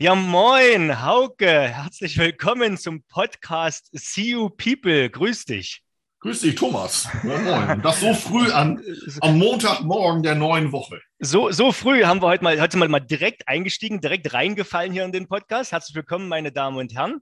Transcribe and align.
Ja, 0.00 0.14
moin, 0.14 1.02
Hauke. 1.02 1.50
Herzlich 1.50 2.16
willkommen 2.18 2.78
zum 2.78 3.02
Podcast 3.08 3.90
See 3.90 4.30
You 4.30 4.48
People. 4.48 5.10
Grüß 5.10 5.44
dich. 5.44 5.82
Grüß 6.20 6.42
dich, 6.42 6.54
Thomas. 6.54 7.08
Ja, 7.24 7.36
moin. 7.38 7.82
Das 7.82 7.98
so 7.98 8.14
früh 8.14 8.48
an, 8.52 8.80
am 9.22 9.38
Montagmorgen 9.38 10.22
der 10.22 10.36
neuen 10.36 10.70
Woche. 10.70 11.00
So, 11.18 11.50
so 11.50 11.72
früh 11.72 12.04
haben 12.04 12.22
wir 12.22 12.28
heute 12.28 12.44
mal, 12.44 12.60
heute 12.60 12.76
mal, 12.76 12.86
mal 12.86 13.00
direkt 13.00 13.48
eingestiegen, 13.48 14.00
direkt 14.00 14.32
reingefallen 14.32 14.92
hier 14.92 15.04
in 15.04 15.10
den 15.10 15.26
Podcast. 15.26 15.72
Herzlich 15.72 15.96
willkommen, 15.96 16.28
meine 16.28 16.52
Damen 16.52 16.76
und 16.76 16.94
Herren. 16.94 17.20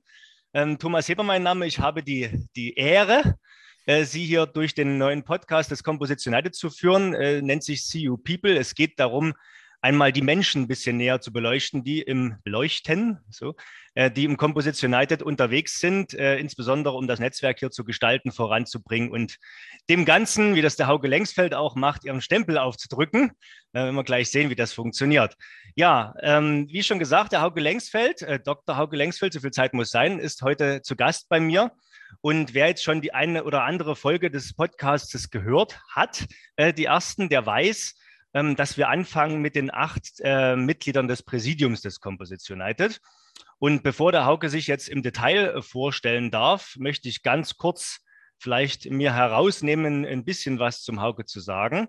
Ähm, 0.52 0.78
Thomas 0.78 1.08
Heber, 1.08 1.22
mein 1.22 1.44
Name. 1.44 1.66
Ich 1.66 1.78
habe 1.78 2.02
die, 2.02 2.46
die 2.56 2.74
Ehre, 2.74 3.38
äh, 3.86 4.04
Sie 4.04 4.26
hier 4.26 4.44
durch 4.44 4.74
den 4.74 4.98
neuen 4.98 5.24
Podcast 5.24 5.70
des 5.70 5.82
Composition 5.82 6.34
United 6.34 6.54
zu 6.54 6.68
führen. 6.68 7.14
Äh, 7.14 7.40
nennt 7.40 7.64
sich 7.64 7.86
See 7.86 8.00
You 8.00 8.18
People. 8.18 8.54
Es 8.54 8.74
geht 8.74 9.00
darum, 9.00 9.32
einmal 9.86 10.10
die 10.10 10.22
Menschen 10.22 10.62
ein 10.62 10.68
bisschen 10.68 10.96
näher 10.96 11.20
zu 11.20 11.32
beleuchten, 11.32 11.84
die 11.84 12.02
im 12.02 12.38
Beleuchten, 12.42 13.20
so, 13.30 13.54
äh, 13.94 14.10
die 14.10 14.24
im 14.24 14.36
Composition 14.36 14.92
United 14.92 15.22
unterwegs 15.22 15.78
sind, 15.78 16.12
äh, 16.12 16.38
insbesondere 16.38 16.96
um 16.96 17.06
das 17.06 17.20
Netzwerk 17.20 17.60
hier 17.60 17.70
zu 17.70 17.84
gestalten, 17.84 18.32
voranzubringen 18.32 19.12
und 19.12 19.36
dem 19.88 20.04
Ganzen, 20.04 20.56
wie 20.56 20.62
das 20.62 20.74
der 20.74 20.88
Hauke 20.88 21.06
Längsfeld 21.06 21.54
auch 21.54 21.76
macht, 21.76 22.04
ihren 22.04 22.20
Stempel 22.20 22.58
aufzudrücken. 22.58 23.30
Äh, 23.72 23.84
wenn 23.86 23.94
wir 23.94 24.02
gleich 24.02 24.28
sehen, 24.28 24.50
wie 24.50 24.56
das 24.56 24.72
funktioniert. 24.72 25.36
Ja, 25.76 26.14
ähm, 26.20 26.66
wie 26.68 26.82
schon 26.82 26.98
gesagt, 26.98 27.30
der 27.30 27.42
Hauke 27.42 27.60
Längsfeld, 27.60 28.22
äh, 28.22 28.40
Dr. 28.40 28.76
Hauke 28.76 28.96
Längsfeld, 28.96 29.34
so 29.34 29.40
viel 29.40 29.52
Zeit 29.52 29.72
muss 29.72 29.90
sein, 29.90 30.18
ist 30.18 30.42
heute 30.42 30.82
zu 30.82 30.96
Gast 30.96 31.28
bei 31.28 31.38
mir. 31.38 31.70
Und 32.22 32.54
wer 32.54 32.66
jetzt 32.66 32.82
schon 32.82 33.00
die 33.00 33.14
eine 33.14 33.44
oder 33.44 33.62
andere 33.62 33.94
Folge 33.94 34.32
des 34.32 34.52
Podcasts 34.52 35.30
gehört 35.30 35.78
hat, 35.94 36.26
äh, 36.56 36.72
die 36.72 36.86
ersten, 36.86 37.28
der 37.28 37.46
weiß, 37.46 37.94
dass 38.32 38.76
wir 38.76 38.88
anfangen 38.88 39.40
mit 39.40 39.54
den 39.54 39.72
acht 39.72 40.20
äh, 40.20 40.56
Mitgliedern 40.56 41.08
des 41.08 41.22
Präsidiums 41.22 41.80
des 41.80 42.00
Composition 42.00 42.60
United. 42.60 43.00
Und 43.58 43.82
bevor 43.82 44.12
der 44.12 44.26
Hauke 44.26 44.50
sich 44.50 44.66
jetzt 44.66 44.88
im 44.88 45.02
Detail 45.02 45.56
äh, 45.56 45.62
vorstellen 45.62 46.30
darf, 46.30 46.76
möchte 46.76 47.08
ich 47.08 47.22
ganz 47.22 47.56
kurz 47.56 48.00
vielleicht 48.38 48.90
mir 48.90 49.14
herausnehmen, 49.14 50.04
ein 50.04 50.24
bisschen 50.24 50.58
was 50.58 50.82
zum 50.82 51.00
Hauke 51.00 51.24
zu 51.24 51.40
sagen. 51.40 51.88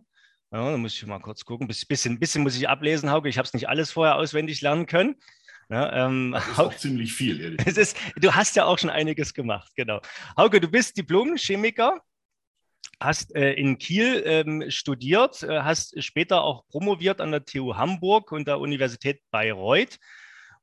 Ja, 0.52 0.72
da 0.72 0.78
muss 0.78 0.94
ich 0.94 1.06
mal 1.06 1.20
kurz 1.20 1.44
gucken. 1.44 1.68
Ein 1.70 1.88
bisschen, 1.88 2.20
bisschen 2.20 2.44
muss 2.44 2.56
ich 2.56 2.70
ablesen, 2.70 3.12
Hauke. 3.12 3.28
Ich 3.28 3.38
habe 3.38 3.46
es 3.46 3.54
nicht 3.54 3.68
alles 3.68 3.92
vorher 3.92 4.16
auswendig 4.16 4.62
lernen 4.62 4.86
können. 4.86 5.16
Ja, 5.70 6.06
ähm, 6.06 6.32
das 6.32 6.48
ist 6.48 6.60
auch 6.60 6.74
ziemlich 6.74 7.12
viel, 7.12 7.42
ehrlich 7.42 7.60
es 7.66 7.76
ist, 7.76 7.98
Du 8.16 8.34
hast 8.34 8.56
ja 8.56 8.64
auch 8.64 8.80
schon 8.80 8.90
einiges 8.90 9.34
gemacht, 9.34 9.74
genau. 9.76 10.00
Hauke, 10.38 10.62
du 10.62 10.70
bist 10.70 10.96
Diplom-Chemiker 10.96 12.00
hast 13.00 13.36
äh, 13.36 13.54
in 13.54 13.78
Kiel 13.78 14.24
ähm, 14.26 14.70
studiert, 14.70 15.44
äh, 15.44 15.62
hast 15.62 16.02
später 16.04 16.44
auch 16.44 16.68
promoviert 16.68 17.22
an 17.22 17.32
der 17.32 17.46
TU 17.46 17.76
Hamburg 17.76 18.32
und 18.32 18.48
der 18.48 18.60
Universität 18.60 19.22
Bayreuth. 19.32 19.98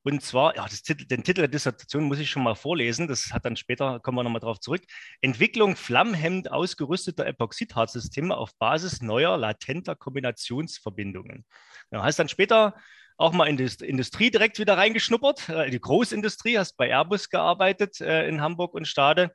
Und 0.06 0.20
zwar, 0.20 0.54
ja, 0.54 0.66
Titel, 0.66 1.06
den 1.06 1.24
Titel 1.24 1.41
der 1.41 1.48
Dissertation 1.48 2.04
muss 2.04 2.18
ich 2.18 2.28
schon 2.28 2.42
mal 2.42 2.54
vorlesen. 2.54 3.08
Das 3.08 3.32
hat 3.32 3.46
dann 3.46 3.56
später, 3.56 4.00
kommen 4.00 4.18
wir 4.18 4.22
nochmal 4.22 4.41
drauf 4.41 4.60
zurück. 4.60 4.82
Entwicklung 5.22 5.76
flammhemmend 5.76 6.52
ausgerüsteter 6.52 7.26
Epoxidharzsysteme 7.26 8.36
auf 8.36 8.54
Basis 8.58 9.00
neuer 9.00 9.38
latenter 9.38 9.96
Kombinationsverbindungen. 9.96 11.46
Du 11.91 12.02
hast 12.02 12.19
dann 12.19 12.28
später 12.28 12.74
auch 13.16 13.32
mal 13.32 13.46
in 13.46 13.56
die 13.56 13.70
Industrie 13.82 14.30
direkt 14.30 14.58
wieder 14.58 14.76
reingeschnuppert, 14.76 15.48
äh, 15.48 15.70
die 15.70 15.80
Großindustrie, 15.80 16.58
hast 16.58 16.76
bei 16.76 16.88
Airbus 16.88 17.30
gearbeitet 17.30 18.00
äh, 18.02 18.28
in 18.28 18.42
Hamburg 18.42 18.74
und 18.74 18.86
Stade, 18.86 19.32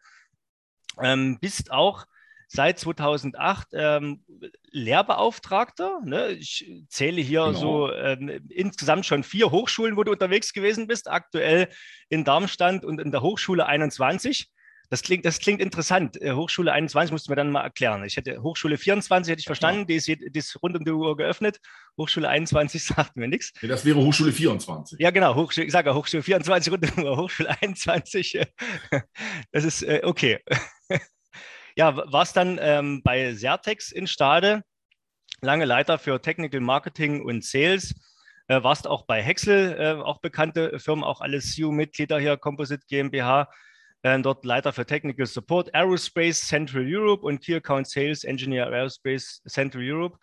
ähm, 1.02 1.40
bist 1.40 1.72
auch 1.72 2.06
seit 2.50 2.80
2008 2.80 3.68
ähm, 3.74 4.24
Lehrbeauftragter. 4.72 6.02
Ne? 6.04 6.30
Ich 6.32 6.70
zähle 6.90 7.22
hier 7.22 7.46
genau. 7.46 7.60
so 7.60 7.94
ähm, 7.94 8.42
insgesamt 8.50 9.06
schon 9.06 9.24
vier 9.24 9.52
Hochschulen, 9.52 9.96
wo 9.96 10.04
du 10.04 10.12
unterwegs 10.12 10.52
gewesen 10.52 10.88
bist, 10.88 11.10
aktuell 11.10 11.70
in 12.10 12.24
Darmstadt 12.24 12.84
und 12.84 13.00
in 13.00 13.12
der 13.12 13.22
Hochschule 13.22 13.68
21. 13.68 14.50
Das 14.90 15.04
klingt, 15.04 15.24
das 15.24 15.38
klingt 15.38 15.62
interessant. 15.62 16.20
Äh, 16.20 16.32
Hochschule 16.32 16.72
21 16.72 17.12
musst 17.12 17.28
du 17.28 17.32
mir 17.32 17.36
dann 17.36 17.52
mal 17.52 17.62
erklären. 17.62 18.04
Ich 18.04 18.18
hätte 18.18 18.42
Hochschule 18.42 18.80
24 18.80 19.32
hätte 19.32 19.42
ich 19.42 19.46
verstanden, 19.46 19.86
die, 19.86 19.96
ist, 19.96 20.08
die 20.08 20.32
ist 20.34 20.58
rund 20.64 20.76
um 20.76 20.84
die 20.84 20.90
Uhr 20.90 21.16
geöffnet. 21.16 21.60
Hochschule 22.00 22.28
21 22.28 22.84
sagt 22.84 23.16
mir 23.16 23.28
nichts. 23.28 23.54
Nee, 23.62 23.68
das 23.68 23.86
wäre 23.86 24.00
Hochschule 24.00 24.32
24. 24.32 25.00
Ja, 25.00 25.12
genau. 25.12 25.36
Hochschule, 25.36 25.68
ich 25.68 25.72
sage 25.72 25.94
Hochschule 25.94 26.24
24 26.24 26.74
rund 26.74 26.90
um 26.90 26.96
die 26.96 27.08
Uhr. 27.08 27.18
Hochschule 27.18 27.56
21. 27.62 28.40
Das 29.52 29.64
ist 29.64 29.84
äh, 29.84 30.02
okay 30.04 30.40
ja, 31.80 31.96
warst 32.12 32.36
dann 32.36 32.60
ähm, 32.62 33.02
bei 33.04 33.34
Sertex 33.34 33.94
in 33.94 34.06
Stade, 34.06 34.64
lange 35.40 35.64
Leiter 35.64 35.98
für 35.98 36.22
Technical 36.22 36.60
Marketing 36.60 37.24
und 37.24 37.46
Sales. 37.46 37.96
Äh, 38.50 38.62
warst 38.64 38.86
auch 38.86 39.06
bei 39.06 39.24
Hexel, 39.24 39.78
äh, 39.80 40.02
auch 40.02 40.20
bekannte 40.20 40.78
Firmen, 40.78 41.06
auch 41.06 41.22
alle 41.22 41.40
CU-Mitglieder 41.40 42.20
hier, 42.20 42.36
Composite 42.36 42.86
GmbH. 42.90 43.48
Äh, 44.02 44.20
dort 44.20 44.44
Leiter 44.44 44.74
für 44.74 44.86
Technical 44.86 45.26
Support, 45.26 45.74
Aerospace 45.74 46.42
Central 46.42 46.84
Europe 46.86 47.26
und 47.26 47.40
Key 47.40 47.56
Account 47.56 47.88
Sales 47.88 48.26
Engineer 48.26 48.68
Aerospace 48.68 49.42
Central 49.48 49.82
Europe. 49.82 50.18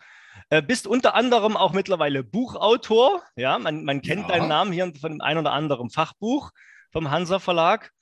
Äh, 0.51 0.61
bist 0.61 0.85
unter 0.85 1.15
anderem 1.15 1.57
auch 1.57 1.73
mittlerweile 1.73 2.23
Buchautor. 2.23 3.23
Ja, 3.35 3.57
man, 3.57 3.83
man 3.83 4.03
kennt 4.03 4.29
ja. 4.29 4.35
deinen 4.35 4.47
Namen 4.47 4.71
hier 4.71 4.93
von 5.01 5.13
einem 5.13 5.21
ein 5.21 5.37
oder 5.39 5.53
anderen 5.53 5.89
Fachbuch 5.89 6.51
vom 6.91 7.09
Hansa 7.09 7.39
Verlag. 7.39 7.93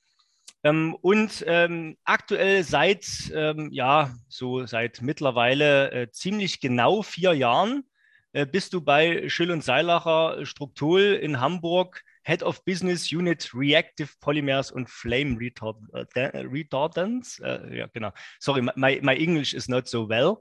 Ähm, 0.66 0.96
und 1.00 1.44
ähm, 1.46 1.96
aktuell 2.04 2.64
seit, 2.64 3.06
ähm, 3.32 3.68
ja, 3.70 4.12
so 4.28 4.66
seit 4.66 5.00
mittlerweile 5.00 5.92
äh, 5.92 6.10
ziemlich 6.10 6.60
genau 6.60 7.02
vier 7.02 7.34
Jahren 7.34 7.84
äh, 8.32 8.46
bist 8.46 8.72
du 8.72 8.80
bei 8.80 9.28
Schill 9.28 9.52
und 9.52 9.62
Seilacher 9.62 10.44
Struktul 10.44 11.00
in 11.00 11.40
Hamburg 11.40 12.02
Head 12.24 12.42
of 12.42 12.64
Business 12.64 13.12
Unit 13.12 13.48
Reactive 13.54 14.08
Polymers 14.20 14.72
und 14.72 14.90
Flame 14.90 15.38
Retard 15.38 15.76
äh, 15.92 16.38
Retardants. 16.38 17.38
Äh, 17.38 17.76
ja, 17.78 17.86
genau. 17.92 18.10
Sorry, 18.40 18.62
my, 18.62 18.98
my 19.00 19.14
English 19.14 19.54
is 19.54 19.68
not 19.68 19.86
so 19.86 20.08
well. 20.08 20.38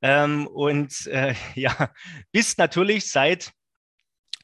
Ähm, 0.00 0.46
und 0.46 1.06
äh, 1.08 1.34
ja, 1.54 1.90
bist 2.32 2.56
natürlich 2.58 3.10
seit 3.10 3.52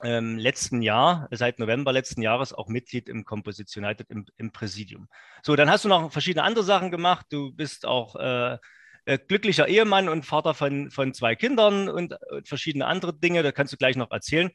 ähm, 0.03 0.39
letzten 0.39 0.83
Jahr, 0.83 1.29
seit 1.31 1.59
November 1.59 1.93
letzten 1.93 2.23
Jahres 2.23 2.53
auch 2.53 2.69
Mitglied 2.69 3.09
im 3.09 3.25
Composition 3.25 3.85
United 3.85 4.11
im, 4.11 4.27
im, 4.37 4.53
Präsidium. 4.53 5.09
So, 5.43 5.57
dann 5.57 5.71
hast 5.71 5.85
du 5.85 5.89
noch 5.89 6.11
verschiedene 6.13 6.45
andere 6.45 6.65
Sachen 6.65 6.91
gemacht. 6.91 7.27
Du 7.31 7.53
bist 7.53 7.87
auch 7.87 8.17
äh, 8.17 8.59
äh, 9.05 9.19
glücklicher 9.19 9.69
Ehemann 9.69 10.09
und 10.09 10.25
Vater 10.25 10.55
von, 10.55 10.91
von 10.91 11.15
zwei 11.15 11.35
Kindern 11.35 11.89
und, 11.89 12.15
und, 12.31 12.49
verschiedene 12.49 12.87
andere 12.87 13.15
Dinge. 13.15 13.43
Da 13.43 13.53
kannst 13.53 13.73
du 13.73 13.77
gleich 13.77 13.97
noch 13.97 14.11
erzählen. 14.11 14.51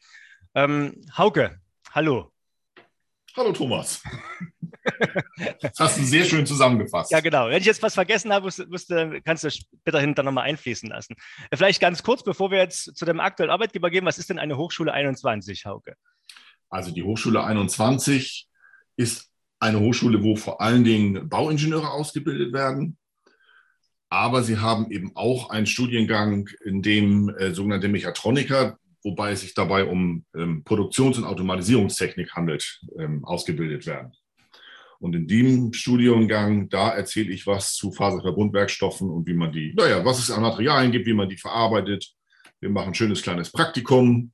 Ähm, 0.56 1.02
Hauke, 1.18 1.60
hallo. 1.92 2.32
Hallo 3.36 3.52
Thomas. 3.52 4.02
Das 5.62 5.80
hast 5.80 5.98
du 6.00 6.04
sehr 6.04 6.26
schön 6.26 6.46
zusammengefasst. 6.46 7.12
Ja, 7.12 7.20
genau. 7.20 7.50
Wenn 7.50 7.60
ich 7.60 7.66
jetzt 7.66 7.82
was 7.82 7.94
vergessen 7.94 8.34
habe, 8.34 8.46
musst, 8.46 8.68
musst, 8.70 8.90
kannst 9.26 9.44
du 9.44 9.50
bitte 9.84 10.00
hinter 10.00 10.24
nochmal 10.24 10.46
einfließen 10.46 10.90
lassen. 10.90 11.16
Vielleicht 11.54 11.80
ganz 11.80 12.04
kurz, 12.04 12.24
bevor 12.24 12.52
wir 12.52 12.60
jetzt 12.60 12.96
zu 12.96 13.06
dem 13.06 13.20
aktuellen 13.20 13.52
Arbeitgeber 13.52 13.90
gehen, 13.90 14.06
was 14.06 14.18
ist 14.18 14.30
denn 14.30 14.40
eine 14.40 14.58
Hochschule 14.58 14.94
21, 14.94 15.66
Hauke? 15.66 15.96
Also 16.70 16.92
die 16.92 17.04
Hochschule 17.04 17.44
21 17.44 18.48
ist 18.98 19.30
eine 19.60 19.80
Hochschule, 19.80 20.24
wo 20.24 20.36
vor 20.36 20.62
allen 20.62 20.84
Dingen 20.84 21.30
Bauingenieure 21.30 21.92
ausgebildet 21.92 22.54
werden. 22.54 22.98
Aber 24.10 24.44
sie 24.44 24.58
haben 24.58 24.90
eben 24.92 25.12
auch 25.16 25.50
einen 25.50 25.66
Studiengang, 25.66 26.50
in 26.64 26.82
dem 26.82 27.30
äh, 27.30 27.54
sogenannte 27.54 27.90
Mechatroniker, 27.90 28.78
wobei 29.04 29.32
es 29.32 29.42
sich 29.42 29.54
dabei 29.54 29.86
um 29.86 30.26
ähm, 30.36 30.64
Produktions- 30.64 31.18
und 31.18 31.26
Automatisierungstechnik 31.26 32.34
handelt, 32.34 32.82
ähm, 32.98 33.26
ausgebildet 33.26 33.86
werden. 33.86 34.14
Und 35.00 35.16
in 35.16 35.28
dem 35.28 35.74
Studiengang, 35.74 36.70
da 36.70 36.90
erzähle 36.90 37.32
ich 37.32 37.46
was 37.46 37.76
zu 37.76 37.92
Faserverbundwerkstoffen 37.92 39.10
und 39.10 39.28
wie 39.28 39.34
man 39.34 39.52
die, 39.52 39.74
naja, 39.76 40.04
was 40.04 40.20
es 40.20 40.32
an 40.32 40.42
Materialien 40.42 40.92
gibt, 40.92 41.06
wie 41.06 41.14
man 41.14 41.30
die 41.30 41.38
verarbeitet. 41.38 42.14
Wir 42.60 42.70
machen 42.70 42.90
ein 42.90 42.96
schönes 42.96 43.22
kleines 43.22 43.52
Praktikum, 43.52 44.32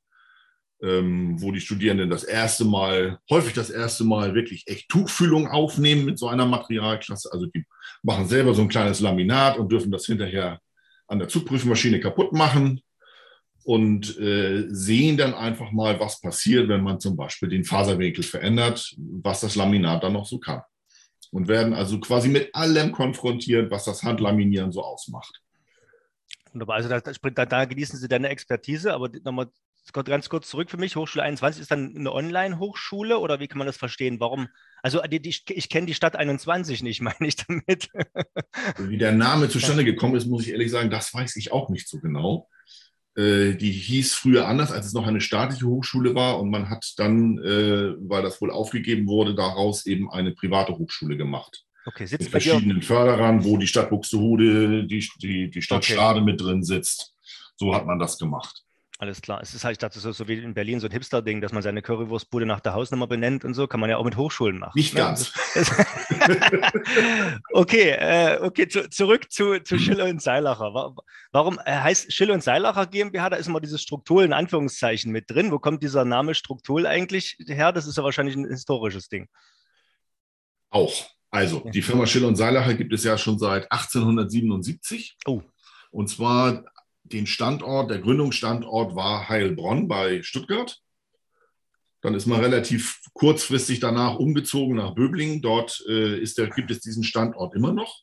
ähm, 0.81 1.41
wo 1.41 1.51
die 1.51 1.59
Studierenden 1.59 2.09
das 2.09 2.23
erste 2.23 2.65
Mal, 2.65 3.19
häufig 3.29 3.53
das 3.53 3.69
erste 3.69 4.05
Mal 4.05 4.35
wirklich 4.35 4.63
echt 4.67 4.89
Tuchfühlung 4.89 5.47
aufnehmen 5.47 6.05
mit 6.05 6.17
so 6.17 6.27
einer 6.27 6.45
Materialklasse. 6.45 7.29
Also 7.31 7.47
die 7.47 7.65
machen 8.01 8.27
selber 8.27 8.53
so 8.53 8.61
ein 8.61 8.69
kleines 8.69 9.01
Laminat 9.01 9.57
und 9.57 9.71
dürfen 9.71 9.91
das 9.91 10.05
hinterher 10.05 10.59
an 11.07 11.19
der 11.19 11.27
Zugprüfmaschine 11.27 11.99
kaputt 11.99 12.31
machen 12.31 12.81
und 13.63 14.17
äh, 14.19 14.65
sehen 14.69 15.17
dann 15.17 15.33
einfach 15.33 15.71
mal, 15.71 15.99
was 15.99 16.19
passiert, 16.19 16.67
wenn 16.67 16.83
man 16.83 16.99
zum 16.99 17.15
Beispiel 17.15 17.49
den 17.49 17.63
Faserwinkel 17.63 18.23
verändert, 18.23 18.93
was 18.97 19.41
das 19.41 19.55
Laminat 19.55 20.03
dann 20.03 20.13
noch 20.13 20.25
so 20.25 20.39
kann. 20.39 20.61
Und 21.31 21.47
werden 21.47 21.73
also 21.73 21.99
quasi 21.99 22.29
mit 22.29 22.53
allem 22.53 22.91
konfrontiert, 22.91 23.71
was 23.71 23.85
das 23.85 24.03
Handlaminieren 24.03 24.71
so 24.71 24.83
ausmacht. 24.83 25.41
Wunderbar, 26.51 26.75
also 26.75 26.89
da, 26.89 26.99
da, 26.99 27.45
da 27.45 27.65
genießen 27.65 27.97
Sie 27.97 28.07
deine 28.07 28.29
Expertise, 28.29 28.93
aber 28.93 29.09
nochmal 29.23 29.47
ganz 29.91 30.29
kurz 30.29 30.47
zurück 30.47 30.69
für 30.69 30.77
mich. 30.77 30.95
Hochschule 30.95 31.23
21 31.23 31.61
ist 31.61 31.71
dann 31.71 31.95
eine 31.97 32.11
Online-Hochschule 32.11 33.17
oder 33.17 33.39
wie 33.39 33.47
kann 33.47 33.57
man 33.57 33.67
das 33.67 33.77
verstehen? 33.77 34.19
Warum? 34.19 34.47
Also 34.81 35.01
die, 35.01 35.19
die, 35.19 35.35
ich 35.47 35.69
kenne 35.69 35.87
die 35.87 35.93
Stadt 35.93 36.15
21 36.15 36.83
nicht, 36.83 37.01
meine 37.01 37.27
ich 37.27 37.35
damit. 37.35 37.89
Wie 38.77 38.97
der 38.97 39.11
Name 39.11 39.49
zustande 39.49 39.83
gekommen 39.83 40.15
ist, 40.15 40.27
muss 40.27 40.43
ich 40.43 40.51
ehrlich 40.51 40.71
sagen, 40.71 40.89
das 40.89 41.13
weiß 41.13 41.35
ich 41.35 41.51
auch 41.51 41.69
nicht 41.69 41.89
so 41.89 41.99
genau. 41.99 42.49
Äh, 43.15 43.53
die 43.55 43.71
hieß 43.71 44.15
früher 44.15 44.47
anders, 44.47 44.71
als 44.71 44.87
es 44.87 44.93
noch 44.93 45.05
eine 45.05 45.21
staatliche 45.21 45.65
Hochschule 45.65 46.15
war. 46.15 46.39
Und 46.39 46.49
man 46.49 46.69
hat 46.69 46.93
dann, 46.97 47.37
äh, 47.39 47.93
weil 47.99 48.23
das 48.23 48.41
wohl 48.41 48.51
aufgegeben 48.51 49.07
wurde, 49.07 49.35
daraus 49.35 49.85
eben 49.85 50.09
eine 50.11 50.31
private 50.31 50.77
Hochschule 50.77 51.17
gemacht. 51.17 51.63
Okay, 51.85 52.05
sitzt 52.05 52.23
mit 52.23 52.31
verschiedenen 52.31 52.81
Förderern, 52.81 53.43
wo 53.43 53.57
die 53.57 53.67
Stadt 53.67 53.89
Buxtehude, 53.89 54.85
die, 54.85 55.07
die, 55.21 55.49
die 55.49 55.61
Stadt 55.61 55.83
okay. 55.83 55.93
Stade 55.93 56.21
mit 56.21 56.41
drin 56.41 56.63
sitzt. 56.63 57.13
So 57.55 57.75
hat 57.75 57.85
man 57.85 57.99
das 57.99 58.17
gemacht. 58.17 58.63
Alles 59.03 59.21
klar. 59.21 59.41
Es 59.41 59.53
ist 59.53 59.65
halt, 59.65 59.73
ich 59.73 59.77
dachte, 59.79 59.99
so, 59.99 60.13
so 60.13 60.29
wie 60.29 60.35
in 60.35 60.53
Berlin 60.53 60.79
so 60.79 60.87
ein 60.87 60.91
Hipster-Ding, 60.93 61.41
dass 61.41 61.51
man 61.51 61.61
seine 61.61 61.81
Currywurstbude 61.81 62.45
nach 62.45 62.61
der 62.61 62.73
Hausnummer 62.73 63.05
benennt 63.05 63.43
und 63.43 63.53
so, 63.53 63.67
kann 63.67 63.81
man 63.81 63.89
ja 63.89 63.97
auch 63.97 64.05
mit 64.05 64.15
Hochschulen 64.15 64.59
machen. 64.59 64.71
Nicht 64.75 64.93
ne? 64.93 65.01
ganz. 65.01 65.33
okay, 67.51 67.89
äh, 67.99 68.39
okay, 68.39 68.69
zu, 68.69 68.89
zurück 68.89 69.29
zu, 69.29 69.61
zu 69.61 69.77
Schiller 69.77 70.05
und 70.05 70.21
Seilacher. 70.21 70.95
Warum 71.33 71.59
äh, 71.65 71.75
heißt 71.75 72.13
Schiller 72.13 72.33
und 72.33 72.45
Seilacher 72.45 72.85
GmbH? 72.85 73.31
Da 73.31 73.35
ist 73.35 73.47
immer 73.47 73.59
dieses 73.59 73.81
Struktur 73.81 74.23
in 74.23 74.31
Anführungszeichen 74.31 75.11
mit 75.11 75.29
drin. 75.29 75.51
Wo 75.51 75.59
kommt 75.59 75.83
dieser 75.83 76.05
Name 76.05 76.33
Struktur 76.33 76.87
eigentlich 76.87 77.35
her? 77.45 77.73
Das 77.73 77.85
ist 77.85 77.97
ja 77.97 78.05
wahrscheinlich 78.05 78.37
ein 78.37 78.47
historisches 78.47 79.09
Ding. 79.09 79.27
Auch. 80.69 80.93
Also, 81.29 81.59
die 81.73 81.81
Firma 81.81 82.07
Schiller 82.07 82.29
und 82.29 82.37
Seilacher 82.37 82.73
gibt 82.73 82.93
es 82.93 83.03
ja 83.03 83.17
schon 83.17 83.37
seit 83.37 83.69
1877. 83.69 85.17
Oh. 85.25 85.41
Und 85.91 86.07
zwar 86.07 86.63
den 87.13 87.27
Standort, 87.27 87.89
der 87.89 87.99
Gründungsstandort 87.99 88.95
war 88.95 89.29
Heilbronn 89.29 89.87
bei 89.87 90.21
Stuttgart. 90.23 90.79
Dann 92.01 92.15
ist 92.15 92.25
man 92.25 92.41
relativ 92.41 92.99
kurzfristig 93.13 93.79
danach 93.79 94.15
umgezogen 94.15 94.75
nach 94.75 94.93
Böblingen. 94.93 95.41
Dort 95.41 95.81
äh, 95.87 96.19
ist 96.19 96.37
der, 96.37 96.49
gibt 96.49 96.69
es 96.69 96.81
diesen 96.81 97.03
Standort 97.03 97.55
immer 97.55 97.71
noch. 97.71 98.01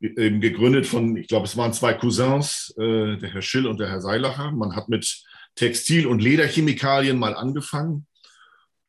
Eben 0.00 0.40
gegründet 0.40 0.86
von, 0.86 1.16
ich 1.16 1.28
glaube, 1.28 1.46
es 1.46 1.56
waren 1.56 1.72
zwei 1.72 1.94
Cousins, 1.94 2.72
äh, 2.76 3.16
der 3.16 3.30
Herr 3.32 3.42
Schill 3.42 3.66
und 3.66 3.80
der 3.80 3.88
Herr 3.88 4.00
Seilacher. 4.00 4.52
Man 4.52 4.76
hat 4.76 4.88
mit 4.88 5.24
Textil- 5.56 6.06
und 6.06 6.22
Lederchemikalien 6.22 7.18
mal 7.18 7.34
angefangen 7.34 8.06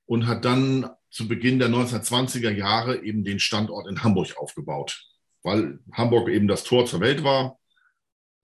und 0.05 0.27
hat 0.27 0.45
dann 0.45 0.89
zu 1.09 1.27
Beginn 1.27 1.59
der 1.59 1.69
1920er 1.69 2.51
Jahre 2.51 3.03
eben 3.03 3.23
den 3.23 3.39
Standort 3.39 3.87
in 3.87 4.03
Hamburg 4.03 4.37
aufgebaut, 4.37 5.03
weil 5.43 5.79
Hamburg 5.91 6.29
eben 6.29 6.47
das 6.47 6.63
Tor 6.63 6.85
zur 6.85 6.99
Welt 6.99 7.23
war. 7.23 7.59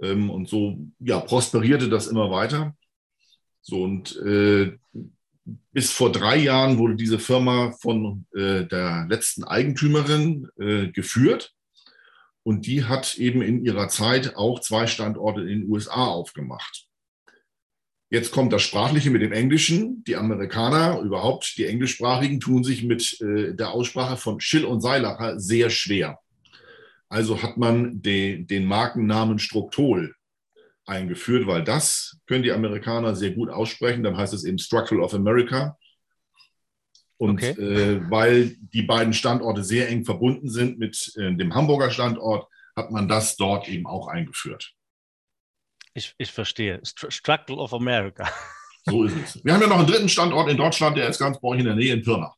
Ähm, 0.01 0.30
und 0.30 0.48
so 0.48 0.78
ja, 1.00 1.19
prosperierte 1.19 1.90
das 1.90 2.07
immer 2.07 2.31
weiter. 2.31 2.75
So 3.62 3.84
und 3.84 4.16
äh, 4.18 4.78
bis 5.72 5.92
vor 5.92 6.12
drei 6.12 6.38
Jahren 6.38 6.78
wurde 6.78 6.96
diese 6.96 7.19
Firma 7.19 7.72
von 7.72 8.25
äh, 8.36 8.66
der 8.66 9.07
letzten 9.10 9.44
Eigentümerin 9.44 10.48
äh, 10.60 10.88
geführt. 10.88 11.54
Und 12.44 12.66
die 12.66 12.86
hat 12.86 13.18
eben 13.18 13.42
in 13.42 13.63
ihrer 13.63 13.90
Zeit 13.90 14.36
auch 14.36 14.60
zwei 14.60 14.88
Standorte 14.88 15.42
in 15.42 15.62
den 15.62 15.69
USA 15.69 16.06
aufgemacht. 16.06 16.88
Jetzt 18.12 18.31
kommt 18.31 18.51
das 18.54 18.63
Sprachliche 18.63 19.12
mit 19.12 19.22
dem 19.22 19.31
Englischen. 19.31 20.04
Die 20.06 20.16
Amerikaner, 20.16 21.00
überhaupt 21.01 21.57
die 21.57 21.66
Englischsprachigen, 21.66 22.40
tun 22.40 22.63
sich 22.63 22.84
mit 22.84 23.22
äh, 23.22 23.54
der 23.54 23.72
Aussprache 23.72 24.18
von 24.18 24.40
Schill 24.40 24.66
und 24.66 24.81
Seilacher 24.81 25.40
sehr 25.40 25.69
schwer. 25.69 26.19
Also 27.10 27.42
hat 27.42 27.58
man 27.58 28.02
de, 28.02 28.44
den 28.44 28.66
Markennamen 28.66 29.40
Structol 29.40 30.16
eingeführt, 30.86 31.48
weil 31.48 31.64
das 31.64 32.20
können 32.28 32.44
die 32.44 32.52
Amerikaner 32.52 33.16
sehr 33.16 33.32
gut 33.32 33.50
aussprechen. 33.50 34.04
Dann 34.04 34.18
heißt 34.18 34.34
es 34.34 34.44
eben 34.44 34.60
Structural 34.60 35.04
of 35.04 35.14
America. 35.14 35.78
Und 37.18 37.44
okay. 37.44 37.52
äh, 37.52 38.10
weil 38.10 38.56
die 38.74 38.84
beiden 38.84 39.14
Standorte 39.14 39.64
sehr 39.64 39.90
eng 39.90 40.06
verbunden 40.06 40.50
sind 40.50 40.80
mit 40.80 41.14
äh, 41.18 41.34
dem 41.36 41.54
Hamburger 41.54 41.92
Standort, 41.92 42.48
hat 42.76 42.92
man 42.92 43.10
das 43.10 43.36
dort 43.36 43.68
eben 43.68 43.86
auch 43.88 44.08
eingeführt. 44.08 44.74
Ich, 45.94 46.14
ich 46.18 46.32
verstehe. 46.32 46.80
Structural 46.84 47.60
of 47.60 47.74
America. 47.74 48.30
So 48.86 49.04
ist 49.04 49.16
es. 49.18 49.44
Wir 49.44 49.54
haben 49.54 49.62
ja 49.62 49.68
noch 49.68 49.80
einen 49.80 49.88
dritten 49.88 50.08
Standort 50.08 50.50
in 50.50 50.58
Deutschland, 50.58 50.98
der 50.98 51.10
ist 51.10 51.20
ganz 51.20 51.40
bei 51.42 51.50
euch 51.50 51.60
in 51.60 51.66
der 51.66 51.76
Nähe 51.76 51.94
in 51.94 52.02
Pirna. 52.02 52.34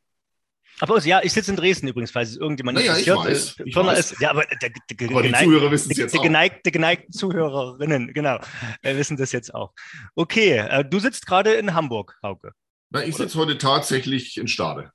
Aber 0.81 0.99
ja, 1.01 1.21
ich 1.23 1.31
sitze 1.31 1.51
in 1.51 1.57
Dresden 1.57 1.87
übrigens, 1.87 2.11
falls 2.11 2.31
es 2.31 2.37
irgendjemand 2.37 2.79
naja, 2.79 2.97
interessiert. 2.97 3.17
Ich 3.17 3.25
weiß, 3.25 3.55
ich 3.65 3.75
weiß. 3.75 3.99
Ist, 3.99 4.19
ja, 4.19 4.31
aber, 4.31 4.45
der, 4.45 4.69
der, 4.69 5.09
aber 5.09 5.21
die 5.21 5.33
Zuhörer 5.33 5.71
wissen 5.71 5.91
es 5.91 5.97
jetzt 5.97 6.17
auch. 6.17 6.23
Geneigte, 6.23 6.71
geneigten 6.71 7.13
Zuhörerinnen, 7.13 8.13
genau, 8.13 8.39
äh, 8.81 8.95
wissen 8.97 9.15
das 9.15 9.31
jetzt 9.31 9.53
auch. 9.53 9.73
Okay, 10.15 10.57
äh, 10.57 10.83
du 10.83 10.99
sitzt 10.99 11.27
gerade 11.27 11.53
in 11.53 11.75
Hamburg, 11.75 12.17
Hauke. 12.23 12.53
Na, 12.89 13.03
ich 13.03 13.15
sitze 13.15 13.37
heute 13.37 13.57
tatsächlich 13.57 14.37
in 14.37 14.47
Stade 14.47 14.91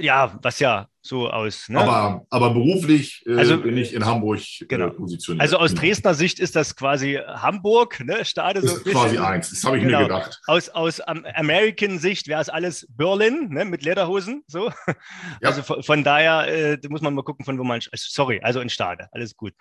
ja, 0.00 0.38
was 0.42 0.58
ja 0.58 0.88
so 1.02 1.30
aus. 1.30 1.68
Ne? 1.68 1.80
Aber, 1.80 2.26
aber 2.30 2.50
beruflich 2.50 3.24
äh, 3.26 3.36
also, 3.36 3.58
bin 3.58 3.76
ich 3.76 3.94
in 3.94 4.04
Hamburg 4.04 4.40
äh, 4.60 4.66
genau. 4.66 4.90
positioniert. 4.90 5.40
Also 5.40 5.56
aus 5.58 5.74
Dresdner 5.74 6.14
Sicht 6.14 6.38
ist 6.40 6.56
das 6.56 6.76
quasi 6.76 7.20
Hamburg, 7.26 8.00
ne? 8.00 8.24
Stade 8.24 8.60
so. 8.60 8.76
Ist 8.76 8.84
quasi 8.84 9.18
eins, 9.18 9.50
das 9.50 9.64
habe 9.64 9.78
ich 9.78 9.84
genau. 9.84 9.98
mir 10.00 10.04
gedacht. 10.04 10.40
Aus, 10.46 10.68
aus 10.68 11.00
American 11.00 11.98
Sicht 11.98 12.28
wäre 12.28 12.40
es 12.40 12.48
alles 12.48 12.86
Berlin, 12.90 13.48
ne? 13.50 13.64
mit 13.64 13.82
Lederhosen. 13.82 14.42
So. 14.46 14.68
Ja. 14.68 14.94
Also 15.48 15.62
von, 15.62 15.82
von 15.82 16.04
daher 16.04 16.46
äh, 16.48 16.78
muss 16.90 17.00
man 17.00 17.14
mal 17.14 17.22
gucken, 17.22 17.44
von 17.44 17.58
wo 17.58 17.64
man. 17.64 17.80
Sorry, 17.94 18.40
also 18.42 18.60
in 18.60 18.68
Stade, 18.68 19.08
alles 19.12 19.34
gut. 19.34 19.54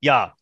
Ja, 0.00 0.34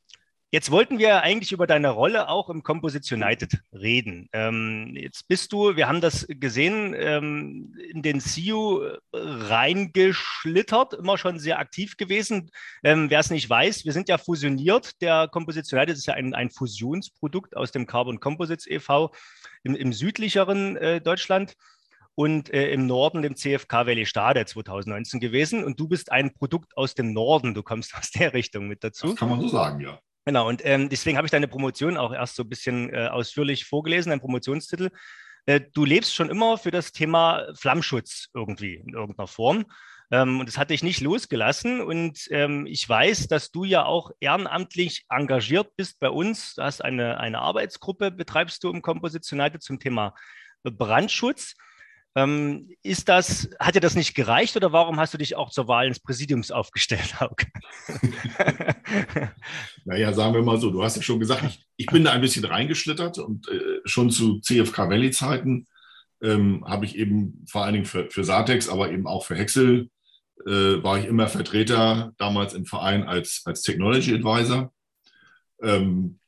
Jetzt 0.54 0.70
wollten 0.70 1.00
wir 1.00 1.22
eigentlich 1.22 1.50
über 1.50 1.66
deine 1.66 1.90
Rolle 1.90 2.28
auch 2.28 2.48
im 2.48 2.62
Composition 2.62 3.24
United 3.24 3.58
reden. 3.72 4.28
Ähm, 4.32 4.94
jetzt 4.94 5.26
bist 5.26 5.52
du, 5.52 5.74
wir 5.74 5.88
haben 5.88 6.00
das 6.00 6.28
gesehen, 6.28 6.94
ähm, 6.96 7.74
in 7.90 8.02
den 8.02 8.20
CU 8.20 8.86
reingeschlittert, 9.12 10.94
immer 10.94 11.18
schon 11.18 11.40
sehr 11.40 11.58
aktiv 11.58 11.96
gewesen. 11.96 12.52
Ähm, 12.84 13.10
Wer 13.10 13.18
es 13.18 13.30
nicht 13.30 13.50
weiß, 13.50 13.84
wir 13.84 13.92
sind 13.92 14.08
ja 14.08 14.16
fusioniert. 14.16 15.02
Der 15.02 15.26
Composition 15.26 15.76
United 15.76 15.96
ist 15.96 16.06
ja 16.06 16.14
ein, 16.14 16.34
ein 16.34 16.50
Fusionsprodukt 16.50 17.56
aus 17.56 17.72
dem 17.72 17.88
Carbon 17.88 18.20
Composites 18.20 18.68
e.V. 18.68 19.10
im, 19.64 19.74
im 19.74 19.92
südlicheren 19.92 20.76
äh, 20.76 21.00
Deutschland 21.00 21.54
und 22.14 22.54
äh, 22.54 22.70
im 22.70 22.86
Norden 22.86 23.22
dem 23.22 23.34
CFK 23.34 23.88
Valley 23.88 24.06
Stade 24.06 24.46
2019 24.46 25.18
gewesen. 25.18 25.64
Und 25.64 25.80
du 25.80 25.88
bist 25.88 26.12
ein 26.12 26.32
Produkt 26.32 26.76
aus 26.76 26.94
dem 26.94 27.12
Norden, 27.12 27.54
du 27.54 27.64
kommst 27.64 27.96
aus 27.98 28.12
der 28.12 28.34
Richtung 28.34 28.68
mit 28.68 28.84
dazu. 28.84 29.08
Das 29.08 29.16
kann 29.16 29.30
man 29.30 29.40
so 29.40 29.48
sagen, 29.48 29.80
ja. 29.80 29.98
Genau, 30.24 30.48
und 30.48 30.62
ähm, 30.64 30.88
deswegen 30.88 31.16
habe 31.18 31.26
ich 31.26 31.30
deine 31.30 31.48
Promotion 31.48 31.96
auch 31.98 32.12
erst 32.12 32.36
so 32.36 32.44
ein 32.44 32.48
bisschen 32.48 32.92
äh, 32.92 33.08
ausführlich 33.08 33.66
vorgelesen, 33.66 34.10
dein 34.10 34.20
Promotionstitel. 34.20 34.90
Äh, 35.46 35.60
du 35.72 35.84
lebst 35.84 36.14
schon 36.14 36.30
immer 36.30 36.56
für 36.56 36.70
das 36.70 36.92
Thema 36.92 37.44
Flammschutz 37.54 38.28
irgendwie 38.34 38.76
in 38.76 38.94
irgendeiner 38.94 39.26
Form. 39.26 39.66
Ähm, 40.10 40.40
und 40.40 40.48
das 40.48 40.56
hat 40.56 40.70
dich 40.70 40.82
nicht 40.82 41.00
losgelassen. 41.00 41.80
Und 41.80 42.26
ähm, 42.30 42.66
ich 42.66 42.88
weiß, 42.88 43.28
dass 43.28 43.50
du 43.50 43.64
ja 43.64 43.84
auch 43.84 44.12
ehrenamtlich 44.20 45.04
engagiert 45.10 45.76
bist 45.76 46.00
bei 46.00 46.08
uns. 46.08 46.54
Du 46.54 46.62
hast 46.62 46.82
eine, 46.82 47.18
eine 47.18 47.40
Arbeitsgruppe, 47.40 48.10
betreibst 48.10 48.64
du 48.64 48.70
im 48.70 48.80
Kompositionate 48.80 49.58
zum 49.58 49.78
Thema 49.78 50.14
Brandschutz. 50.62 51.54
Ähm, 52.16 52.70
ist 52.82 53.08
das, 53.08 53.48
hat 53.58 53.74
dir 53.74 53.80
das 53.80 53.96
nicht 53.96 54.14
gereicht 54.14 54.56
oder 54.56 54.70
warum 54.72 55.00
hast 55.00 55.14
du 55.14 55.18
dich 55.18 55.34
auch 55.34 55.50
zur 55.50 55.66
Wahl 55.66 55.88
ins 55.88 55.98
Präsidiums 55.98 56.52
aufgestellt, 56.52 57.20
Hauke? 57.20 57.46
naja, 59.84 60.12
sagen 60.12 60.34
wir 60.34 60.42
mal 60.42 60.60
so, 60.60 60.70
du 60.70 60.84
hast 60.84 60.96
ja 60.96 61.02
schon 61.02 61.18
gesagt, 61.18 61.42
ich, 61.44 61.66
ich 61.76 61.86
bin 61.86 62.04
da 62.04 62.12
ein 62.12 62.20
bisschen 62.20 62.44
reingeschlittert 62.44 63.18
und 63.18 63.48
äh, 63.48 63.80
schon 63.84 64.10
zu 64.10 64.38
CFK 64.38 64.90
Valley-Zeiten 64.90 65.66
ähm, 66.22 66.64
habe 66.66 66.84
ich 66.84 66.96
eben 66.96 67.44
vor 67.48 67.64
allen 67.64 67.74
Dingen 67.74 67.86
für, 67.86 68.08
für 68.08 68.22
Satex, 68.22 68.68
aber 68.68 68.92
eben 68.92 69.08
auch 69.08 69.24
für 69.24 69.34
Hexel 69.34 69.90
äh, 70.46 70.82
war 70.82 70.98
ich 70.98 71.06
immer 71.06 71.26
Vertreter 71.26 72.12
damals 72.18 72.54
im 72.54 72.64
Verein 72.64 73.02
als, 73.02 73.42
als 73.44 73.62
Technology 73.62 74.14
Advisor. 74.14 74.72
Ähm, 75.60 76.20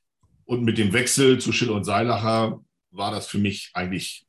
und 0.46 0.64
mit 0.64 0.78
dem 0.78 0.92
Wechsel 0.92 1.38
zu 1.38 1.52
Schill 1.52 1.70
und 1.70 1.84
Seilacher 1.84 2.60
war 2.90 3.10
das 3.12 3.28
für 3.28 3.38
mich 3.38 3.70
eigentlich 3.74 4.26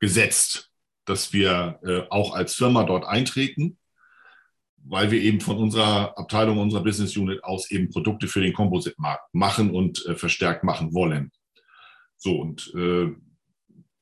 gesetzt 0.00 0.65
dass 1.06 1.32
wir 1.32 1.78
äh, 1.82 2.02
auch 2.10 2.34
als 2.34 2.54
Firma 2.54 2.84
dort 2.84 3.06
eintreten, 3.06 3.78
weil 4.84 5.10
wir 5.10 5.20
eben 5.20 5.40
von 5.40 5.56
unserer 5.56 6.16
Abteilung, 6.18 6.58
unserer 6.58 6.82
Business 6.82 7.16
Unit 7.16 7.42
aus 7.42 7.70
eben 7.70 7.90
Produkte 7.90 8.28
für 8.28 8.40
den 8.40 8.52
Composite-Markt 8.52 9.34
machen 9.34 9.70
und 9.70 10.04
äh, 10.06 10.14
verstärkt 10.14 10.64
machen 10.64 10.94
wollen. 10.94 11.32
So, 12.16 12.38
und 12.40 12.72
äh, 12.74 13.08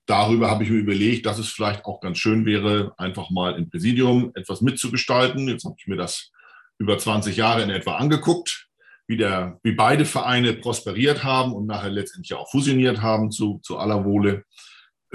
darüber 0.07 0.51
habe 0.51 0.65
ich 0.65 0.71
mir 0.71 0.79
überlegt, 0.79 1.27
dass 1.27 1.39
es 1.39 1.49
vielleicht 1.49 1.85
auch 1.85 2.01
ganz 2.01 2.19
schön 2.19 2.45
wäre, 2.45 2.95
einfach 2.99 3.31
mal 3.31 3.57
im 3.57 3.71
Präsidium 3.71 4.33
etwas 4.35 4.61
mitzugestalten. 4.61 5.49
Jetzt 5.49 5.65
habe 5.65 5.77
ich 5.79 5.87
mir 5.87 5.97
das 5.97 6.31
über 6.79 6.99
20 6.99 7.37
Jahre 7.37 7.63
in 7.63 7.71
etwa 7.71 7.97
angeguckt, 7.97 8.69
wie, 9.07 9.17
der, 9.17 9.59
wie 9.63 9.73
beide 9.73 10.05
Vereine 10.05 10.55
prosperiert 10.55 11.25
haben 11.25 11.53
und 11.53 11.67
nachher 11.67 11.91
letztendlich 11.91 12.35
auch 12.35 12.51
fusioniert 12.51 13.03
haben 13.03 13.31
zu, 13.31 13.61
zu 13.63 13.79
aller 13.79 14.05
Wohle 14.05 14.45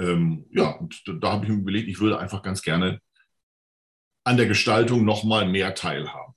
ähm, 0.00 0.46
ja, 0.50 0.70
und 0.70 1.02
da 1.20 1.32
habe 1.32 1.44
ich 1.44 1.50
mir 1.50 1.58
überlegt, 1.58 1.88
ich 1.88 2.00
würde 2.00 2.18
einfach 2.18 2.42
ganz 2.42 2.62
gerne 2.62 3.00
an 4.24 4.36
der 4.36 4.46
Gestaltung 4.46 5.04
noch 5.04 5.24
mal 5.24 5.46
mehr 5.46 5.74
teilhaben. 5.74 6.34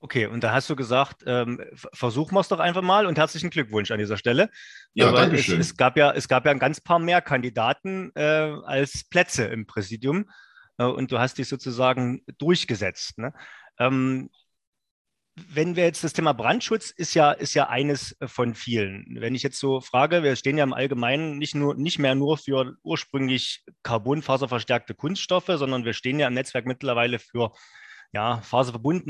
Okay, 0.00 0.26
und 0.26 0.44
da 0.44 0.52
hast 0.52 0.70
du 0.70 0.76
gesagt, 0.76 1.24
ähm, 1.26 1.60
versuchen 1.92 2.34
wir 2.34 2.40
es 2.40 2.48
doch 2.48 2.60
einfach 2.60 2.82
mal 2.82 3.06
und 3.06 3.18
herzlichen 3.18 3.50
Glückwunsch 3.50 3.90
an 3.90 3.98
dieser 3.98 4.16
Stelle. 4.16 4.48
Ja, 4.94 5.08
Aber 5.08 5.22
danke 5.22 5.38
schön. 5.38 5.58
Es, 5.58 5.70
es, 5.70 5.76
gab 5.76 5.96
ja, 5.96 6.12
es 6.12 6.28
gab 6.28 6.44
ja 6.44 6.52
ein 6.52 6.60
ganz 6.60 6.80
paar 6.80 7.00
mehr 7.00 7.20
Kandidaten 7.20 8.12
äh, 8.14 8.54
als 8.64 9.08
Plätze 9.08 9.46
im 9.46 9.66
Präsidium 9.66 10.30
äh, 10.78 10.84
und 10.84 11.10
du 11.10 11.18
hast 11.18 11.38
dich 11.38 11.48
sozusagen 11.48 12.22
durchgesetzt. 12.38 13.18
Ne? 13.18 13.32
Ähm, 13.78 14.30
wenn 15.48 15.76
wir 15.76 15.84
jetzt 15.84 16.04
das 16.04 16.12
Thema 16.12 16.32
Brandschutz 16.32 16.90
ist 16.90 17.14
ja, 17.14 17.32
ist 17.32 17.54
ja 17.54 17.68
eines 17.68 18.16
von 18.24 18.54
vielen. 18.54 19.16
Wenn 19.20 19.34
ich 19.34 19.42
jetzt 19.42 19.58
so 19.58 19.80
frage, 19.80 20.22
wir 20.22 20.36
stehen 20.36 20.58
ja 20.58 20.64
im 20.64 20.72
Allgemeinen 20.72 21.38
nicht, 21.38 21.54
nur, 21.54 21.74
nicht 21.74 21.98
mehr 21.98 22.14
nur 22.14 22.38
für 22.38 22.76
ursprünglich 22.82 23.64
carbonfaserverstärkte 23.82 24.94
Kunststoffe, 24.94 25.46
sondern 25.46 25.84
wir 25.84 25.92
stehen 25.92 26.18
ja 26.18 26.28
im 26.28 26.34
Netzwerk 26.34 26.66
mittlerweile 26.66 27.18
für 27.18 27.52
ja, 28.12 28.40
Faserverbund, 28.40 29.04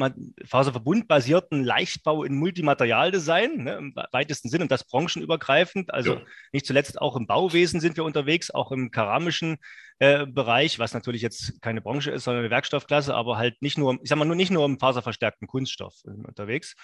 faserverbundbasierten 0.45 1.62
Leichtbau 1.62 2.25
in 2.25 2.35
Multimaterialdesign 2.35 3.64
ne, 3.64 3.76
im 3.76 3.95
weitesten 4.11 4.49
Sinn 4.49 4.62
und 4.62 4.73
das 4.73 4.85
branchenübergreifend. 4.85 5.95
Also 5.95 6.14
ja. 6.14 6.23
nicht 6.52 6.67
zuletzt 6.67 7.00
auch 7.00 7.14
im 7.14 7.28
Bauwesen 7.28 7.81
sind 7.81 7.97
wir 7.97 8.05
unterwegs, 8.05 8.50
auch 8.50 8.73
im 8.73 8.90
keramischen 8.90 9.59
äh, 10.00 10.26
Bereich, 10.26 10.81
was 10.81 10.95
natürlich 10.95 11.23
jetzt 11.23 11.62
keine 11.62 11.81
Branche 11.81 12.11
ist, 12.11 12.25
sondern 12.25 12.43
eine 12.43 12.50
Werkstoffklasse, 12.50 13.14
aber 13.14 13.38
halt 13.38 13.62
nicht 13.62 13.78
nur, 13.78 13.99
ich 14.02 14.09
sag 14.09 14.19
mal, 14.19 14.25
nur 14.25 14.37
nicht 14.37 14.50
nur 14.50 14.64
im 14.64 14.81
faserverstärkten 14.81 15.47
Kunststoff 15.47 15.95
äh, 16.05 16.11
unterwegs. 16.11 16.75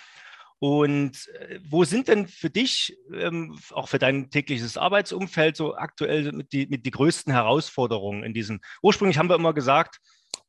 Und 0.60 1.28
äh, 1.40 1.58
wo 1.68 1.82
sind 1.82 2.06
denn 2.06 2.28
für 2.28 2.48
dich, 2.48 2.96
ähm, 3.12 3.58
auch 3.72 3.88
für 3.88 3.98
dein 3.98 4.30
tägliches 4.30 4.76
Arbeitsumfeld, 4.76 5.56
so 5.56 5.74
aktuell 5.74 6.30
mit 6.30 6.52
die, 6.52 6.66
mit 6.68 6.86
die 6.86 6.92
größten 6.92 7.32
Herausforderungen 7.32 8.22
in 8.22 8.34
diesem? 8.34 8.60
Ursprünglich 8.82 9.18
haben 9.18 9.28
wir 9.28 9.34
immer 9.34 9.52
gesagt, 9.52 9.98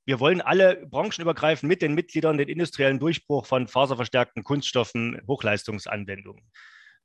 wir 0.05 0.19
wollen 0.19 0.41
alle 0.41 0.85
branchenübergreifend 0.85 1.67
mit 1.67 1.81
den 1.81 1.95
Mitgliedern 1.95 2.37
den 2.37 2.47
industriellen 2.47 2.99
Durchbruch 2.99 3.45
von 3.45 3.67
faserverstärkten 3.67 4.43
Kunststoffen, 4.43 5.19
Hochleistungsanwendungen. 5.27 6.43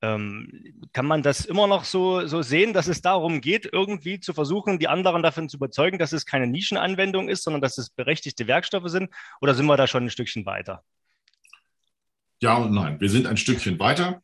Ähm, 0.03 0.89
kann 0.93 1.07
man 1.07 1.23
das 1.23 1.45
immer 1.45 1.67
noch 1.67 1.85
so, 1.85 2.27
so 2.27 2.41
sehen, 2.41 2.73
dass 2.73 2.89
es 2.89 3.03
darum 3.03 3.41
geht, 3.41 3.69
irgendwie 3.71 4.21
zu 4.21 4.33
versuchen, 4.33 4.79
die 4.79 4.89
anderen 4.89 5.23
davon 5.23 5.49
zu 5.49 5.59
überzeugen, 5.59 5.99
dass 5.99 6.13
es 6.13 6.25
keine 6.25 6.47
Nischenanwendung 6.47 7.29
ist, 7.29 7.43
sondern 7.43 7.61
dass 7.61 7.77
es 7.77 7.91
berechtigte 7.91 8.47
Werkstoffe 8.47 8.89
sind? 8.89 9.11
Oder 9.43 9.55
sind 9.55 9.67
wir 9.67 9.77
da 9.77 9.87
schon 9.87 10.05
ein 10.05 10.11
Stückchen 10.11 10.47
weiter? 10.47 10.83
Ja 12.43 12.57
und 12.57 12.73
nein. 12.73 12.99
Wir 13.01 13.11
sind 13.11 13.27
ein 13.27 13.37
Stückchen 13.37 13.79
weiter. 13.79 14.23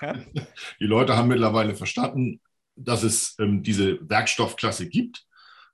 ja. 0.00 0.14
Die 0.80 0.86
Leute 0.86 1.16
haben 1.16 1.28
mittlerweile 1.28 1.74
verstanden, 1.74 2.40
dass 2.74 3.02
es 3.02 3.36
ähm, 3.38 3.62
diese 3.62 3.98
Werkstoffklasse 4.08 4.88
gibt 4.88 5.26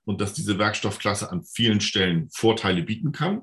und 0.07 0.21
dass 0.21 0.33
diese 0.33 0.57
Werkstoffklasse 0.57 1.31
an 1.31 1.43
vielen 1.43 1.81
Stellen 1.81 2.29
Vorteile 2.31 2.81
bieten 2.81 3.11
kann. 3.11 3.41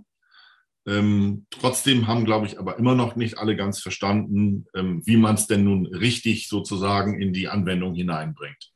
Ähm, 0.87 1.47
trotzdem 1.50 2.06
haben, 2.06 2.25
glaube 2.25 2.47
ich, 2.47 2.59
aber 2.59 2.78
immer 2.78 2.94
noch 2.94 3.16
nicht 3.16 3.37
alle 3.38 3.54
ganz 3.54 3.80
verstanden, 3.80 4.64
ähm, 4.75 5.02
wie 5.04 5.18
man 5.18 5.35
es 5.35 5.47
denn 5.47 5.64
nun 5.64 5.85
richtig 5.87 6.49
sozusagen 6.49 7.21
in 7.21 7.35
die 7.35 7.49
Anwendung 7.49 7.94
hineinbringt. 7.94 8.73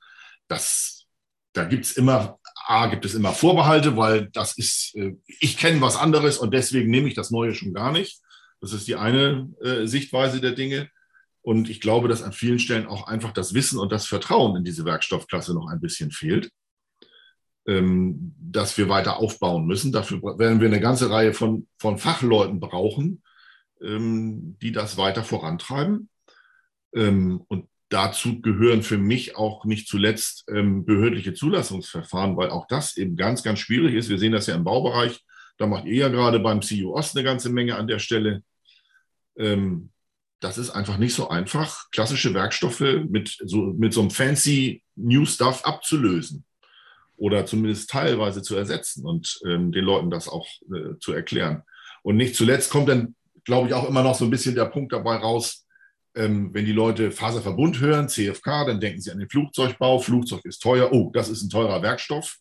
Das, 0.48 1.06
da 1.54 1.64
gibt 1.64 1.86
es 1.86 1.92
immer, 1.92 2.38
A, 2.66 2.88
gibt 2.88 3.06
es 3.06 3.14
immer 3.14 3.32
Vorbehalte, 3.32 3.96
weil 3.96 4.28
das 4.32 4.58
ist, 4.58 4.94
äh, 4.94 5.14
ich 5.26 5.56
kenne 5.56 5.80
was 5.80 5.96
anderes 5.96 6.36
und 6.36 6.52
deswegen 6.52 6.90
nehme 6.90 7.08
ich 7.08 7.14
das 7.14 7.30
Neue 7.30 7.54
schon 7.54 7.72
gar 7.72 7.90
nicht. 7.90 8.20
Das 8.60 8.74
ist 8.74 8.86
die 8.86 8.96
eine 8.96 9.50
äh, 9.62 9.86
Sichtweise 9.86 10.42
der 10.42 10.52
Dinge. 10.52 10.90
Und 11.40 11.70
ich 11.70 11.80
glaube, 11.80 12.08
dass 12.08 12.22
an 12.22 12.34
vielen 12.34 12.58
Stellen 12.58 12.86
auch 12.86 13.06
einfach 13.06 13.32
das 13.32 13.54
Wissen 13.54 13.78
und 13.78 13.92
das 13.92 14.04
Vertrauen 14.04 14.56
in 14.56 14.64
diese 14.64 14.84
Werkstoffklasse 14.84 15.54
noch 15.54 15.68
ein 15.68 15.80
bisschen 15.80 16.10
fehlt. 16.10 16.50
Ähm, 17.68 18.34
dass 18.40 18.78
wir 18.78 18.88
weiter 18.88 19.18
aufbauen 19.18 19.66
müssen. 19.66 19.92
Dafür 19.92 20.22
werden 20.38 20.60
wir 20.60 20.68
eine 20.68 20.80
ganze 20.80 21.10
Reihe 21.10 21.34
von, 21.34 21.68
von 21.78 21.98
Fachleuten 21.98 22.60
brauchen, 22.60 23.22
ähm, 23.82 24.56
die 24.62 24.72
das 24.72 24.96
weiter 24.96 25.22
vorantreiben. 25.22 26.08
Ähm, 26.94 27.42
und 27.48 27.68
dazu 27.90 28.40
gehören 28.40 28.82
für 28.82 28.96
mich 28.96 29.36
auch 29.36 29.66
nicht 29.66 29.86
zuletzt 29.86 30.44
behördliche 30.46 31.32
Zulassungsverfahren, 31.32 32.36
weil 32.36 32.50
auch 32.50 32.66
das 32.66 32.96
eben 32.98 33.16
ganz, 33.16 33.42
ganz 33.42 33.60
schwierig 33.60 33.94
ist. 33.94 34.10
Wir 34.10 34.18
sehen 34.18 34.32
das 34.32 34.46
ja 34.46 34.54
im 34.54 34.64
Baubereich. 34.64 35.24
Da 35.56 35.66
macht 35.66 35.86
ihr 35.86 35.94
ja 35.94 36.08
gerade 36.08 36.38
beim 36.38 36.60
CU 36.60 36.94
Ost 36.94 37.16
eine 37.16 37.24
ganze 37.24 37.48
Menge 37.48 37.76
an 37.76 37.86
der 37.86 37.98
Stelle. 37.98 38.42
Das 39.34 40.58
ist 40.58 40.68
einfach 40.68 40.98
nicht 40.98 41.14
so 41.14 41.30
einfach, 41.30 41.90
klassische 41.90 42.34
Werkstoffe 42.34 42.84
mit 43.08 43.38
so, 43.42 43.72
mit 43.78 43.94
so 43.94 44.02
einem 44.02 44.10
fancy 44.10 44.82
New 44.94 45.24
Stuff 45.24 45.64
abzulösen 45.64 46.44
oder 47.18 47.44
zumindest 47.44 47.90
teilweise 47.90 48.42
zu 48.42 48.56
ersetzen 48.56 49.04
und 49.04 49.38
ähm, 49.46 49.72
den 49.72 49.84
Leuten 49.84 50.10
das 50.10 50.28
auch 50.28 50.46
äh, 50.74 50.98
zu 51.00 51.12
erklären. 51.12 51.62
Und 52.02 52.16
nicht 52.16 52.36
zuletzt 52.36 52.70
kommt 52.70 52.88
dann, 52.88 53.14
glaube 53.44 53.68
ich, 53.68 53.74
auch 53.74 53.88
immer 53.88 54.02
noch 54.02 54.14
so 54.14 54.24
ein 54.24 54.30
bisschen 54.30 54.54
der 54.54 54.66
Punkt 54.66 54.92
dabei 54.92 55.16
raus, 55.16 55.66
ähm, 56.14 56.52
wenn 56.54 56.64
die 56.64 56.72
Leute 56.72 57.10
Faserverbund 57.10 57.80
hören, 57.80 58.08
CFK, 58.08 58.66
dann 58.66 58.80
denken 58.80 59.00
sie 59.00 59.10
an 59.10 59.18
den 59.18 59.28
Flugzeugbau. 59.28 59.98
Flugzeug 59.98 60.44
ist 60.44 60.60
teuer. 60.60 60.92
Oh, 60.92 61.10
das 61.12 61.28
ist 61.28 61.42
ein 61.42 61.50
teurer 61.50 61.82
Werkstoff. 61.82 62.38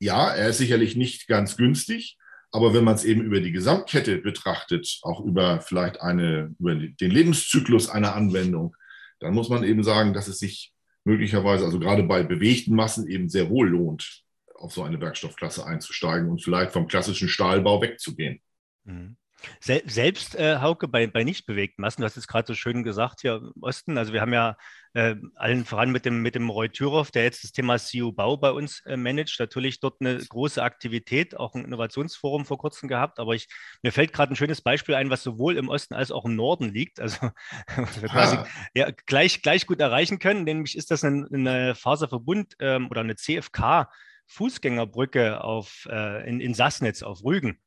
Ja, 0.00 0.28
er 0.30 0.50
ist 0.50 0.58
sicherlich 0.58 0.94
nicht 0.94 1.26
ganz 1.26 1.56
günstig, 1.56 2.16
aber 2.52 2.72
wenn 2.72 2.84
man 2.84 2.94
es 2.94 3.04
eben 3.04 3.22
über 3.22 3.40
die 3.40 3.50
Gesamtkette 3.50 4.18
betrachtet, 4.18 5.00
auch 5.02 5.24
über 5.24 5.60
vielleicht 5.60 6.00
eine, 6.00 6.54
über 6.58 6.74
den 6.76 7.10
Lebenszyklus 7.10 7.88
einer 7.88 8.14
Anwendung, 8.14 8.76
dann 9.18 9.34
muss 9.34 9.48
man 9.48 9.64
eben 9.64 9.82
sagen, 9.82 10.14
dass 10.14 10.28
es 10.28 10.38
sich 10.38 10.72
möglicherweise, 11.08 11.64
also 11.64 11.78
gerade 11.78 12.02
bei 12.02 12.22
bewegten 12.22 12.74
Massen 12.74 13.08
eben 13.08 13.30
sehr 13.30 13.48
wohl 13.48 13.70
lohnt, 13.70 14.24
auf 14.54 14.72
so 14.72 14.82
eine 14.82 15.00
Werkstoffklasse 15.00 15.64
einzusteigen 15.64 16.28
und 16.28 16.42
vielleicht 16.42 16.72
vom 16.72 16.86
klassischen 16.86 17.28
Stahlbau 17.30 17.80
wegzugehen. 17.80 18.40
Mhm. 18.84 19.16
Selbst, 19.60 20.34
äh, 20.34 20.58
Hauke, 20.60 20.88
bei, 20.88 21.06
bei 21.06 21.22
nicht 21.22 21.46
bewegten 21.46 21.82
Massen, 21.82 22.00
du 22.00 22.06
hast 22.06 22.16
es 22.16 22.26
gerade 22.26 22.46
so 22.46 22.54
schön 22.54 22.82
gesagt 22.82 23.20
hier 23.20 23.36
im 23.36 23.62
Osten, 23.62 23.96
also 23.96 24.12
wir 24.12 24.20
haben 24.20 24.32
ja 24.32 24.56
äh, 24.94 25.14
allen 25.36 25.64
voran 25.64 25.92
mit 25.92 26.04
dem, 26.04 26.22
mit 26.22 26.34
dem 26.34 26.50
Roy 26.50 26.68
Thüroff, 26.68 27.12
der 27.12 27.22
jetzt 27.22 27.44
das 27.44 27.52
Thema 27.52 27.78
CU-Bau 27.78 28.36
bei 28.36 28.50
uns 28.50 28.80
äh, 28.86 28.96
managt, 28.96 29.38
natürlich 29.38 29.78
dort 29.78 30.00
eine 30.00 30.18
große 30.18 30.62
Aktivität, 30.62 31.36
auch 31.36 31.54
ein 31.54 31.64
Innovationsforum 31.64 32.46
vor 32.46 32.58
kurzem 32.58 32.88
gehabt, 32.88 33.20
aber 33.20 33.34
ich, 33.34 33.48
mir 33.82 33.92
fällt 33.92 34.12
gerade 34.12 34.32
ein 34.32 34.36
schönes 34.36 34.60
Beispiel 34.60 34.96
ein, 34.96 35.10
was 35.10 35.22
sowohl 35.22 35.56
im 35.56 35.68
Osten 35.68 35.94
als 35.94 36.10
auch 36.10 36.24
im 36.24 36.34
Norden 36.34 36.72
liegt, 36.72 36.98
also 37.00 37.30
was 37.76 38.02
wir 38.02 38.08
quasi 38.08 38.38
ja, 38.74 38.90
gleich, 39.06 39.42
gleich 39.42 39.66
gut 39.66 39.80
erreichen 39.80 40.18
können, 40.18 40.44
nämlich 40.44 40.76
ist 40.76 40.90
das 40.90 41.04
eine, 41.04 41.28
eine 41.32 41.74
Faserverbund 41.76 42.56
ähm, 42.58 42.88
oder 42.90 43.02
eine 43.02 43.14
CFK 43.14 43.88
Fußgängerbrücke 44.26 45.42
auf, 45.42 45.88
äh, 45.90 46.28
in, 46.28 46.40
in 46.40 46.54
Sassnitz 46.54 47.02
auf 47.02 47.24
Rügen. 47.24 47.58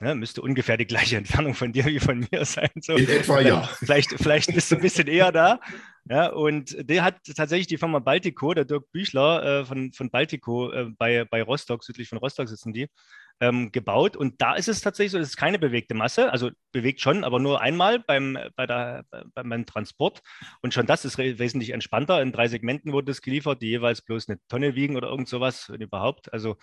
Ja, 0.00 0.14
müsste 0.14 0.42
ungefähr 0.42 0.76
die 0.76 0.86
gleiche 0.86 1.16
Entfernung 1.16 1.54
von 1.54 1.72
dir 1.72 1.86
wie 1.86 2.00
von 2.00 2.26
mir 2.30 2.44
sein. 2.44 2.70
So. 2.80 2.94
In 2.94 3.08
etwa 3.08 3.40
ja. 3.40 3.62
Vielleicht, 3.62 4.10
vielleicht 4.10 4.54
bist 4.54 4.70
du 4.70 4.76
ein 4.76 4.82
bisschen 4.82 5.06
eher 5.06 5.32
da. 5.32 5.60
Ja, 6.08 6.28
und 6.28 6.76
der 6.88 7.02
hat 7.02 7.16
tatsächlich 7.34 7.66
die 7.66 7.78
Firma 7.78 7.98
Baltico, 7.98 8.54
der 8.54 8.64
Dirk 8.64 8.92
Büchler 8.92 9.42
äh, 9.42 9.64
von, 9.64 9.92
von 9.92 10.10
Baltico 10.10 10.70
äh, 10.70 10.84
bei, 10.96 11.24
bei 11.24 11.42
Rostock, 11.42 11.82
südlich 11.82 12.08
von 12.08 12.18
Rostock 12.18 12.48
sitzen 12.48 12.72
die, 12.72 12.88
ähm, 13.40 13.72
gebaut. 13.72 14.16
Und 14.16 14.40
da 14.40 14.54
ist 14.54 14.68
es 14.68 14.82
tatsächlich 14.82 15.12
so, 15.12 15.18
es 15.18 15.30
ist 15.30 15.36
keine 15.36 15.58
bewegte 15.58 15.94
Masse, 15.94 16.30
also 16.30 16.50
bewegt 16.72 17.00
schon, 17.00 17.24
aber 17.24 17.40
nur 17.40 17.60
einmal 17.60 17.98
beim, 17.98 18.38
bei 18.54 18.66
der, 18.66 19.04
beim 19.34 19.66
Transport. 19.66 20.22
Und 20.62 20.74
schon 20.74 20.86
das 20.86 21.04
ist 21.04 21.18
wesentlich 21.18 21.70
entspannter. 21.70 22.22
In 22.22 22.32
drei 22.32 22.48
Segmenten 22.48 22.92
wurde 22.92 23.10
es 23.10 23.22
geliefert, 23.22 23.62
die 23.62 23.70
jeweils 23.70 24.02
bloß 24.02 24.28
eine 24.28 24.38
Tonne 24.48 24.74
wiegen 24.74 24.96
oder 24.96 25.08
irgend 25.08 25.28
sowas, 25.28 25.70
wenn 25.70 25.80
überhaupt. 25.80 26.32
Also 26.32 26.56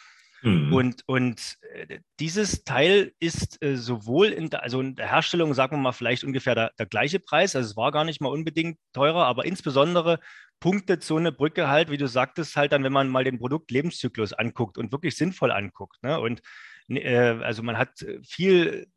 Mhm. 0.44 0.74
Und, 0.74 1.04
und 1.08 1.58
äh, 1.74 2.00
dieses 2.20 2.64
Teil 2.64 3.14
ist 3.20 3.64
äh, 3.64 3.78
sowohl 3.78 4.28
in 4.28 4.50
der, 4.50 4.64
also 4.64 4.82
in 4.82 4.96
der 4.96 5.10
Herstellung, 5.10 5.54
sagen 5.54 5.78
wir 5.78 5.82
mal, 5.82 5.94
vielleicht 5.94 6.24
ungefähr 6.24 6.54
der, 6.54 6.72
der, 6.78 6.86
gleiche 6.86 7.20
Preis. 7.20 7.56
Also 7.56 7.72
es 7.72 7.78
war 7.78 7.92
gar 7.92 8.04
nicht 8.04 8.22
mal 8.22 8.30
unbedingt 8.30 8.78
teurer, 8.92 9.26
aber 9.26 9.46
insbesondere 9.46 10.20
punktet 10.60 11.04
so 11.04 11.18
eine 11.18 11.32
Brücke 11.32 11.70
halt, 11.70 11.90
wie 11.90 11.98
du 11.98 12.08
sagtest, 12.08 12.56
halt 12.56 12.74
dann, 12.74 12.84
wenn 12.84 12.94
man 12.94 13.10
mal 13.10 13.24
den 13.24 13.40
Produktlebenszyklus 13.40 14.34
anguckt 14.34 14.78
und 14.78 14.92
wirklich 14.92 15.16
sinnvoll 15.16 15.52
anguckt. 15.52 16.04
Ne? 16.04 16.20
Und 16.20 16.42
äh, 16.90 17.18
also 17.18 17.64
man 17.64 17.78
hat 17.78 18.06
viel 18.24 18.88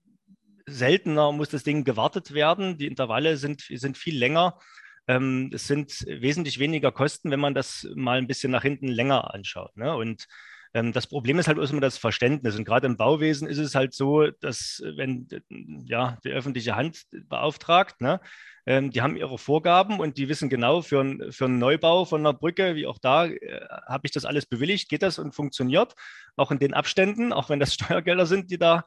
seltener 0.68 1.30
muss 1.30 1.48
das 1.48 1.62
Ding 1.62 1.84
gewartet 1.84 2.34
werden. 2.34 2.76
Die 2.76 2.86
Intervalle 2.86 3.36
sind, 3.36 3.62
sind 3.68 3.96
viel 3.96 4.18
länger. 4.18 4.58
Ähm, 5.06 5.50
es 5.54 5.68
sind 5.68 6.04
wesentlich 6.08 6.58
weniger 6.58 6.90
Kosten, 6.90 7.30
wenn 7.30 7.40
man 7.40 7.54
das 7.54 7.88
mal 7.94 8.18
ein 8.18 8.26
bisschen 8.26 8.50
nach 8.50 8.62
hinten 8.62 8.88
länger 8.88 9.32
anschaut. 9.32 9.76
Ne? 9.76 9.94
Und 9.94 10.26
das 10.92 11.06
Problem 11.06 11.38
ist 11.38 11.48
halt 11.48 11.58
immer 11.58 11.80
das 11.80 11.98
Verständnis. 11.98 12.56
Und 12.56 12.64
gerade 12.64 12.86
im 12.86 12.96
Bauwesen 12.96 13.48
ist 13.48 13.58
es 13.58 13.74
halt 13.74 13.94
so, 13.94 14.26
dass 14.26 14.82
wenn 14.84 15.26
ja, 15.86 16.18
die 16.24 16.30
öffentliche 16.30 16.76
Hand 16.76 17.04
beauftragt, 17.28 18.00
ne, 18.00 18.20
ähm, 18.66 18.90
die 18.90 19.00
haben 19.00 19.16
ihre 19.16 19.38
Vorgaben 19.38 20.00
und 20.00 20.18
die 20.18 20.28
wissen 20.28 20.48
genau, 20.48 20.82
für, 20.82 21.32
für 21.32 21.44
einen 21.46 21.58
Neubau 21.58 22.04
von 22.04 22.20
einer 22.20 22.34
Brücke, 22.34 22.74
wie 22.74 22.86
auch 22.86 22.98
da, 22.98 23.26
äh, 23.26 23.66
habe 23.86 24.02
ich 24.06 24.12
das 24.12 24.24
alles 24.24 24.44
bewilligt, 24.46 24.88
geht 24.88 25.02
das 25.02 25.18
und 25.18 25.34
funktioniert, 25.34 25.94
auch 26.36 26.50
in 26.50 26.58
den 26.58 26.74
Abständen, 26.74 27.32
auch 27.32 27.48
wenn 27.48 27.60
das 27.60 27.74
Steuergelder 27.74 28.26
sind, 28.26 28.50
die 28.50 28.58
da 28.58 28.84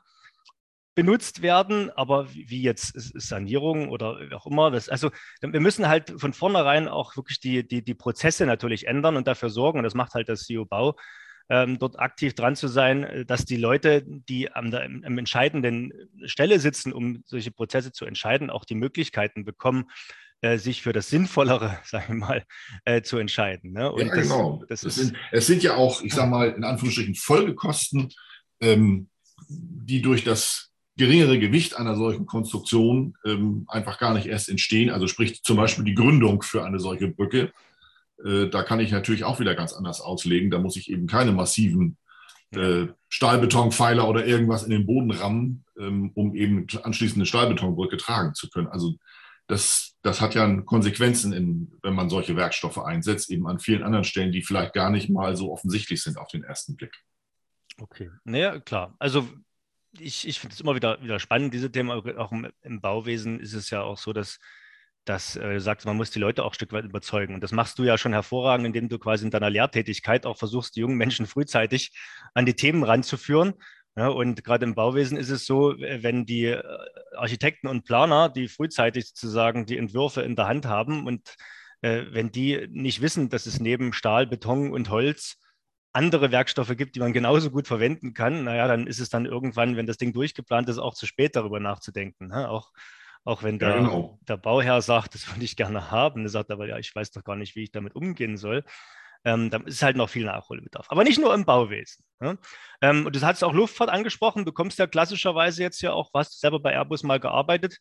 benutzt 0.95 1.41
werden, 1.41 1.91
aber 1.91 2.33
wie 2.33 2.61
jetzt 2.61 2.93
Sanierung 2.95 3.89
oder 3.89 4.19
wie 4.19 4.33
auch 4.33 4.45
immer. 4.45 4.69
Das, 4.69 4.89
also 4.89 5.11
wir 5.39 5.61
müssen 5.61 5.87
halt 5.87 6.13
von 6.19 6.33
vornherein 6.33 6.89
auch 6.89 7.15
wirklich 7.15 7.39
die, 7.39 7.65
die, 7.65 7.81
die 7.81 7.93
Prozesse 7.93 8.45
natürlich 8.45 8.85
ändern 8.85 9.15
und 9.15 9.25
dafür 9.25 9.49
sorgen, 9.49 9.79
und 9.79 9.85
das 9.85 9.93
macht 9.93 10.13
halt 10.13 10.27
das 10.27 10.41
CEO-Bau, 10.41 10.97
ähm, 11.49 11.79
dort 11.79 11.99
aktiv 11.99 12.33
dran 12.35 12.55
zu 12.55 12.67
sein, 12.67 13.03
äh, 13.03 13.25
dass 13.25 13.45
die 13.45 13.57
Leute, 13.57 14.03
die 14.05 14.51
am, 14.51 14.73
am 14.73 15.17
entscheidenden 15.17 15.91
Stelle 16.25 16.59
sitzen, 16.59 16.93
um 16.93 17.23
solche 17.25 17.51
Prozesse 17.51 17.91
zu 17.91 18.05
entscheiden, 18.05 18.49
auch 18.49 18.65
die 18.65 18.75
Möglichkeiten 18.75 19.45
bekommen, 19.45 19.85
äh, 20.41 20.57
sich 20.57 20.81
für 20.81 20.93
das 20.93 21.09
Sinnvollere, 21.09 21.79
sage 21.83 22.05
ich 22.09 22.15
mal, 22.15 22.45
äh, 22.85 23.01
zu 23.01 23.17
entscheiden. 23.17 23.73
Ne? 23.73 23.91
Ja, 23.97 24.05
das, 24.05 24.13
genau. 24.13 24.63
Das 24.69 24.81
das 24.81 24.95
sind, 24.95 25.15
es 25.31 25.47
sind 25.47 25.63
ja 25.63 25.75
auch, 25.75 26.01
ich 26.01 26.13
sage 26.13 26.29
mal, 26.29 26.51
in 26.51 26.63
Anführungsstrichen 26.63 27.15
Folgekosten, 27.15 28.09
ähm, 28.61 29.09
die 29.49 30.01
durch 30.01 30.23
das 30.23 30.69
geringere 30.97 31.39
Gewicht 31.39 31.77
einer 31.77 31.95
solchen 31.95 32.25
Konstruktion 32.25 33.15
ähm, 33.25 33.65
einfach 33.67 33.97
gar 33.99 34.13
nicht 34.13 34.27
erst 34.27 34.49
entstehen. 34.49 34.89
Also 34.89 35.07
sprich 35.07 35.41
zum 35.43 35.55
Beispiel 35.57 35.85
die 35.85 35.95
Gründung 35.95 36.41
für 36.41 36.63
eine 36.63 36.79
solche 36.79 37.07
Brücke. 37.07 37.51
Äh, 38.23 38.47
da 38.47 38.63
kann 38.63 38.79
ich 38.79 38.91
natürlich 38.91 39.23
auch 39.23 39.39
wieder 39.39 39.55
ganz 39.55 39.73
anders 39.73 40.01
auslegen. 40.01 40.51
Da 40.51 40.59
muss 40.59 40.75
ich 40.75 40.89
eben 40.89 41.07
keine 41.07 41.31
massiven 41.31 41.97
äh, 42.51 42.87
Stahlbetonpfeiler 43.09 44.07
oder 44.07 44.25
irgendwas 44.25 44.63
in 44.63 44.71
den 44.71 44.85
Boden 44.85 45.11
rammen, 45.11 45.65
ähm, 45.77 46.11
um 46.15 46.35
eben 46.35 46.67
anschließend 46.83 47.17
eine 47.17 47.25
Stahlbetonbrücke 47.25 47.97
tragen 47.97 48.33
zu 48.33 48.49
können. 48.49 48.67
Also 48.67 48.95
das, 49.47 49.95
das 50.03 50.21
hat 50.21 50.35
ja 50.35 50.61
Konsequenzen, 50.61 51.33
in, 51.33 51.71
wenn 51.81 51.95
man 51.95 52.09
solche 52.09 52.35
Werkstoffe 52.35 52.77
einsetzt, 52.77 53.31
eben 53.31 53.47
an 53.47 53.59
vielen 53.59 53.83
anderen 53.83 54.05
Stellen, 54.05 54.31
die 54.31 54.43
vielleicht 54.43 54.73
gar 54.73 54.89
nicht 54.91 55.09
mal 55.09 55.35
so 55.35 55.51
offensichtlich 55.51 56.03
sind 56.03 56.17
auf 56.17 56.27
den 56.27 56.43
ersten 56.43 56.75
Blick. 56.75 56.95
Okay, 57.79 58.11
naja, 58.23 58.59
klar. 58.59 58.95
Also 58.99 59.27
ich, 59.97 60.27
ich 60.27 60.39
finde 60.39 60.53
es 60.53 60.61
immer 60.61 60.75
wieder, 60.75 61.01
wieder 61.01 61.19
spannend, 61.19 61.53
diese 61.53 61.71
Themen. 61.71 61.89
Auch 61.89 62.31
im, 62.31 62.47
im, 62.61 62.81
Bauwesen 62.81 63.39
ist 63.39 63.53
es 63.53 63.69
ja 63.69 63.81
auch 63.81 63.97
so, 63.97 64.13
dass, 64.13 64.39
dass 65.09 65.35
äh, 65.35 65.59
sagt, 65.59 65.85
man 65.85 65.97
muss 65.97 66.11
die 66.11 66.19
Leute 66.19 66.43
auch 66.43 66.51
ein 66.51 66.53
Stück 66.53 66.71
weit 66.71 66.85
überzeugen. 66.85 67.33
Und 67.33 67.41
das 67.41 67.51
machst 67.51 67.79
du 67.79 67.83
ja 67.83 67.97
schon 67.97 68.13
hervorragend, 68.13 68.67
indem 68.67 68.89
du 68.89 68.99
quasi 68.99 69.25
in 69.25 69.31
deiner 69.31 69.49
Lehrtätigkeit 69.49 70.27
auch 70.27 70.37
versuchst, 70.37 70.75
die 70.75 70.81
jungen 70.81 70.97
Menschen 70.97 71.25
frühzeitig 71.25 71.97
an 72.35 72.45
die 72.45 72.53
Themen 72.53 72.83
ranzuführen. 72.83 73.55
Ja, 73.97 74.09
und 74.09 74.43
gerade 74.43 74.65
im 74.65 74.75
Bauwesen 74.75 75.17
ist 75.17 75.31
es 75.31 75.47
so, 75.47 75.73
wenn 75.79 76.27
die 76.27 76.45
äh, 76.45 76.63
Architekten 77.15 77.67
und 77.67 77.85
Planer, 77.85 78.29
die 78.29 78.47
frühzeitig 78.47 79.07
sozusagen 79.07 79.65
die 79.65 79.79
Entwürfe 79.79 80.21
in 80.21 80.35
der 80.35 80.47
Hand 80.47 80.67
haben 80.67 81.07
und 81.07 81.35
äh, 81.81 82.03
wenn 82.11 82.31
die 82.31 82.67
nicht 82.69 83.01
wissen, 83.01 83.29
dass 83.29 83.47
es 83.47 83.59
neben 83.59 83.93
Stahl, 83.93 84.27
Beton 84.27 84.71
und 84.71 84.91
Holz 84.91 85.37
andere 85.91 86.31
Werkstoffe 86.31 86.77
gibt, 86.77 86.95
die 86.95 86.99
man 86.99 87.13
genauso 87.13 87.49
gut 87.49 87.65
verwenden 87.65 88.13
kann, 88.13 88.43
naja, 88.43 88.67
dann 88.67 88.85
ist 88.85 88.99
es 88.99 89.09
dann 89.09 89.25
irgendwann, 89.25 89.75
wenn 89.75 89.87
das 89.87 89.97
Ding 89.97 90.13
durchgeplant 90.13 90.69
ist, 90.69 90.77
auch 90.77 90.93
zu 90.93 91.07
spät 91.07 91.35
darüber 91.35 91.59
nachzudenken. 91.59 92.27
Ne? 92.27 92.47
Auch, 92.47 92.71
auch 93.25 93.43
wenn 93.43 93.59
der, 93.59 93.69
ja, 93.69 93.77
genau. 93.77 94.19
der 94.27 94.37
Bauherr 94.37 94.81
sagt, 94.81 95.15
das 95.15 95.29
würde 95.29 95.43
ich 95.43 95.55
gerne 95.55 95.91
haben, 95.91 96.23
der 96.23 96.29
sagt 96.29 96.51
aber, 96.51 96.67
ja, 96.67 96.77
ich 96.77 96.93
weiß 96.93 97.11
doch 97.11 97.23
gar 97.23 97.35
nicht, 97.35 97.55
wie 97.55 97.63
ich 97.63 97.71
damit 97.71 97.95
umgehen 97.95 98.37
soll. 98.37 98.63
Ähm, 99.25 99.49
da 99.49 99.57
ist 99.65 99.83
halt 99.83 99.97
noch 99.97 100.09
viel 100.09 100.25
Nachholbedarf. 100.25 100.85
Aber 100.89 101.03
nicht 101.03 101.19
nur 101.19 101.33
im 101.33 101.43
Bauwesen. 101.43 102.05
Ne? 102.21 102.37
Ähm, 102.81 103.05
und 103.05 103.15
du 103.15 103.21
hast 103.21 103.43
auch 103.43 103.53
Luftfahrt 103.53 103.89
angesprochen. 103.89 104.45
Du 104.45 104.53
kommst 104.53 104.79
ja 104.79 104.87
klassischerweise 104.87 105.61
jetzt 105.61 105.81
ja 105.81 105.91
auch, 105.91 106.09
hast 106.13 106.39
selber 106.39 106.61
bei 106.61 106.71
Airbus 106.71 107.03
mal 107.03 107.19
gearbeitet. 107.19 107.79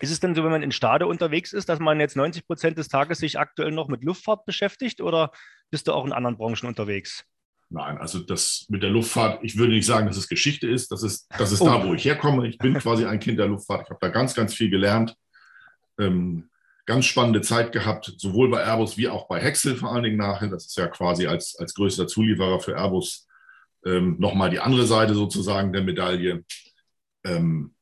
Ist 0.00 0.10
es 0.10 0.20
denn 0.20 0.34
so, 0.34 0.42
wenn 0.42 0.50
man 0.50 0.62
in 0.62 0.72
Stade 0.72 1.06
unterwegs 1.06 1.52
ist, 1.52 1.68
dass 1.68 1.78
man 1.78 2.00
jetzt 2.00 2.16
90 2.16 2.46
Prozent 2.46 2.78
des 2.78 2.88
Tages 2.88 3.18
sich 3.18 3.38
aktuell 3.38 3.70
noch 3.70 3.88
mit 3.88 4.02
Luftfahrt 4.02 4.46
beschäftigt 4.46 5.02
oder 5.02 5.30
bist 5.70 5.88
du 5.88 5.92
auch 5.92 6.06
in 6.06 6.12
anderen 6.14 6.38
Branchen 6.38 6.66
unterwegs? 6.66 7.26
Nein, 7.72 7.98
also 7.98 8.18
das 8.18 8.66
mit 8.68 8.82
der 8.82 8.90
Luftfahrt, 8.90 9.44
ich 9.44 9.56
würde 9.56 9.72
nicht 9.72 9.86
sagen, 9.86 10.08
dass 10.08 10.16
es 10.16 10.28
Geschichte 10.28 10.68
ist. 10.68 10.90
Das 10.90 11.04
ist, 11.04 11.28
das 11.38 11.52
ist 11.52 11.60
oh. 11.60 11.66
da, 11.66 11.86
wo 11.86 11.94
ich 11.94 12.04
herkomme. 12.04 12.48
Ich 12.48 12.58
bin 12.58 12.74
quasi 12.74 13.04
ein 13.06 13.20
Kind 13.20 13.38
der 13.38 13.46
Luftfahrt. 13.46 13.82
Ich 13.84 13.90
habe 13.90 14.00
da 14.00 14.08
ganz, 14.08 14.34
ganz 14.34 14.54
viel 14.54 14.70
gelernt. 14.70 15.14
Ähm, 15.98 16.50
ganz 16.84 17.06
spannende 17.06 17.42
Zeit 17.42 17.70
gehabt, 17.70 18.12
sowohl 18.16 18.50
bei 18.50 18.64
Airbus 18.64 18.96
wie 18.96 19.08
auch 19.08 19.28
bei 19.28 19.40
Hexel 19.40 19.76
vor 19.76 19.92
allen 19.92 20.02
Dingen 20.02 20.16
nachher. 20.16 20.48
Das 20.48 20.66
ist 20.66 20.76
ja 20.76 20.88
quasi 20.88 21.28
als, 21.28 21.54
als 21.56 21.72
größter 21.74 22.08
Zulieferer 22.08 22.58
für 22.58 22.76
Airbus 22.76 23.28
ähm, 23.86 24.16
nochmal 24.18 24.50
die 24.50 24.58
andere 24.58 24.86
Seite 24.86 25.14
sozusagen 25.14 25.72
der 25.72 25.82
Medaille. 25.82 26.44
Ähm, 27.24 27.74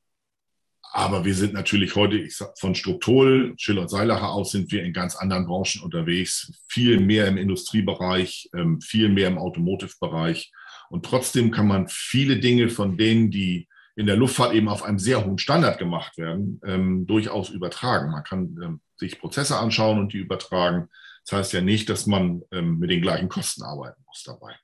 aber 0.92 1.24
wir 1.24 1.34
sind 1.34 1.52
natürlich 1.52 1.94
heute 1.96 2.16
ich 2.16 2.36
sag, 2.36 2.58
von 2.58 2.74
Struktol, 2.74 3.54
Schiller 3.56 3.82
und 3.82 3.90
Seilacher 3.90 4.30
aus 4.30 4.52
sind 4.52 4.72
wir 4.72 4.82
in 4.82 4.92
ganz 4.92 5.16
anderen 5.16 5.46
Branchen 5.46 5.82
unterwegs, 5.82 6.52
viel 6.68 7.00
mehr 7.00 7.26
im 7.26 7.36
Industriebereich, 7.36 8.50
ähm, 8.54 8.80
viel 8.80 9.08
mehr 9.08 9.28
im 9.28 9.38
Automotive-Bereich. 9.38 10.50
Und 10.90 11.04
trotzdem 11.04 11.50
kann 11.50 11.66
man 11.66 11.88
viele 11.88 12.38
Dinge 12.38 12.70
von 12.70 12.96
denen, 12.96 13.30
die 13.30 13.68
in 13.96 14.06
der 14.06 14.16
Luftfahrt 14.16 14.54
eben 14.54 14.68
auf 14.68 14.82
einem 14.82 14.98
sehr 14.98 15.24
hohen 15.24 15.38
Standard 15.38 15.78
gemacht 15.78 16.16
werden, 16.18 16.60
ähm, 16.64 17.06
durchaus 17.06 17.50
übertragen. 17.50 18.12
Man 18.12 18.22
kann 18.22 18.56
ähm, 18.62 18.80
sich 18.96 19.18
Prozesse 19.18 19.58
anschauen 19.58 19.98
und 19.98 20.12
die 20.12 20.18
übertragen. 20.18 20.88
Das 21.24 21.38
heißt 21.38 21.52
ja 21.52 21.60
nicht, 21.60 21.90
dass 21.90 22.06
man 22.06 22.42
ähm, 22.52 22.78
mit 22.78 22.90
den 22.90 23.02
gleichen 23.02 23.28
Kosten 23.28 23.62
arbeiten 23.64 24.02
muss 24.06 24.22
dabei. 24.22 24.54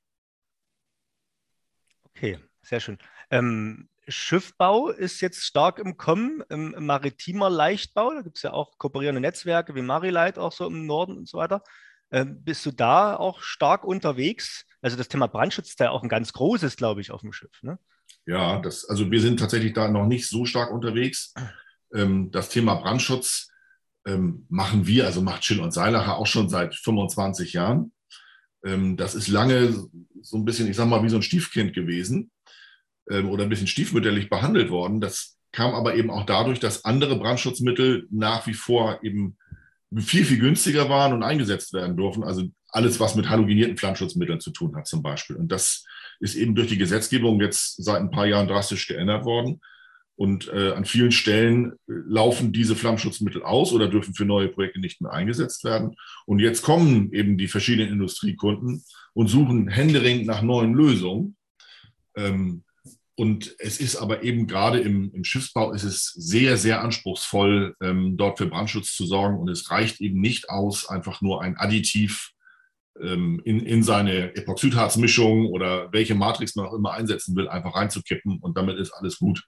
Okay, 2.04 2.38
sehr 2.62 2.80
schön. 2.80 2.98
Ähm, 3.30 3.88
Schiffbau 4.08 4.90
ist 4.90 5.20
jetzt 5.20 5.44
stark 5.44 5.78
im 5.78 5.96
Kommen, 5.96 6.42
im, 6.50 6.74
im 6.74 6.86
maritimer 6.86 7.50
Leichtbau. 7.50 8.14
Da 8.14 8.22
gibt 8.22 8.36
es 8.36 8.42
ja 8.42 8.52
auch 8.52 8.78
kooperierende 8.78 9.20
Netzwerke 9.20 9.74
wie 9.74 9.82
Marilite 9.82 10.40
auch 10.40 10.52
so 10.52 10.66
im 10.66 10.86
Norden 10.86 11.16
und 11.16 11.28
so 11.28 11.38
weiter. 11.38 11.62
Ähm, 12.10 12.42
bist 12.44 12.64
du 12.66 12.70
da 12.70 13.16
auch 13.16 13.40
stark 13.40 13.84
unterwegs? 13.84 14.66
Also 14.82 14.96
das 14.96 15.08
Thema 15.08 15.26
Brandschutz 15.26 15.70
ist 15.70 15.80
da 15.80 15.90
auch 15.90 16.02
ein 16.02 16.08
ganz 16.08 16.32
großes, 16.32 16.76
glaube 16.76 17.00
ich, 17.00 17.10
auf 17.10 17.22
dem 17.22 17.32
Schiff. 17.32 17.62
Ne? 17.62 17.78
Ja, 18.26 18.60
das, 18.60 18.84
also 18.88 19.10
wir 19.10 19.20
sind 19.20 19.40
tatsächlich 19.40 19.72
da 19.72 19.88
noch 19.88 20.06
nicht 20.06 20.28
so 20.28 20.44
stark 20.44 20.70
unterwegs. 20.70 21.34
Ähm, 21.94 22.30
das 22.30 22.48
Thema 22.48 22.74
Brandschutz 22.74 23.48
ähm, 24.06 24.46
machen 24.48 24.86
wir, 24.86 25.06
also 25.06 25.22
macht 25.22 25.44
Schill 25.44 25.60
und 25.60 25.72
Seilacher 25.72 26.16
auch 26.16 26.26
schon 26.26 26.48
seit 26.48 26.74
25 26.74 27.52
Jahren. 27.52 27.92
Ähm, 28.64 28.96
das 28.96 29.14
ist 29.14 29.28
lange 29.28 29.72
so 30.20 30.36
ein 30.36 30.44
bisschen, 30.44 30.68
ich 30.68 30.76
sag 30.76 30.88
mal, 30.88 31.02
wie 31.02 31.08
so 31.08 31.16
ein 31.16 31.22
Stiefkind 31.22 31.74
gewesen 31.74 32.30
ähm, 33.10 33.28
oder 33.30 33.44
ein 33.44 33.48
bisschen 33.48 33.66
stiefmütterlich 33.66 34.28
behandelt 34.28 34.70
worden. 34.70 35.00
Das 35.00 35.36
kam 35.52 35.74
aber 35.74 35.94
eben 35.94 36.10
auch 36.10 36.26
dadurch, 36.26 36.60
dass 36.60 36.84
andere 36.84 37.16
Brandschutzmittel 37.18 38.06
nach 38.10 38.46
wie 38.46 38.54
vor 38.54 38.98
eben 39.02 39.36
viel, 39.96 40.24
viel 40.24 40.38
günstiger 40.38 40.88
waren 40.88 41.12
und 41.12 41.22
eingesetzt 41.22 41.72
werden 41.72 41.96
durften. 41.96 42.24
Also 42.24 42.44
alles, 42.68 42.98
was 42.98 43.14
mit 43.14 43.28
halogenierten 43.28 43.76
Pflanzenschutzmitteln 43.76 44.40
zu 44.40 44.50
tun 44.50 44.74
hat 44.76 44.88
zum 44.88 45.02
Beispiel. 45.02 45.36
Und 45.36 45.52
das 45.52 45.84
ist 46.20 46.34
eben 46.34 46.54
durch 46.54 46.68
die 46.68 46.78
Gesetzgebung 46.78 47.40
jetzt 47.40 47.82
seit 47.82 48.00
ein 48.00 48.10
paar 48.10 48.26
Jahren 48.26 48.48
drastisch 48.48 48.88
geändert 48.88 49.24
worden. 49.24 49.60
Und 50.16 50.48
äh, 50.48 50.72
an 50.72 50.84
vielen 50.84 51.10
Stellen 51.10 51.72
äh, 51.72 51.92
laufen 52.06 52.52
diese 52.52 52.76
Flammschutzmittel 52.76 53.42
aus 53.42 53.72
oder 53.72 53.88
dürfen 53.88 54.14
für 54.14 54.24
neue 54.24 54.48
Projekte 54.48 54.80
nicht 54.80 55.00
mehr 55.00 55.12
eingesetzt 55.12 55.64
werden. 55.64 55.96
Und 56.26 56.38
jetzt 56.38 56.62
kommen 56.62 57.12
eben 57.12 57.36
die 57.36 57.48
verschiedenen 57.48 57.92
Industriekunden 57.92 58.84
und 59.12 59.28
suchen 59.28 59.68
händeringend 59.68 60.26
nach 60.26 60.42
neuen 60.42 60.74
Lösungen. 60.74 61.36
Ähm, 62.16 62.62
und 63.16 63.54
es 63.58 63.78
ist 63.78 63.96
aber 63.96 64.24
eben 64.24 64.46
gerade 64.46 64.80
im, 64.80 65.12
im 65.12 65.22
Schiffsbau 65.22 65.72
ist 65.72 65.84
es 65.84 66.06
sehr, 66.16 66.56
sehr 66.56 66.82
anspruchsvoll, 66.82 67.76
ähm, 67.80 68.16
dort 68.16 68.38
für 68.38 68.46
Brandschutz 68.46 68.92
zu 68.94 69.06
sorgen. 69.06 69.38
Und 69.38 69.48
es 69.48 69.70
reicht 69.70 70.00
eben 70.00 70.20
nicht 70.20 70.50
aus, 70.50 70.88
einfach 70.88 71.20
nur 71.20 71.40
ein 71.40 71.56
Additiv 71.56 72.32
ähm, 73.00 73.40
in, 73.44 73.60
in 73.60 73.84
seine 73.84 74.34
Epoxidharzmischung 74.34 75.46
oder 75.46 75.92
welche 75.92 76.16
Matrix 76.16 76.56
man 76.56 76.66
auch 76.66 76.74
immer 76.74 76.92
einsetzen 76.92 77.36
will, 77.36 77.48
einfach 77.48 77.76
reinzukippen 77.76 78.38
und 78.40 78.56
damit 78.56 78.78
ist 78.78 78.92
alles 78.92 79.18
gut. 79.18 79.44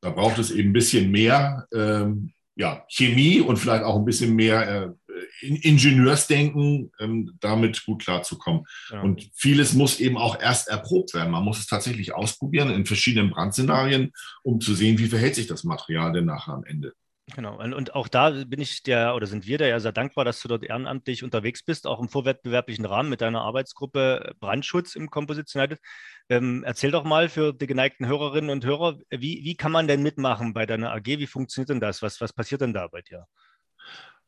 Da 0.00 0.10
braucht 0.10 0.38
es 0.38 0.50
eben 0.50 0.70
ein 0.70 0.74
bisschen 0.74 1.10
mehr 1.10 1.66
ähm, 1.74 2.32
ja, 2.56 2.84
Chemie 2.88 3.40
und 3.40 3.58
vielleicht 3.58 3.84
auch 3.84 3.96
ein 3.96 4.04
bisschen 4.04 4.34
mehr 4.34 4.68
äh, 4.68 5.03
Ingenieursdenken, 5.40 6.92
ähm, 6.98 7.36
damit 7.40 7.84
gut 7.84 8.02
klarzukommen. 8.02 8.64
Ja. 8.90 9.02
Und 9.02 9.30
vieles 9.34 9.74
muss 9.74 10.00
eben 10.00 10.16
auch 10.16 10.40
erst 10.40 10.68
erprobt 10.68 11.14
werden. 11.14 11.30
Man 11.30 11.44
muss 11.44 11.58
es 11.58 11.66
tatsächlich 11.66 12.14
ausprobieren 12.14 12.70
in 12.70 12.86
verschiedenen 12.86 13.30
Brandszenarien, 13.30 14.12
um 14.42 14.60
zu 14.60 14.74
sehen, 14.74 14.98
wie 14.98 15.08
verhält 15.08 15.34
sich 15.34 15.46
das 15.46 15.64
Material 15.64 16.12
denn 16.12 16.26
nachher 16.26 16.54
am 16.54 16.64
Ende. 16.64 16.92
Genau, 17.32 17.58
und, 17.58 17.94
auch 17.94 18.08
da 18.08 18.30
bin 18.44 18.60
ich 18.60 18.82
der 18.82 19.14
oder 19.14 19.26
sind 19.26 19.46
wir 19.46 19.56
da 19.56 19.64
ja 19.66 19.80
sehr 19.80 19.92
dankbar, 19.92 20.26
dass 20.26 20.42
du 20.42 20.48
dort 20.48 20.62
ehrenamtlich 20.62 21.24
unterwegs 21.24 21.62
bist, 21.62 21.86
auch 21.86 21.98
im 21.98 22.10
vorwettbewerblichen 22.10 22.84
Rahmen 22.84 23.08
mit 23.08 23.22
deiner 23.22 23.40
Arbeitsgruppe 23.40 24.34
Brandschutz 24.40 24.94
im 24.94 25.08
Composition 25.08 25.62
United. 25.62 25.80
Ähm, 26.28 26.64
erzähl 26.66 26.90
doch 26.90 27.04
mal 27.04 27.30
für 27.30 27.54
die 27.54 27.66
geneigten 27.66 28.06
Hörerinnen 28.06 28.50
und 28.50 28.66
Hörer, 28.66 28.98
wie, 29.10 29.42
wie 29.42 29.56
kann 29.56 29.72
man 29.72 29.88
denn 29.88 30.02
mitmachen 30.02 30.52
bei 30.52 30.66
deiner 30.66 30.92
AG? 30.92 31.06
Wie 31.06 31.26
funktioniert 31.26 31.70
denn 31.70 31.80
das? 31.80 32.02
Was, 32.02 32.20
was 32.20 32.34
passiert 32.34 32.60
denn 32.60 32.74
da 32.74 32.88
bei 32.88 33.00
dir? 33.00 33.26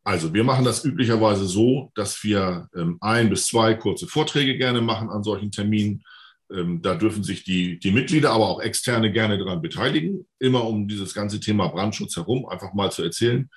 Also 0.07 0.33
wir 0.33 0.45
machen 0.45 0.65
das 0.65 0.85
üblicherweise 0.85 1.47
so, 1.47 1.91
dass 1.97 2.23
wir 2.23 2.69
ähm, 2.77 2.97
ein 3.01 3.29
bis 3.29 3.49
zwei 3.49 3.75
kurze 3.75 4.07
Vorträge 4.07 4.57
gerne 4.57 4.81
machen 4.81 5.11
an 5.11 5.25
solchen 5.25 5.51
Terminen. 5.51 6.05
Ähm, 6.49 6.81
da 6.81 6.95
dürfen 6.95 7.25
sich 7.25 7.43
die, 7.43 7.81
die 7.81 7.91
Mitglieder, 7.91 8.31
aber 8.31 8.47
auch 8.47 8.61
Externe 8.61 9.11
gerne 9.11 9.37
daran 9.37 9.61
beteiligen, 9.61 10.25
immer 10.39 10.65
um 10.65 10.87
dieses 10.87 11.13
ganze 11.13 11.41
Thema 11.41 11.67
Brandschutz 11.67 12.15
herum 12.15 12.47
einfach 12.47 12.73
mal 12.73 12.93
zu 12.93 13.03
erzählen, 13.03 13.51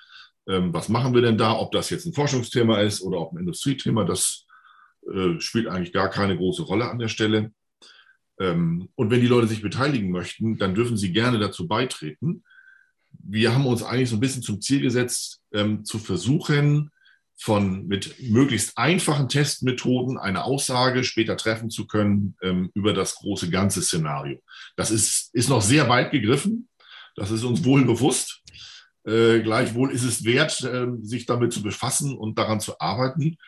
ähm, 0.48 0.74
was 0.74 0.88
machen 0.88 1.14
wir 1.14 1.22
denn 1.22 1.38
da, 1.38 1.56
ob 1.56 1.70
das 1.70 1.88
jetzt 1.88 2.04
ein 2.06 2.14
Forschungsthema 2.14 2.80
ist 2.80 3.00
oder 3.00 3.18
auch 3.18 3.30
ein 3.30 3.38
Industriethema, 3.38 4.02
das 4.02 4.44
äh, 5.06 5.38
spielt 5.38 5.68
eigentlich 5.68 5.92
gar 5.92 6.10
keine 6.10 6.36
große 6.36 6.62
Rolle 6.62 6.90
an 6.90 6.98
der 6.98 7.06
Stelle. 7.06 7.52
Ähm, 8.40 8.88
und 8.96 9.10
wenn 9.12 9.20
die 9.20 9.28
Leute 9.28 9.46
sich 9.46 9.62
beteiligen 9.62 10.10
möchten, 10.10 10.58
dann 10.58 10.74
dürfen 10.74 10.96
sie 10.96 11.12
gerne 11.12 11.38
dazu 11.38 11.68
beitreten 11.68 12.42
wir 13.12 13.54
haben 13.54 13.66
uns 13.66 13.82
eigentlich 13.82 14.10
so 14.10 14.16
ein 14.16 14.20
bisschen 14.20 14.42
zum 14.42 14.60
Ziel 14.60 14.80
gesetzt, 14.80 15.40
ähm, 15.52 15.84
zu 15.84 15.98
versuchen, 15.98 16.90
von 17.36 17.86
mit 17.86 18.20
möglichst 18.20 18.76
einfachen 18.76 19.28
Testmethoden 19.28 20.18
eine 20.18 20.44
Aussage 20.44 21.04
später 21.04 21.38
treffen 21.38 21.70
zu 21.70 21.86
können 21.86 22.36
ähm, 22.42 22.70
über 22.74 22.92
das 22.92 23.14
große 23.14 23.48
ganze 23.48 23.80
Szenario. 23.80 24.38
Das 24.76 24.90
ist, 24.90 25.34
ist 25.34 25.48
noch 25.48 25.62
sehr 25.62 25.88
weit 25.88 26.10
gegriffen. 26.10 26.68
Das 27.16 27.30
ist 27.30 27.42
uns 27.44 27.64
wohl 27.64 27.86
bewusst. 27.86 28.42
Äh, 29.04 29.40
gleichwohl 29.40 29.90
ist 29.90 30.04
es 30.04 30.24
wert, 30.24 30.60
äh, 30.62 30.88
sich 31.02 31.24
damit 31.24 31.54
zu 31.54 31.62
befassen 31.62 32.16
und 32.16 32.38
daran 32.38 32.60
zu 32.60 32.78
arbeiten. 32.78 33.38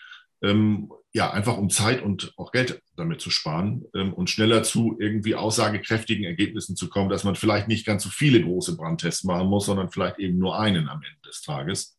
Ähm, 0.43 0.91
ja, 1.15 1.31
einfach 1.31 1.59
um 1.59 1.69
Zeit 1.69 2.03
und 2.03 2.33
auch 2.39 2.53
Geld 2.53 2.83
damit 2.97 3.21
zu 3.21 3.31
sparen 3.31 3.85
ähm, 3.95 4.15
und 4.15 4.31
schneller 4.31 4.63
zu 4.63 4.97
irgendwie 4.99 5.35
aussagekräftigen 5.35 6.25
Ergebnissen 6.25 6.75
zu 6.75 6.89
kommen, 6.89 7.11
dass 7.11 7.25
man 7.25 7.35
vielleicht 7.35 7.69
nicht 7.69 7.85
ganz 7.85 8.03
so 8.03 8.09
viele 8.09 8.43
große 8.43 8.77
Brandtests 8.77 9.25
machen 9.25 9.49
muss, 9.49 9.67
sondern 9.67 9.91
vielleicht 9.91 10.19
eben 10.19 10.39
nur 10.39 10.59
einen 10.59 10.89
am 10.89 11.03
Ende 11.03 11.21
des 11.29 11.43
Tages. 11.43 11.99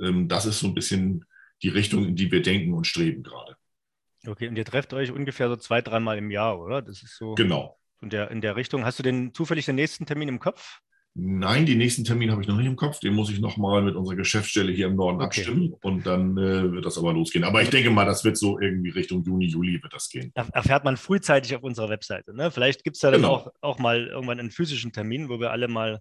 Ähm, 0.00 0.28
das 0.28 0.46
ist 0.46 0.60
so 0.60 0.68
ein 0.68 0.74
bisschen 0.74 1.24
die 1.62 1.68
Richtung, 1.68 2.06
in 2.06 2.16
die 2.16 2.30
wir 2.30 2.42
denken 2.42 2.72
und 2.72 2.86
streben 2.86 3.22
gerade. 3.24 3.56
Okay, 4.26 4.48
und 4.48 4.56
ihr 4.56 4.64
trefft 4.64 4.92
euch 4.92 5.10
ungefähr 5.10 5.48
so 5.48 5.56
zwei, 5.56 5.80
dreimal 5.82 6.18
im 6.18 6.30
Jahr, 6.30 6.60
oder? 6.60 6.82
Das 6.82 7.02
ist 7.02 7.16
so. 7.16 7.34
Genau. 7.34 7.78
In 8.00 8.10
der, 8.10 8.30
in 8.30 8.40
der 8.40 8.56
Richtung. 8.56 8.84
Hast 8.84 8.98
du 8.98 9.02
denn 9.02 9.34
zufällig 9.34 9.66
den 9.66 9.74
nächsten 9.74 10.06
Termin 10.06 10.28
im 10.28 10.38
Kopf? 10.38 10.80
Nein, 11.22 11.66
den 11.66 11.76
nächsten 11.76 12.02
Termin 12.02 12.30
habe 12.30 12.40
ich 12.40 12.48
noch 12.48 12.56
nicht 12.56 12.66
im 12.66 12.76
Kopf. 12.76 12.98
Den 13.00 13.12
muss 13.12 13.30
ich 13.30 13.40
nochmal 13.40 13.82
mit 13.82 13.94
unserer 13.94 14.16
Geschäftsstelle 14.16 14.72
hier 14.72 14.86
im 14.86 14.96
Norden 14.96 15.18
okay. 15.18 15.26
abstimmen 15.26 15.74
und 15.82 16.06
dann 16.06 16.38
äh, 16.38 16.72
wird 16.72 16.86
das 16.86 16.96
aber 16.96 17.12
losgehen. 17.12 17.44
Aber 17.44 17.60
ich 17.62 17.68
denke 17.68 17.90
mal, 17.90 18.06
das 18.06 18.24
wird 18.24 18.38
so 18.38 18.58
irgendwie 18.58 18.88
Richtung 18.88 19.22
Juni, 19.22 19.46
Juli 19.46 19.82
wird 19.82 19.92
das 19.92 20.08
gehen. 20.08 20.32
Erfährt 20.34 20.84
man 20.84 20.96
frühzeitig 20.96 21.54
auf 21.54 21.62
unserer 21.62 21.90
Webseite. 21.90 22.34
Ne? 22.34 22.50
Vielleicht 22.50 22.84
gibt 22.84 22.96
es 22.96 23.02
ja 23.02 23.10
dann 23.10 23.20
genau. 23.20 23.34
auch, 23.34 23.52
auch 23.60 23.78
mal 23.78 24.06
irgendwann 24.06 24.40
einen 24.40 24.50
physischen 24.50 24.92
Termin, 24.92 25.28
wo 25.28 25.40
wir 25.40 25.50
alle 25.50 25.68
mal 25.68 26.00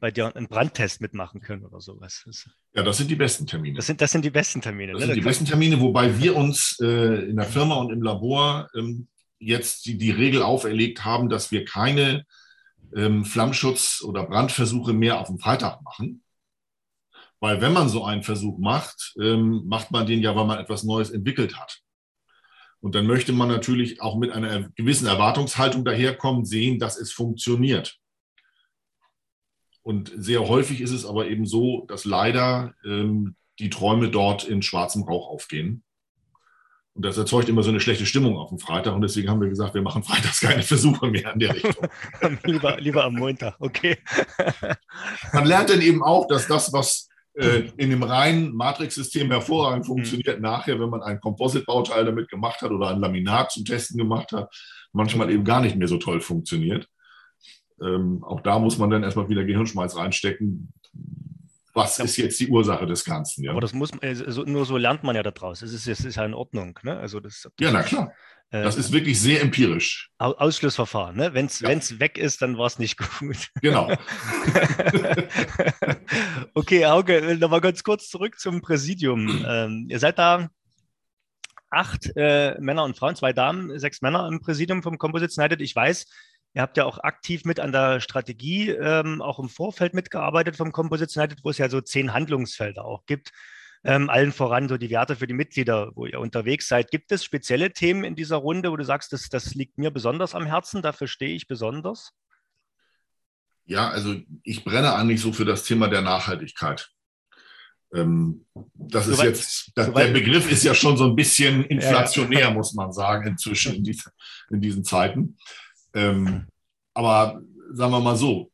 bei 0.00 0.10
dir 0.10 0.34
einen 0.34 0.48
Brandtest 0.48 1.02
mitmachen 1.02 1.40
können 1.40 1.64
oder 1.64 1.80
sowas. 1.80 2.24
Ja, 2.74 2.82
das 2.82 2.96
sind 2.96 3.10
die 3.10 3.16
besten 3.16 3.46
Termine. 3.46 3.76
Das 3.76 3.86
sind, 3.86 4.00
das 4.00 4.12
sind 4.12 4.24
die 4.24 4.30
besten 4.30 4.62
Termine. 4.62 4.92
Das 4.92 5.00
ne? 5.00 5.06
sind 5.08 5.16
die 5.16 5.20
besten 5.20 5.44
Termine, 5.44 5.78
wobei 5.80 6.18
wir 6.18 6.36
uns 6.36 6.78
äh, 6.80 7.28
in 7.28 7.36
der 7.36 7.44
Firma 7.44 7.74
und 7.74 7.92
im 7.92 8.02
Labor 8.02 8.70
ähm, 8.74 9.08
jetzt 9.38 9.84
die, 9.84 9.98
die 9.98 10.10
Regel 10.10 10.42
auferlegt 10.42 11.04
haben, 11.04 11.28
dass 11.28 11.50
wir 11.50 11.64
keine 11.64 12.24
ähm, 12.94 13.24
Flammschutz- 13.24 14.02
oder 14.02 14.24
Brandversuche 14.24 14.92
mehr 14.92 15.20
auf 15.20 15.28
dem 15.28 15.38
Freitag 15.38 15.82
machen. 15.82 16.22
Weil 17.40 17.60
wenn 17.60 17.72
man 17.72 17.88
so 17.88 18.04
einen 18.04 18.22
Versuch 18.22 18.58
macht, 18.58 19.14
ähm, 19.20 19.62
macht 19.66 19.90
man 19.90 20.06
den 20.06 20.20
ja, 20.20 20.34
weil 20.34 20.46
man 20.46 20.58
etwas 20.58 20.82
Neues 20.82 21.10
entwickelt 21.10 21.58
hat. 21.58 21.80
Und 22.80 22.94
dann 22.94 23.06
möchte 23.06 23.32
man 23.32 23.48
natürlich 23.48 24.00
auch 24.00 24.16
mit 24.16 24.30
einer 24.30 24.70
gewissen 24.70 25.06
Erwartungshaltung 25.06 25.84
daherkommen, 25.84 26.44
sehen, 26.44 26.78
dass 26.78 26.96
es 26.96 27.12
funktioniert. 27.12 27.98
Und 29.82 30.12
sehr 30.14 30.46
häufig 30.46 30.80
ist 30.80 30.90
es 30.92 31.06
aber 31.06 31.28
eben 31.28 31.46
so, 31.46 31.86
dass 31.86 32.04
leider 32.04 32.74
ähm, 32.84 33.36
die 33.58 33.70
Träume 33.70 34.10
dort 34.10 34.44
in 34.44 34.62
schwarzem 34.62 35.02
Rauch 35.02 35.28
aufgehen. 35.28 35.82
Und 36.98 37.04
das 37.04 37.16
erzeugt 37.16 37.48
immer 37.48 37.62
so 37.62 37.70
eine 37.70 37.78
schlechte 37.78 38.06
Stimmung 38.06 38.36
auf 38.36 38.48
dem 38.48 38.58
Freitag. 38.58 38.92
Und 38.92 39.02
deswegen 39.02 39.30
haben 39.30 39.40
wir 39.40 39.48
gesagt, 39.48 39.72
wir 39.72 39.82
machen 39.82 40.02
freitags 40.02 40.40
keine 40.40 40.64
Versuche 40.64 41.06
mehr 41.06 41.32
in 41.32 41.38
der 41.38 41.54
Richtung. 41.54 41.86
lieber, 42.42 42.80
lieber 42.80 43.04
am 43.04 43.14
Montag, 43.14 43.54
okay. 43.60 43.98
Man 45.32 45.46
lernt 45.46 45.70
dann 45.70 45.80
eben 45.80 46.02
auch, 46.02 46.26
dass 46.26 46.48
das, 46.48 46.72
was 46.72 47.08
äh, 47.34 47.70
in 47.76 47.90
dem 47.90 48.02
reinen 48.02 48.52
Matrix-System 48.52 49.30
hervorragend 49.30 49.84
mhm. 49.84 49.86
funktioniert, 49.86 50.38
mhm. 50.38 50.42
nachher, 50.42 50.80
wenn 50.80 50.90
man 50.90 51.02
ein 51.02 51.20
Composite-Bauteil 51.20 52.04
damit 52.04 52.30
gemacht 52.30 52.62
hat 52.62 52.72
oder 52.72 52.88
ein 52.88 52.98
Laminat 52.98 53.52
zum 53.52 53.64
Testen 53.64 53.96
gemacht 53.96 54.32
hat, 54.32 54.52
manchmal 54.92 55.30
eben 55.30 55.44
gar 55.44 55.60
nicht 55.60 55.76
mehr 55.76 55.86
so 55.86 55.98
toll 55.98 56.20
funktioniert. 56.20 56.88
Ähm, 57.80 58.24
auch 58.24 58.40
da 58.40 58.58
muss 58.58 58.76
man 58.76 58.90
dann 58.90 59.04
erstmal 59.04 59.28
wieder 59.28 59.44
Gehirnschmalz 59.44 59.96
reinstecken, 59.96 60.72
was 61.78 61.98
ist 61.98 62.16
jetzt 62.16 62.40
die 62.40 62.48
Ursache 62.48 62.86
des 62.86 63.04
Ganzen? 63.04 63.44
Ja? 63.44 63.52
Aber 63.52 63.60
das 63.60 63.72
muss 63.72 63.90
also 64.00 64.42
nur 64.42 64.66
so 64.66 64.76
lernt 64.76 65.04
man 65.04 65.16
ja 65.16 65.22
daraus. 65.22 65.62
Es 65.62 65.72
ist, 65.72 65.86
es 65.86 66.04
ist 66.04 66.16
ja 66.16 66.24
in 66.24 66.34
Ordnung. 66.34 66.78
Ne? 66.82 66.98
Also 66.98 67.20
das, 67.20 67.42
das 67.42 67.52
ja, 67.60 67.70
na 67.70 67.82
klar. 67.82 68.12
Äh, 68.50 68.62
das 68.62 68.76
ist 68.76 68.92
wirklich 68.92 69.20
sehr 69.20 69.42
empirisch. 69.42 70.10
Ausschlussverfahren. 70.18 71.16
Ne? 71.16 71.34
Wenn 71.34 71.46
es 71.46 71.60
ja. 71.60 72.00
weg 72.00 72.18
ist, 72.18 72.42
dann 72.42 72.56
war 72.56 72.66
es 72.66 72.78
nicht 72.78 72.98
gut. 72.98 73.48
Genau. 73.60 73.90
okay, 76.54 76.86
Auge, 76.86 77.36
nochmal 77.38 77.60
ganz 77.60 77.82
kurz 77.82 78.08
zurück 78.08 78.38
zum 78.38 78.60
Präsidium. 78.60 79.28
Ähm, 79.48 79.86
ihr 79.88 79.98
seid 79.98 80.18
da 80.18 80.48
acht 81.70 82.10
äh, 82.16 82.54
Männer 82.60 82.84
und 82.84 82.96
Frauen, 82.96 83.16
zwei 83.16 83.32
Damen, 83.32 83.78
sechs 83.78 84.02
Männer 84.02 84.28
im 84.28 84.40
Präsidium 84.40 84.82
vom 84.82 84.98
Composites 84.98 85.38
United. 85.38 85.60
Ich 85.60 85.74
weiß, 85.74 86.06
Ihr 86.54 86.62
habt 86.62 86.76
ja 86.76 86.84
auch 86.84 86.98
aktiv 86.98 87.44
mit 87.44 87.60
an 87.60 87.72
der 87.72 88.00
Strategie, 88.00 88.70
ähm, 88.70 89.22
auch 89.22 89.38
im 89.38 89.48
Vorfeld 89.48 89.94
mitgearbeitet 89.94 90.56
vom 90.56 90.72
Composites 90.72 91.16
United, 91.16 91.44
wo 91.44 91.50
es 91.50 91.58
ja 91.58 91.68
so 91.68 91.80
zehn 91.80 92.12
Handlungsfelder 92.12 92.84
auch 92.84 93.06
gibt. 93.06 93.32
Ähm, 93.84 94.10
allen 94.10 94.32
voran 94.32 94.68
so 94.68 94.76
die 94.76 94.90
Werte 94.90 95.14
für 95.14 95.28
die 95.28 95.34
Mitglieder, 95.34 95.92
wo 95.94 96.06
ihr 96.06 96.18
unterwegs 96.18 96.66
seid. 96.66 96.90
Gibt 96.90 97.12
es 97.12 97.24
spezielle 97.24 97.72
Themen 97.72 98.02
in 98.02 98.16
dieser 98.16 98.36
Runde, 98.36 98.72
wo 98.72 98.76
du 98.76 98.84
sagst, 98.84 99.12
das, 99.12 99.28
das 99.28 99.54
liegt 99.54 99.78
mir 99.78 99.92
besonders 99.92 100.34
am 100.34 100.46
Herzen, 100.46 100.82
dafür 100.82 101.06
stehe 101.06 101.36
ich 101.36 101.46
besonders? 101.46 102.12
Ja, 103.66 103.88
also 103.90 104.16
ich 104.42 104.64
brenne 104.64 104.94
eigentlich 104.94 105.20
so 105.20 105.32
für 105.32 105.44
das 105.44 105.62
Thema 105.62 105.88
der 105.88 106.00
Nachhaltigkeit. 106.00 106.90
Ähm, 107.94 108.46
das 108.74 109.06
so 109.06 109.12
ist 109.12 109.18
weit, 109.18 109.26
jetzt, 109.26 109.72
das, 109.74 109.86
so 109.86 109.92
der 109.92 110.08
Begriff 110.08 110.50
ist 110.50 110.64
ja 110.64 110.74
schon 110.74 110.96
so 110.96 111.04
ein 111.04 111.14
bisschen 111.14 111.64
inflationär, 111.66 112.40
ja. 112.40 112.50
muss 112.50 112.74
man 112.74 112.92
sagen, 112.92 113.28
inzwischen 113.28 113.76
in, 113.76 113.84
diese, 113.84 114.10
in 114.50 114.60
diesen 114.60 114.84
Zeiten. 114.84 115.36
Ähm, 115.94 116.46
aber 116.94 117.40
sagen 117.72 117.92
wir 117.92 118.00
mal 118.00 118.16
so, 118.16 118.50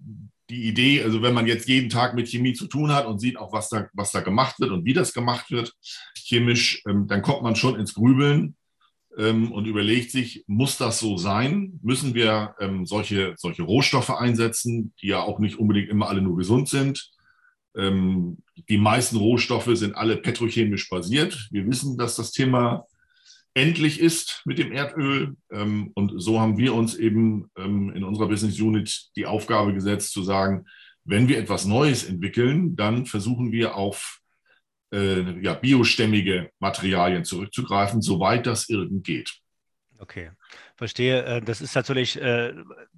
die 0.50 0.68
Idee, 0.68 1.02
also 1.02 1.22
wenn 1.22 1.34
man 1.34 1.46
jetzt 1.46 1.68
jeden 1.68 1.88
Tag 1.88 2.14
mit 2.14 2.28
Chemie 2.28 2.52
zu 2.52 2.66
tun 2.66 2.92
hat 2.92 3.06
und 3.06 3.18
sieht 3.18 3.38
auch, 3.38 3.52
was 3.52 3.70
da, 3.70 3.88
was 3.94 4.12
da 4.12 4.20
gemacht 4.20 4.60
wird 4.60 4.70
und 4.70 4.84
wie 4.84 4.92
das 4.92 5.14
gemacht 5.14 5.50
wird, 5.50 5.72
chemisch, 6.14 6.82
ähm, 6.86 7.06
dann 7.06 7.22
kommt 7.22 7.42
man 7.42 7.56
schon 7.56 7.78
ins 7.78 7.94
Grübeln 7.94 8.56
ähm, 9.16 9.52
und 9.52 9.66
überlegt 9.66 10.10
sich, 10.10 10.44
muss 10.46 10.76
das 10.76 10.98
so 10.98 11.16
sein? 11.16 11.78
Müssen 11.82 12.14
wir 12.14 12.54
ähm, 12.60 12.84
solche, 12.84 13.34
solche 13.36 13.62
Rohstoffe 13.62 14.10
einsetzen, 14.10 14.92
die 15.00 15.08
ja 15.08 15.20
auch 15.20 15.38
nicht 15.38 15.58
unbedingt 15.58 15.88
immer 15.88 16.08
alle 16.08 16.20
nur 16.20 16.36
gesund 16.36 16.68
sind? 16.68 17.10
Ähm, 17.76 18.38
die 18.68 18.78
meisten 18.78 19.16
Rohstoffe 19.16 19.70
sind 19.72 19.96
alle 19.96 20.16
petrochemisch 20.16 20.88
basiert. 20.88 21.48
Wir 21.50 21.66
wissen, 21.66 21.96
dass 21.96 22.16
das 22.16 22.32
Thema 22.32 22.86
endlich 23.54 24.00
ist 24.00 24.42
mit 24.44 24.58
dem 24.58 24.72
Erdöl. 24.72 25.36
Ähm, 25.50 25.92
und 25.94 26.20
so 26.20 26.40
haben 26.40 26.58
wir 26.58 26.74
uns 26.74 26.96
eben 26.96 27.50
ähm, 27.56 27.92
in 27.94 28.04
unserer 28.04 28.28
Business 28.28 28.60
Unit 28.60 29.10
die 29.16 29.26
Aufgabe 29.26 29.72
gesetzt 29.72 30.12
zu 30.12 30.22
sagen, 30.22 30.66
wenn 31.04 31.28
wir 31.28 31.38
etwas 31.38 31.64
Neues 31.64 32.04
entwickeln, 32.04 32.76
dann 32.76 33.06
versuchen 33.06 33.52
wir 33.52 33.76
auf 33.76 34.20
äh, 34.92 35.40
ja, 35.40 35.54
biostämmige 35.54 36.50
Materialien 36.58 37.24
zurückzugreifen, 37.24 38.02
soweit 38.02 38.46
das 38.46 38.68
irgend 38.68 39.04
geht. 39.04 39.32
Okay, 39.98 40.30
verstehe. 40.76 41.24
Äh, 41.24 41.40
das 41.40 41.60
ist 41.60 41.74
natürlich, 41.74 42.20
äh, 42.20 42.54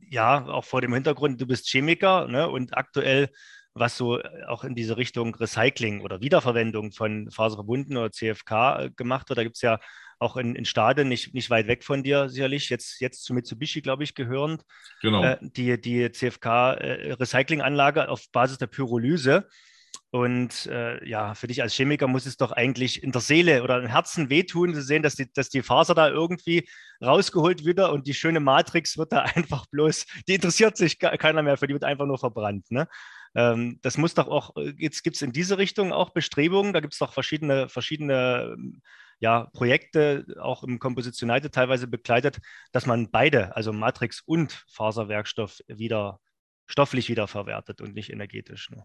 ja, 0.08 0.46
auch 0.46 0.64
vor 0.64 0.80
dem 0.80 0.94
Hintergrund, 0.94 1.40
du 1.40 1.46
bist 1.46 1.68
Chemiker 1.68 2.28
ne, 2.28 2.48
und 2.48 2.76
aktuell 2.76 3.30
was 3.78 3.96
so 3.98 4.18
auch 4.48 4.64
in 4.64 4.74
diese 4.74 4.96
Richtung 4.96 5.34
Recycling 5.34 6.00
oder 6.00 6.22
Wiederverwendung 6.22 6.92
von 6.92 7.30
faserverbunden 7.30 7.98
oder 7.98 8.10
CFK 8.10 8.90
gemacht 8.96 9.28
wird. 9.28 9.38
Da 9.38 9.42
gibt 9.42 9.56
es 9.56 9.62
ja 9.62 9.78
auch 10.18 10.36
in, 10.36 10.54
in 10.54 10.64
Stade, 10.64 11.04
nicht, 11.04 11.34
nicht 11.34 11.50
weit 11.50 11.66
weg 11.66 11.84
von 11.84 12.02
dir 12.02 12.28
sicherlich, 12.28 12.70
jetzt, 12.70 13.00
jetzt 13.00 13.24
zu 13.24 13.34
Mitsubishi, 13.34 13.82
glaube 13.82 14.04
ich, 14.04 14.14
gehörend, 14.14 14.62
genau. 15.02 15.22
äh, 15.22 15.38
die, 15.40 15.80
die 15.80 16.10
CFK-Recyclinganlage 16.10 18.00
äh, 18.00 18.06
auf 18.06 18.30
Basis 18.32 18.58
der 18.58 18.66
Pyrolyse. 18.66 19.46
Und 20.10 20.66
äh, 20.66 21.06
ja, 21.06 21.34
für 21.34 21.46
dich 21.46 21.62
als 21.62 21.74
Chemiker 21.74 22.06
muss 22.06 22.26
es 22.26 22.36
doch 22.36 22.52
eigentlich 22.52 23.02
in 23.02 23.12
der 23.12 23.20
Seele 23.20 23.62
oder 23.62 23.78
im 23.78 23.86
Herzen 23.86 24.30
wehtun, 24.30 24.72
zu 24.72 24.80
sehen, 24.80 25.02
dass 25.02 25.14
die, 25.14 25.30
dass 25.32 25.50
die 25.50 25.62
Faser 25.62 25.94
da 25.94 26.08
irgendwie 26.08 26.68
rausgeholt 27.04 27.64
wird 27.64 27.80
und 27.80 28.06
die 28.06 28.14
schöne 28.14 28.40
Matrix 28.40 28.96
wird 28.96 29.12
da 29.12 29.22
einfach 29.34 29.66
bloß, 29.66 30.06
die 30.28 30.34
interessiert 30.34 30.76
sich 30.76 30.98
keiner 30.98 31.42
mehr 31.42 31.56
für, 31.56 31.66
die 31.66 31.74
wird 31.74 31.84
einfach 31.84 32.06
nur 32.06 32.18
verbrannt. 32.18 32.70
Ne? 32.70 32.88
Ähm, 33.34 33.78
das 33.82 33.98
muss 33.98 34.14
doch 34.14 34.28
auch, 34.28 34.54
jetzt 34.78 35.02
gibt 35.02 35.16
es 35.16 35.22
in 35.22 35.32
diese 35.32 35.58
Richtung 35.58 35.92
auch 35.92 36.10
Bestrebungen, 36.10 36.72
da 36.72 36.80
gibt 36.80 36.94
es 36.94 36.98
doch 36.98 37.12
verschiedene, 37.12 37.68
verschiedene 37.68 38.56
ja, 39.18 39.48
Projekte 39.52 40.26
auch 40.40 40.62
im 40.62 40.78
Composition 40.78 41.30
United 41.30 41.52
teilweise 41.52 41.86
begleitet, 41.86 42.38
dass 42.72 42.86
man 42.86 43.10
beide, 43.10 43.56
also 43.56 43.72
Matrix 43.72 44.22
und 44.24 44.64
Faserwerkstoff, 44.68 45.60
wieder 45.68 46.20
stofflich 46.66 47.08
wiederverwertet 47.08 47.80
und 47.80 47.94
nicht 47.94 48.10
energetisch. 48.10 48.70
Ne? 48.70 48.84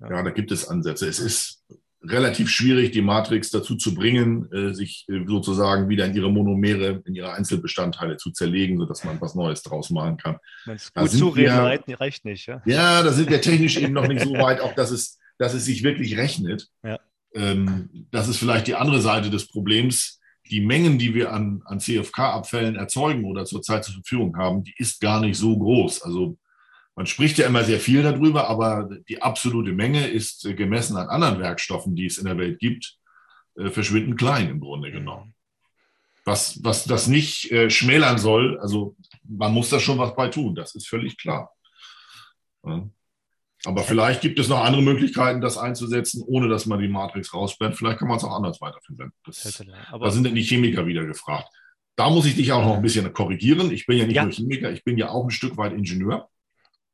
Ja. 0.00 0.10
ja, 0.10 0.22
da 0.22 0.30
gibt 0.30 0.50
es 0.50 0.66
Ansätze. 0.66 1.06
Es 1.06 1.18
ist 1.18 1.64
relativ 2.02 2.50
schwierig, 2.50 2.92
die 2.92 3.02
Matrix 3.02 3.50
dazu 3.50 3.76
zu 3.76 3.94
bringen, 3.94 4.50
äh, 4.52 4.74
sich 4.74 5.06
äh, 5.08 5.24
sozusagen 5.26 5.88
wieder 5.88 6.06
in 6.06 6.14
ihre 6.14 6.30
Monomere, 6.30 7.02
in 7.04 7.14
ihre 7.14 7.32
Einzelbestandteile 7.32 8.16
zu 8.16 8.30
zerlegen, 8.30 8.78
sodass 8.78 9.04
man 9.04 9.20
was 9.20 9.34
Neues 9.34 9.62
draus 9.62 9.90
machen 9.90 10.16
kann. 10.16 10.38
Gut 10.64 11.10
zureden 11.10 11.56
wir, 11.86 12.00
reicht 12.00 12.24
nicht. 12.24 12.46
Ja? 12.46 12.62
ja, 12.64 13.02
da 13.02 13.12
sind 13.12 13.30
wir 13.30 13.40
technisch 13.40 13.76
eben 13.76 13.92
noch 13.92 14.06
nicht 14.06 14.22
so 14.22 14.32
weit, 14.34 14.60
auch 14.60 14.74
dass 14.74 14.90
es, 14.90 15.18
dass 15.38 15.54
es 15.54 15.64
sich 15.64 15.82
wirklich 15.82 16.16
rechnet. 16.16 16.68
Ja. 16.82 16.98
Ähm, 17.36 18.08
das 18.10 18.28
ist 18.28 18.38
vielleicht 18.38 18.66
die 18.66 18.74
andere 18.74 19.00
Seite 19.00 19.30
des 19.30 19.46
Problems. 19.46 20.20
Die 20.50 20.60
Mengen, 20.60 20.98
die 20.98 21.14
wir 21.14 21.32
an, 21.32 21.62
an 21.66 21.80
CFK-Abfällen 21.80 22.76
erzeugen 22.76 23.24
oder 23.24 23.44
zurzeit 23.44 23.84
zur 23.84 23.94
Verfügung 23.94 24.36
haben, 24.36 24.64
die 24.64 24.74
ist 24.78 25.00
gar 25.00 25.20
nicht 25.20 25.36
so 25.36 25.56
groß. 25.56 26.02
Also 26.02 26.38
man 26.94 27.06
spricht 27.06 27.36
ja 27.36 27.46
immer 27.46 27.62
sehr 27.62 27.78
viel 27.78 28.02
darüber, 28.02 28.48
aber 28.48 28.88
die 29.08 29.20
absolute 29.20 29.72
Menge 29.72 30.06
ist 30.06 30.46
äh, 30.46 30.54
gemessen 30.54 30.96
an 30.96 31.08
anderen 31.08 31.38
Werkstoffen, 31.38 31.94
die 31.94 32.06
es 32.06 32.16
in 32.16 32.24
der 32.24 32.38
Welt 32.38 32.58
gibt, 32.58 32.96
äh, 33.56 33.68
verschwindend 33.68 34.18
klein 34.18 34.48
im 34.48 34.60
Grunde 34.60 34.90
genommen. 34.90 35.34
Was, 36.24 36.64
was 36.64 36.84
das 36.84 37.06
nicht 37.06 37.52
äh, 37.52 37.70
schmälern 37.70 38.18
soll, 38.18 38.58
also 38.60 38.96
man 39.22 39.52
muss 39.52 39.68
da 39.68 39.78
schon 39.78 39.98
was 39.98 40.16
bei 40.16 40.28
tun, 40.28 40.54
das 40.54 40.74
ist 40.74 40.88
völlig 40.88 41.18
klar. 41.18 41.52
Ja. 42.64 42.88
Aber 43.66 43.82
vielleicht 43.82 44.20
gibt 44.20 44.38
es 44.38 44.48
noch 44.48 44.64
andere 44.64 44.82
Möglichkeiten, 44.82 45.40
das 45.40 45.58
einzusetzen, 45.58 46.22
ohne 46.26 46.48
dass 46.48 46.66
man 46.66 46.78
die 46.78 46.88
Matrix 46.88 47.34
raussperrt. 47.34 47.76
Vielleicht 47.76 47.98
kann 47.98 48.08
man 48.08 48.18
es 48.18 48.24
auch 48.24 48.34
anders 48.34 48.60
weiterverwenden. 48.60 49.12
Das, 49.24 49.42
da 49.42 50.10
sind 50.10 50.24
dann 50.24 50.34
die 50.34 50.42
Chemiker 50.42 50.86
wieder 50.86 51.04
gefragt. 51.04 51.48
Da 51.96 52.10
muss 52.10 52.26
ich 52.26 52.36
dich 52.36 52.52
auch 52.52 52.64
noch 52.64 52.76
ein 52.76 52.82
bisschen 52.82 53.10
korrigieren. 53.12 53.70
Ich 53.70 53.86
bin 53.86 53.98
ja 53.98 54.06
nicht 54.06 54.16
ja. 54.16 54.24
nur 54.24 54.32
Chemiker, 54.32 54.70
ich 54.70 54.84
bin 54.84 54.98
ja 54.98 55.08
auch 55.08 55.24
ein 55.24 55.30
Stück 55.30 55.56
weit 55.56 55.72
Ingenieur. 55.72 56.28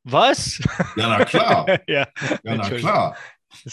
Was? 0.03 0.59
Ja, 0.95 1.09
na 1.09 1.25
klar. 1.25 1.67
ja, 1.87 2.07
ja 2.43 2.55
na 2.55 2.69
klar. 2.69 3.17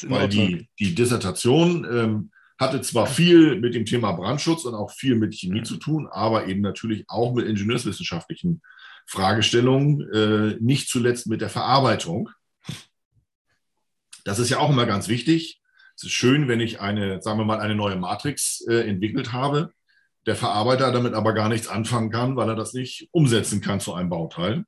Weil 0.02 0.28
die, 0.28 0.68
die 0.78 0.94
Dissertation 0.94 1.86
ähm, 1.90 2.30
hatte 2.58 2.82
zwar 2.82 3.06
viel 3.06 3.58
mit 3.58 3.74
dem 3.74 3.86
Thema 3.86 4.12
Brandschutz 4.12 4.64
und 4.64 4.74
auch 4.74 4.90
viel 4.90 5.14
mit 5.14 5.34
Chemie 5.34 5.62
zu 5.62 5.78
tun, 5.78 6.06
aber 6.10 6.46
eben 6.46 6.60
natürlich 6.60 7.04
auch 7.08 7.34
mit 7.34 7.46
ingenieurswissenschaftlichen 7.46 8.60
Fragestellungen, 9.06 10.02
äh, 10.12 10.56
nicht 10.60 10.88
zuletzt 10.88 11.26
mit 11.26 11.40
der 11.40 11.48
Verarbeitung. 11.48 12.28
Das 14.30 14.38
ist 14.38 14.48
ja 14.48 14.60
auch 14.60 14.70
immer 14.70 14.86
ganz 14.86 15.08
wichtig. 15.08 15.60
Es 15.96 16.04
ist 16.04 16.12
schön, 16.12 16.46
wenn 16.46 16.60
ich 16.60 16.80
eine, 16.80 17.20
sagen 17.20 17.40
wir 17.40 17.44
mal, 17.44 17.58
eine 17.58 17.74
neue 17.74 17.96
Matrix 17.96 18.64
äh, 18.68 18.88
entwickelt 18.88 19.32
habe, 19.32 19.72
der 20.24 20.36
Verarbeiter 20.36 20.92
damit 20.92 21.14
aber 21.14 21.32
gar 21.32 21.48
nichts 21.48 21.66
anfangen 21.66 22.12
kann, 22.12 22.36
weil 22.36 22.48
er 22.48 22.54
das 22.54 22.72
nicht 22.72 23.08
umsetzen 23.10 23.60
kann 23.60 23.80
zu 23.80 23.92
einem 23.92 24.08
Bauteil. 24.08 24.66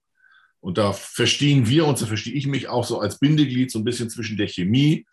Und 0.58 0.78
da 0.78 0.92
verstehen 0.92 1.68
wir 1.68 1.86
uns, 1.86 2.00
da 2.00 2.06
verstehe 2.06 2.32
ich 2.32 2.48
mich 2.48 2.66
auch 2.66 2.82
so 2.82 2.98
als 2.98 3.20
Bindeglied 3.20 3.70
so 3.70 3.78
ein 3.78 3.84
bisschen 3.84 4.10
zwischen 4.10 4.36
der 4.36 4.48
Chemie 4.48 5.06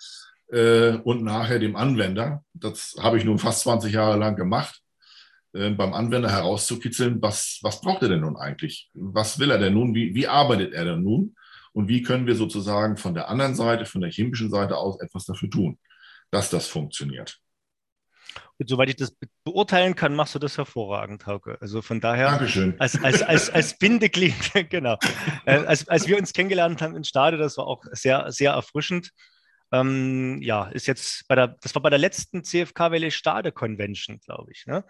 äh, 0.51 0.93
und 0.93 1.23
nachher 1.23 1.59
dem 1.59 1.75
Anwender. 1.75 2.43
Das 2.55 2.95
habe 2.99 3.19
ich 3.19 3.25
nun 3.25 3.37
fast 3.37 3.61
20 3.61 3.93
Jahre 3.93 4.17
lang 4.17 4.35
gemacht, 4.35 4.81
äh, 5.53 5.69
beim 5.69 5.93
Anwender 5.93 6.31
herauszukitzeln, 6.31 7.21
was, 7.21 7.59
was 7.61 7.81
braucht 7.81 8.01
er 8.01 8.09
denn 8.09 8.21
nun 8.21 8.35
eigentlich? 8.35 8.89
Was 8.95 9.37
will 9.37 9.51
er 9.51 9.59
denn 9.59 9.75
nun? 9.75 9.93
Wie, 9.93 10.15
wie 10.15 10.27
arbeitet 10.27 10.73
er 10.73 10.85
denn 10.85 11.03
nun? 11.03 11.35
Und 11.73 11.87
wie 11.87 12.01
können 12.01 12.27
wir 12.27 12.35
sozusagen 12.35 12.97
von 12.97 13.13
der 13.13 13.29
anderen 13.29 13.55
Seite, 13.55 13.85
von 13.85 14.01
der 14.01 14.11
chemischen 14.11 14.49
Seite 14.49 14.77
aus 14.77 14.99
etwas 15.01 15.25
dafür 15.25 15.49
tun, 15.49 15.79
dass 16.31 16.49
das 16.49 16.67
funktioniert? 16.67 17.39
Und 18.57 18.69
soweit 18.69 18.89
ich 18.89 18.97
das 18.97 19.15
beurteilen 19.43 19.95
kann, 19.95 20.15
machst 20.15 20.35
du 20.35 20.39
das 20.39 20.57
hervorragend, 20.57 21.25
Hauke. 21.25 21.57
Also 21.61 21.81
von 21.81 22.01
daher, 22.01 22.31
Dankeschön. 22.31 22.75
Als, 22.77 23.01
als, 23.01 23.21
als, 23.21 23.49
als 23.49 23.77
Bindeglied, 23.77 24.35
genau. 24.69 24.97
Äh, 25.45 25.59
als, 25.59 25.87
als 25.87 26.07
wir 26.07 26.17
uns 26.17 26.33
kennengelernt 26.33 26.81
haben 26.81 26.95
in 26.95 27.03
Stade, 27.05 27.37
das 27.37 27.57
war 27.57 27.67
auch 27.67 27.83
sehr, 27.91 28.31
sehr 28.31 28.51
erfrischend. 28.51 29.11
Ähm, 29.71 30.41
ja, 30.41 30.65
ist 30.69 30.87
jetzt 30.87 31.27
bei 31.27 31.35
der, 31.35 31.55
das 31.61 31.73
war 31.75 31.81
bei 31.81 31.89
der 31.89 31.99
letzten 31.99 32.43
CFK 32.43 32.91
Welle 32.91 33.11
Stade 33.11 33.51
Convention, 33.51 34.19
glaube 34.19 34.51
ich. 34.51 34.65
Ne? 34.65 34.83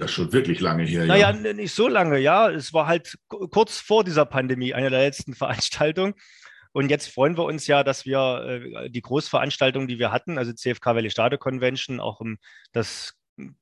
Das 0.00 0.10
ist 0.10 0.14
schon 0.14 0.32
wirklich 0.32 0.60
lange 0.60 0.82
her. 0.84 1.06
Naja, 1.06 1.30
ja. 1.30 1.52
nicht 1.52 1.74
so 1.74 1.88
lange, 1.88 2.18
ja. 2.18 2.50
Es 2.50 2.72
war 2.72 2.86
halt 2.86 3.16
kurz 3.28 3.78
vor 3.78 4.04
dieser 4.04 4.26
Pandemie, 4.26 4.74
eine 4.74 4.90
der 4.90 5.00
letzten 5.00 5.34
Veranstaltungen. 5.34 6.14
Und 6.72 6.90
jetzt 6.90 7.08
freuen 7.08 7.36
wir 7.36 7.44
uns 7.44 7.66
ja, 7.66 7.84
dass 7.84 8.06
wir 8.06 8.62
äh, 8.74 8.90
die 8.90 9.02
Großveranstaltung, 9.02 9.86
die 9.86 9.98
wir 9.98 10.10
hatten, 10.10 10.38
also 10.38 10.52
CFK 10.52 10.94
Valley 10.94 11.10
Stade 11.10 11.38
Convention, 11.38 12.00
auch 12.00 12.20
um 12.20 12.38
das 12.72 13.14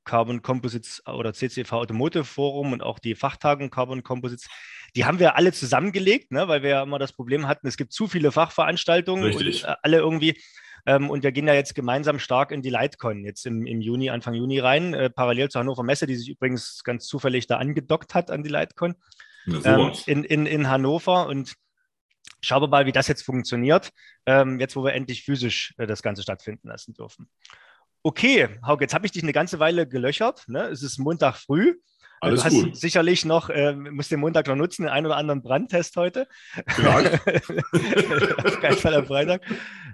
Carbon 0.05 0.43
Composites 0.43 1.03
oder 1.07 1.33
CCV 1.33 1.73
Automotive 1.73 2.25
Forum 2.25 2.73
und 2.73 2.83
auch 2.83 2.99
die 2.99 3.15
Fachtagung 3.15 3.71
Carbon 3.71 4.03
Composites, 4.03 4.49
die 4.97 5.05
haben 5.05 5.19
wir 5.19 5.37
alle 5.37 5.53
zusammengelegt, 5.53 6.33
ne, 6.33 6.49
weil 6.49 6.63
wir 6.63 6.71
ja 6.71 6.83
immer 6.83 6.99
das 6.99 7.13
Problem 7.13 7.47
hatten, 7.47 7.67
es 7.67 7.77
gibt 7.77 7.93
zu 7.93 8.09
viele 8.09 8.33
Fachveranstaltungen 8.33 9.25
Richtig. 9.25 9.65
und 9.65 9.71
äh, 9.71 9.75
alle 9.83 9.99
irgendwie. 9.99 10.41
Ähm, 10.87 11.11
und 11.11 11.23
wir 11.23 11.33
gehen 11.33 11.47
ja 11.47 11.55
jetzt 11.55 11.75
gemeinsam 11.75 12.19
stark 12.19 12.53
in 12.53 12.63
die 12.63 12.71
Lightcon 12.71 13.25
jetzt 13.25 13.47
im, 13.47 13.67
im 13.67 13.81
Juni, 13.81 14.11
Anfang 14.11 14.35
Juni 14.35 14.59
rein, 14.59 14.95
äh, 14.95 15.11
parallel 15.11 15.51
zur 15.51 15.61
Hannover 15.61 15.83
Messe, 15.83 16.07
die 16.07 16.17
sich 16.17 16.31
übrigens 16.31 16.83
ganz 16.85 17.07
zufällig 17.07 17.47
da 17.47 17.59
angedockt 17.59 18.15
hat 18.15 18.31
an 18.31 18.43
die 18.43 18.49
Lightcon 18.49 18.95
ähm, 19.47 19.93
in, 20.07 20.25
in, 20.25 20.47
in 20.47 20.69
Hannover. 20.69 21.27
Und 21.27 21.55
schauen 22.41 22.63
wir 22.63 22.69
mal, 22.69 22.87
wie 22.87 22.93
das 22.93 23.09
jetzt 23.09 23.23
funktioniert, 23.23 23.91
ähm, 24.27 24.59
jetzt 24.59 24.77
wo 24.77 24.85
wir 24.85 24.95
endlich 24.95 25.23
physisch 25.23 25.75
äh, 25.79 25.87
das 25.87 26.03
Ganze 26.03 26.23
stattfinden 26.23 26.69
lassen 26.69 26.95
dürfen. 26.95 27.29
Okay, 28.03 28.49
Hauke, 28.65 28.85
jetzt 28.85 28.95
habe 28.95 29.07
ich 29.07 29.13
dich 29.13 29.23
eine 29.23 29.33
ganze 29.33 29.59
Weile 29.59 29.87
gelöchert. 29.87 30.45
Ne? 30.49 30.65
Es 30.65 30.83
ist 30.83 30.99
Montag 30.99 31.37
früh. 31.37 31.77
Alles 32.23 32.41
du 32.41 32.47
hast 32.47 32.53
gut. 32.53 32.77
sicherlich 32.77 33.25
noch, 33.25 33.49
äh, 33.49 33.75
musst 33.75 34.11
den 34.11 34.21
Montag 34.21 34.47
noch 34.47 34.55
nutzen, 34.55 34.83
den 34.83 34.91
einen 34.91 35.07
oder 35.07 35.17
anderen 35.17 35.43
Brandtest 35.43 35.97
heute. 35.97 36.29
Vielleicht. 36.69 37.15
Auf 38.45 38.61
keinen 38.61 38.77
Fall 38.77 38.95
am 38.95 39.07
Freitag. 39.07 39.43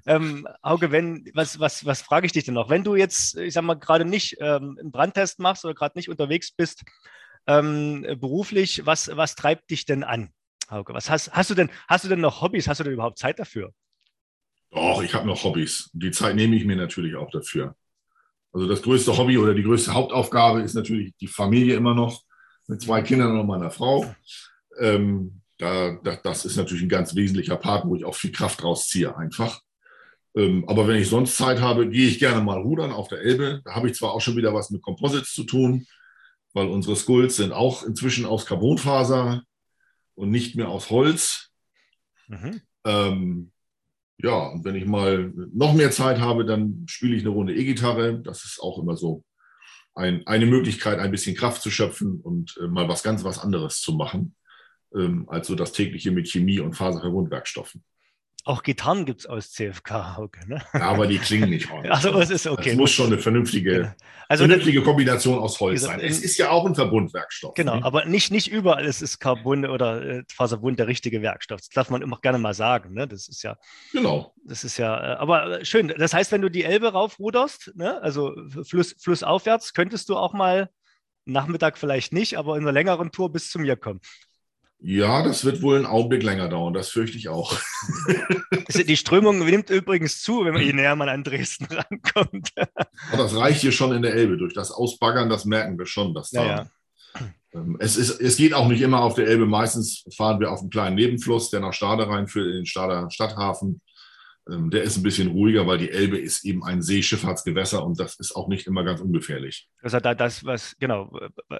Ähm, 0.07 0.47
Hauke, 0.65 0.91
wenn, 0.91 1.31
was, 1.35 1.61
was, 1.61 1.85
was 1.85 2.03
frage 2.03 2.27
ich 2.27 2.33
dich 2.33 2.45
denn 2.45 2.55
noch? 2.55 2.69
Wenn 2.69 2.83
du 2.83 2.97
jetzt, 2.97 3.37
ich 3.37 3.55
sag 3.55 3.63
mal, 3.63 3.75
gerade 3.75 4.05
nicht 4.05 4.37
ähm, 4.41 4.77
einen 4.81 4.91
Brandtest 4.91 5.39
machst 5.39 5.65
oder 5.65 5.75
gerade 5.75 5.97
nicht 5.97 6.09
unterwegs 6.09 6.51
bist, 6.51 6.83
ähm, 7.47 8.05
beruflich, 8.19 8.85
was, 8.87 9.09
was 9.17 9.37
treibt 9.37 9.71
dich 9.71 9.85
denn 9.85 10.03
an? 10.03 10.31
Hauke, 10.69 10.95
was 10.95 11.09
hast, 11.09 11.33
hast 11.33 11.51
du 11.51 11.55
denn, 11.55 11.71
hast 11.87 12.05
du 12.05 12.09
denn 12.09 12.21
noch 12.21 12.43
Hobbys? 12.43 12.67
Hast 12.67 12.81
du 12.81 12.85
denn 12.85 12.95
überhaupt 12.95 13.19
Zeit 13.19 13.39
dafür? 13.39 13.73
Doch, 14.73 15.01
ich 15.01 15.15
habe 15.15 15.29
noch 15.29 15.45
Hobbys. 15.45 15.91
Die 15.93 16.11
Zeit 16.11 16.35
nehme 16.35 16.57
ich 16.57 16.65
mir 16.65 16.77
natürlich 16.77 17.15
auch 17.15 17.31
dafür. 17.31 17.77
Also 18.57 18.69
das 18.69 18.81
größte 18.81 19.15
Hobby 19.15 19.37
oder 19.37 19.53
die 19.53 19.65
größte 19.65 19.93
Hauptaufgabe 19.93 20.63
ist 20.63 20.73
natürlich 20.73 21.13
die 21.21 21.27
Familie 21.27 21.77
immer 21.77 21.95
noch 21.95 22.23
mit 22.69 22.81
zwei 22.81 23.03
Kindern 23.03 23.39
und 23.39 23.47
meiner 23.47 23.71
Frau. 23.71 24.15
Ähm, 24.81 25.43
da, 25.59 25.99
da, 26.03 26.17
das 26.17 26.47
ist 26.47 26.57
natürlich 26.57 26.83
ein 26.83 26.89
ganz 26.89 27.15
wesentlicher 27.15 27.59
Part, 27.59 27.87
wo 27.87 27.97
ich 27.97 28.07
auch 28.07 28.15
viel 28.15 28.33
Kraft 28.33 28.65
rausziehe 28.65 29.15
einfach. 29.15 29.61
Ähm, 30.35 30.67
aber 30.69 30.89
wenn 30.89 30.97
ich 30.97 31.11
sonst 31.11 31.37
Zeit 31.37 31.61
habe, 31.61 31.87
gehe 31.91 32.09
ich 32.09 32.19
gerne 32.19 32.41
mal 32.41 32.59
rudern 32.59 32.93
auf 32.93 33.09
der 33.09 33.21
Elbe. 33.21 33.61
Da 33.63 33.75
habe 33.75 33.91
ich 33.91 33.95
zwar 33.95 34.15
auch 34.15 34.23
schon 34.23 34.37
wieder 34.37 34.55
was 34.55 34.71
mit 34.71 34.81
Composites 34.81 35.35
zu 35.35 35.45
tun, 35.45 35.87
weil 36.55 36.69
unsere 36.69 36.97
Skulls 36.97 37.37
sind 37.37 37.53
auch 37.53 37.83
inzwischen 37.83 38.25
aus 38.25 38.47
Carbonfaser 38.47 39.43
und 40.15 40.31
nicht 40.31 40.57
mehr 40.57 40.71
aus 40.71 40.89
Holz. 40.89 41.51
Mhm. 42.29 42.63
Ähm, 42.87 43.53
ja, 44.19 44.47
und 44.47 44.65
wenn 44.65 44.77
ich 44.77 44.87
mal 44.87 45.33
noch 45.53 45.75
mehr 45.75 45.91
Zeit 45.91 46.21
habe, 46.21 46.45
dann 46.45 46.85
spiele 46.89 47.17
ich 47.17 47.23
eine 47.23 47.31
Runde 47.31 47.55
E-Gitarre. 47.55 48.21
Das 48.23 48.45
ist 48.45 48.61
auch 48.61 48.79
immer 48.79 48.97
so 48.97 49.25
ein, 49.95 50.27
eine 50.27 50.47
Möglichkeit, 50.47 50.99
ein 50.99 51.11
bisschen 51.11 51.37
Kraft 51.37 51.63
zu 51.63 51.71
schöpfen 51.71 52.21
und 52.21 52.57
äh, 52.63 52.67
mal 52.67 52.89
was 52.89 53.03
ganz 53.03 53.25
was 53.25 53.39
anderes 53.39 53.81
zu 53.81 53.93
machen, 53.93 54.35
ähm, 54.95 55.29
als 55.29 55.47
so 55.49 55.55
das 55.55 55.73
tägliche 55.73 56.11
mit 56.11 56.29
Chemie 56.29 56.61
und 56.61 56.75
Faserverbundwerkstoffen. 56.75 57.83
Auch 58.47 58.63
Gitarren 58.63 59.07
gibt 59.07 59.23
es 59.23 59.27
aus 59.27 59.51
CFK, 59.51 60.19
okay, 60.19 60.47
ne? 60.47 60.63
Ja, 60.73 60.83
aber 60.83 61.09
die 61.09 61.19
klingen 61.19 61.51
nicht 61.51 61.69
ordentlich. 61.69 61.93
Also 61.93 62.17
es 62.21 62.31
ist 62.31 62.47
okay. 62.47 62.71
Es 62.71 62.77
muss 62.77 62.93
schon 62.93 63.07
eine 63.09 63.19
vernünftige, 63.19 63.97
also 64.29 64.45
vernünftige 64.45 64.83
Kombination 64.83 65.41
aus 65.41 65.59
Holz 65.59 65.83
sein. 65.83 65.99
Es 65.99 66.23
ist 66.23 66.39
ja 66.39 66.51
auch 66.51 66.65
ein 66.65 66.77
Verbundwerkstoff. 66.77 67.55
Genau, 67.55 67.75
ne? 67.75 67.85
aber 67.85 68.05
nicht, 68.05 68.31
nicht 68.31 68.49
überall 68.49 68.85
ist 68.85 69.03
es 69.03 69.19
Carbon 69.19 69.67
oder 69.67 70.01
äh, 70.01 70.23
Faserbund 70.33 70.79
der 70.79 70.87
richtige 70.87 71.23
Werkstoff. 71.23 71.59
Das 71.59 71.71
darf 71.71 71.91
man 71.91 72.03
immer 72.03 72.21
gerne 72.23 72.39
mal 72.39 72.55
sagen. 72.55 72.95
Ne? 72.95 73.09
Das 73.09 73.27
ist 73.27 73.43
ja. 73.43 73.57
Genau. 73.93 74.33
Das 74.45 74.63
ist 74.63 74.77
ja, 74.77 75.15
äh, 75.15 75.17
aber 75.17 75.65
schön. 75.65 75.93
Das 75.99 76.15
heißt, 76.15 76.31
wenn 76.31 76.43
du 76.43 76.49
die 76.49 76.63
Elbe 76.63 76.93
raufruderst, 76.93 77.73
ne? 77.75 78.01
also 78.01 78.33
Fluss, 78.63 78.95
flussaufwärts, 79.03 79.75
könntest 79.75 80.09
du 80.09 80.17
auch 80.17 80.33
mal 80.33 80.71
Nachmittag 81.25 81.77
vielleicht 81.77 82.13
nicht, 82.13 82.39
aber 82.39 82.57
in 82.57 82.63
einer 82.63 82.71
längeren 82.71 83.11
Tour 83.11 83.33
bis 83.33 83.51
zu 83.51 83.59
mir 83.59 83.77
kommen. 83.77 84.01
Ja, 84.79 85.23
das 85.23 85.45
wird 85.45 85.63
wohl 85.63 85.77
einen 85.77 85.87
Augenblick 85.87 86.23
länger 86.23 86.49
dauern, 86.49 86.75
das 86.75 86.91
fürchte 86.91 87.17
ich 87.17 87.29
auch. 87.29 87.59
Die 88.87 88.97
Strömung 88.97 89.39
nimmt 89.39 89.71
übrigens 89.71 90.23
zu, 90.23 90.45
wenn 90.45 90.53
man 90.53 90.63
je 90.63 90.73
näher 90.73 90.97
man 90.97 91.09
an 91.09 91.25
Dresden 91.25 91.67
rankommt. 91.71 92.53
das 93.13 93.35
reicht 93.35 93.63
hier 93.63 93.73
schon 93.73 93.93
in 93.93 94.03
der 94.03 94.15
Elbe. 94.15 94.37
Durch 94.37 94.55
das 94.55 94.71
Ausbaggern, 94.71 95.31
das 95.31 95.45
merken 95.45 95.79
wir 95.79 95.87
schon, 95.87 96.15
dass 96.15 96.31
da. 96.31 96.45
Ja, 96.45 96.71
ähm, 97.55 97.77
Es, 97.81 97.97
ist, 97.97 98.21
es 98.21 98.37
geht 98.37 98.55
auch 98.55 98.69
nicht 98.69 98.83
immer 98.83 99.01
auf 99.01 99.15
der 99.15 99.27
Elbe. 99.27 99.47
Meistens 99.47 100.05
fahren 100.15 100.41
wir 100.41 100.51
auf 100.51 100.61
einen 100.61 100.71
kleinen 100.71 100.97
Nebenfluss, 100.97 101.51
der 101.51 101.61
nach 101.61 101.73
Stade 101.73 102.09
reinführt, 102.09 102.47
in 102.47 102.57
den 102.57 102.67
Stader 102.67 103.11
Stadthafen. 103.11 103.81
Ähm, 104.49 104.71
der 104.71 104.83
ist 104.85 104.97
ein 104.97 105.03
bisschen 105.03 105.29
ruhiger, 105.29 105.67
weil 105.67 105.79
die 105.79 105.91
Elbe 105.91 106.19
ist 106.19 106.45
eben 106.45 106.63
ein 106.63 106.81
Seeschifffahrtsgewässer 106.81 107.85
und 107.85 107.99
das 107.99 108.19
ist 108.21 108.37
auch 108.37 108.47
nicht 108.47 108.67
immer 108.67 108.85
ganz 108.85 109.01
ungefährlich. 109.01 109.69
Also 109.83 109.99
da 109.99 110.15
das, 110.15 110.45
was, 110.45 110.77
genau, 110.79 111.19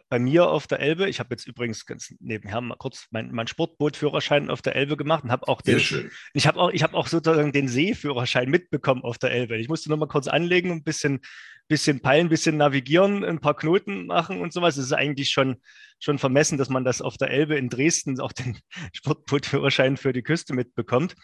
bei 0.09 0.19
mir 0.21 0.49
auf 0.49 0.69
der 0.69 0.79
Elbe, 0.79 1.09
ich 1.09 1.19
habe 1.19 1.31
jetzt 1.31 1.49
übrigens 1.49 1.85
ganz 1.85 2.15
nebenher 2.21 2.61
mal 2.61 2.77
kurz 2.77 3.07
meinen 3.11 3.33
mein 3.33 3.49
Sportbootführerschein 3.49 4.51
auf 4.51 4.63
der 4.63 4.77
Elbe 4.77 4.97
gemacht 4.97 5.25
und 5.25 5.33
habe 5.33 5.49
auch 5.49 5.63
den, 5.63 5.81
ich 6.33 6.47
habe 6.47 6.61
auch, 6.61 6.71
ich 6.71 6.85
habe 6.85 6.95
auch 6.95 7.09
sozusagen 7.09 7.51
den 7.51 7.67
Seeführerschein 7.67 8.49
mitbekommen 8.49 9.03
auf 9.03 9.19
der 9.19 9.33
Elbe. 9.33 9.57
Ich 9.57 9.69
musste 9.69 9.89
nur 9.89 9.99
mal 9.99 10.07
kurz 10.07 10.29
anlegen, 10.29 10.71
ein 10.71 10.85
bisschen, 10.85 11.21
bisschen 11.67 12.01
peilen, 12.01 12.27
ein 12.27 12.31
bisschen 12.31 12.57
navigieren, 12.57 13.25
ein 13.25 13.41
paar 13.41 13.57
Knoten 13.57 14.07
machen 14.07 14.41
und 14.41 14.53
sowas. 14.53 14.77
Es 14.77 14.87
ist 14.87 14.93
eigentlich 14.93 15.31
schon, 15.31 15.57
schon 15.99 16.19
vermessen, 16.19 16.57
dass 16.57 16.69
man 16.69 16.85
das 16.85 17.03
auf 17.03 17.17
der 17.17 17.31
Elbe 17.31 17.57
in 17.57 17.69
Dresden 17.69 18.21
auch 18.21 18.33
den 18.33 18.59
Sportbootführerschein 18.93 19.97
für 19.97 20.13
die 20.13 20.23
Küste 20.23 20.55
mitbekommt 20.55 21.17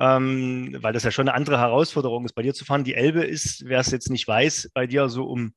ähm, 0.00 0.76
weil 0.80 0.94
das 0.94 1.04
ja 1.04 1.10
schon 1.10 1.28
eine 1.28 1.36
andere 1.36 1.58
Herausforderung 1.58 2.24
ist, 2.24 2.32
bei 2.32 2.42
dir 2.42 2.54
zu 2.54 2.64
fahren. 2.64 2.84
Die 2.84 2.94
Elbe 2.94 3.22
ist, 3.22 3.66
wer 3.66 3.80
es 3.80 3.90
jetzt 3.90 4.10
nicht 4.10 4.26
weiß, 4.26 4.70
bei 4.72 4.86
dir 4.86 5.10
so 5.10 5.24
um, 5.24 5.52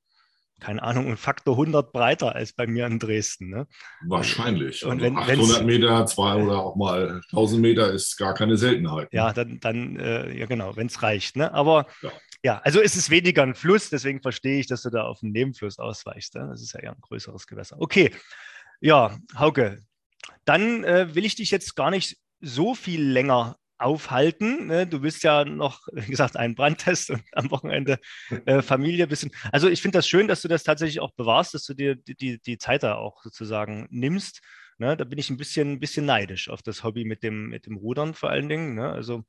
keine 0.59 0.83
Ahnung, 0.83 1.07
ein 1.07 1.17
Faktor 1.17 1.55
100 1.55 1.93
breiter 1.93 2.35
als 2.35 2.51
bei 2.53 2.67
mir 2.67 2.85
in 2.85 2.99
Dresden. 2.99 3.49
Ne? 3.49 3.67
Wahrscheinlich. 4.05 4.85
Und 4.85 5.01
also 5.01 5.05
wenn, 5.05 5.17
800 5.17 5.65
Meter, 5.65 6.05
zwei 6.05 6.35
oder 6.35 6.59
auch 6.59 6.75
mal 6.75 7.21
1000 7.31 7.61
Meter 7.61 7.91
ist 7.91 8.17
gar 8.17 8.33
keine 8.33 8.57
Seltenheit. 8.57 9.13
Ne? 9.13 9.17
Ja, 9.17 9.31
dann, 9.31 9.59
dann 9.61 9.97
äh, 9.97 10.37
ja 10.37 10.45
genau, 10.45 10.75
wenn 10.75 10.87
es 10.87 11.01
reicht. 11.01 11.37
Ne? 11.37 11.53
Aber 11.53 11.87
ja. 12.01 12.11
ja. 12.43 12.61
also 12.63 12.81
ist 12.81 12.97
es 12.97 13.09
weniger 13.09 13.43
ein 13.43 13.55
Fluss, 13.55 13.89
deswegen 13.89 14.21
verstehe 14.21 14.59
ich, 14.59 14.67
dass 14.67 14.83
du 14.83 14.89
da 14.89 15.03
auf 15.03 15.23
einen 15.23 15.31
Nebenfluss 15.31 15.79
ausweichst. 15.79 16.35
Ne? 16.35 16.47
Das 16.49 16.61
ist 16.61 16.73
ja 16.73 16.81
eher 16.81 16.91
ein 16.91 17.01
größeres 17.01 17.47
Gewässer. 17.47 17.77
Okay, 17.79 18.11
ja, 18.81 19.17
Hauke, 19.37 19.83
dann 20.43 20.83
äh, 20.83 21.15
will 21.15 21.23
ich 21.23 21.35
dich 21.35 21.51
jetzt 21.51 21.75
gar 21.75 21.89
nicht 21.89 22.17
so 22.41 22.75
viel 22.75 23.01
länger 23.01 23.57
aufhalten. 23.83 24.67
Ne? 24.67 24.87
Du 24.87 25.01
bist 25.01 25.23
ja 25.23 25.45
noch, 25.45 25.81
wie 25.91 26.09
gesagt, 26.09 26.37
ein 26.37 26.55
Brandtest 26.55 27.11
und 27.11 27.23
am 27.33 27.51
Wochenende 27.51 27.99
äh, 28.45 28.61
Familie 28.61 29.07
bisschen. 29.07 29.31
Also 29.51 29.69
ich 29.69 29.81
finde 29.81 29.99
das 29.99 30.07
schön, 30.07 30.27
dass 30.27 30.41
du 30.41 30.47
das 30.47 30.63
tatsächlich 30.63 30.99
auch 30.99 31.11
bewahrst, 31.11 31.53
dass 31.53 31.65
du 31.65 31.73
dir 31.73 31.95
die, 31.95 32.15
die, 32.15 32.39
die 32.41 32.57
Zeit 32.57 32.83
da 32.83 32.95
auch 32.95 33.21
sozusagen 33.23 33.87
nimmst. 33.91 34.41
Ne? 34.77 34.97
Da 34.97 35.03
bin 35.03 35.19
ich 35.19 35.29
ein 35.29 35.37
bisschen, 35.37 35.73
ein 35.73 35.79
bisschen 35.79 36.05
neidisch 36.05 36.49
auf 36.49 36.61
das 36.61 36.83
Hobby 36.83 37.05
mit 37.05 37.23
dem, 37.23 37.49
mit 37.49 37.65
dem 37.65 37.77
Rudern 37.77 38.13
vor 38.13 38.29
allen 38.29 38.49
Dingen. 38.49 38.75
Ne? 38.75 38.89
Also 38.89 39.23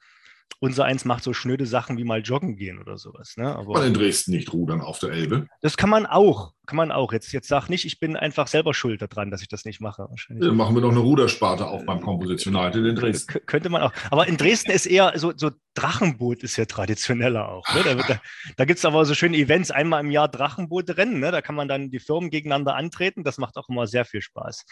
unser 0.64 0.84
eins 0.84 1.04
macht 1.04 1.22
so 1.22 1.32
schnöde 1.34 1.66
Sachen 1.66 1.98
wie 1.98 2.04
mal 2.04 2.22
joggen 2.22 2.56
gehen 2.56 2.78
oder 2.80 2.96
sowas. 2.96 3.34
Ne? 3.36 3.54
Aber 3.54 3.74
man 3.74 3.88
in 3.88 3.94
Dresden 3.94 4.32
nicht 4.32 4.52
rudern 4.52 4.80
auf 4.80 4.98
der 4.98 5.10
Elbe. 5.10 5.46
Das 5.60 5.76
kann 5.76 5.90
man 5.90 6.06
auch. 6.06 6.52
Kann 6.66 6.76
man 6.76 6.90
auch. 6.90 7.12
Jetzt, 7.12 7.32
jetzt 7.32 7.48
sag 7.48 7.68
nicht, 7.68 7.84
ich 7.84 8.00
bin 8.00 8.16
einfach 8.16 8.46
selber 8.46 8.72
schuld 8.72 9.02
daran, 9.02 9.30
dass 9.30 9.42
ich 9.42 9.48
das 9.48 9.66
nicht 9.66 9.80
mache. 9.80 10.06
Wahrscheinlich. 10.08 10.46
Dann 10.46 10.56
machen 10.56 10.74
wir 10.74 10.80
doch 10.80 10.90
eine 10.90 11.00
Rudersparte 11.00 11.66
auf 11.66 11.84
beim 11.84 12.00
Kompositionalteil 12.00 12.86
in 12.86 12.96
Dresden. 12.96 13.32
K 13.34 13.40
könnte 13.40 13.68
man 13.68 13.82
auch. 13.82 13.92
Aber 14.10 14.26
in 14.26 14.38
Dresden 14.38 14.70
ist 14.70 14.86
eher 14.86 15.12
so, 15.16 15.32
so 15.36 15.50
Drachenboot 15.74 16.42
ist 16.42 16.56
ja 16.56 16.64
traditioneller 16.64 17.48
auch. 17.48 17.66
Ne? 17.74 17.82
Da, 17.84 17.94
da, 17.94 18.20
da 18.56 18.64
gibt 18.64 18.78
es 18.78 18.84
aber 18.86 19.04
so 19.04 19.12
schöne 19.14 19.36
Events, 19.36 19.70
einmal 19.70 20.02
im 20.02 20.10
Jahr 20.10 20.28
Drachenbootrennen. 20.28 21.20
Ne? 21.20 21.30
Da 21.30 21.42
kann 21.42 21.54
man 21.54 21.68
dann 21.68 21.90
die 21.90 22.00
Firmen 22.00 22.30
gegeneinander 22.30 22.74
antreten. 22.74 23.22
Das 23.22 23.36
macht 23.36 23.56
auch 23.58 23.68
immer 23.68 23.86
sehr 23.86 24.06
viel 24.06 24.22
Spaß. 24.22 24.64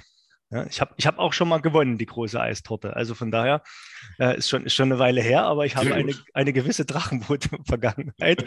Ja, 0.53 0.67
ich 0.67 0.83
habe 0.83 0.93
ich 0.99 1.07
hab 1.07 1.19
auch 1.19 1.33
schon 1.33 1.49
mal 1.49 1.63
gewonnen, 1.63 1.97
die 1.97 2.05
große 2.05 2.39
Eistorte. 2.39 2.95
Also 2.95 3.15
von 3.15 3.31
daher 3.31 3.63
äh, 4.19 4.37
ist, 4.37 4.51
schon, 4.51 4.67
ist 4.67 4.75
schon 4.75 4.93
eine 4.93 4.99
Weile 4.99 5.23
her, 5.23 5.45
aber 5.45 5.65
ich 5.65 5.77
habe 5.77 5.95
eine, 5.95 6.15
eine 6.35 6.53
gewisse 6.53 6.85
Drachenboot-Vergangenheit 6.85 8.45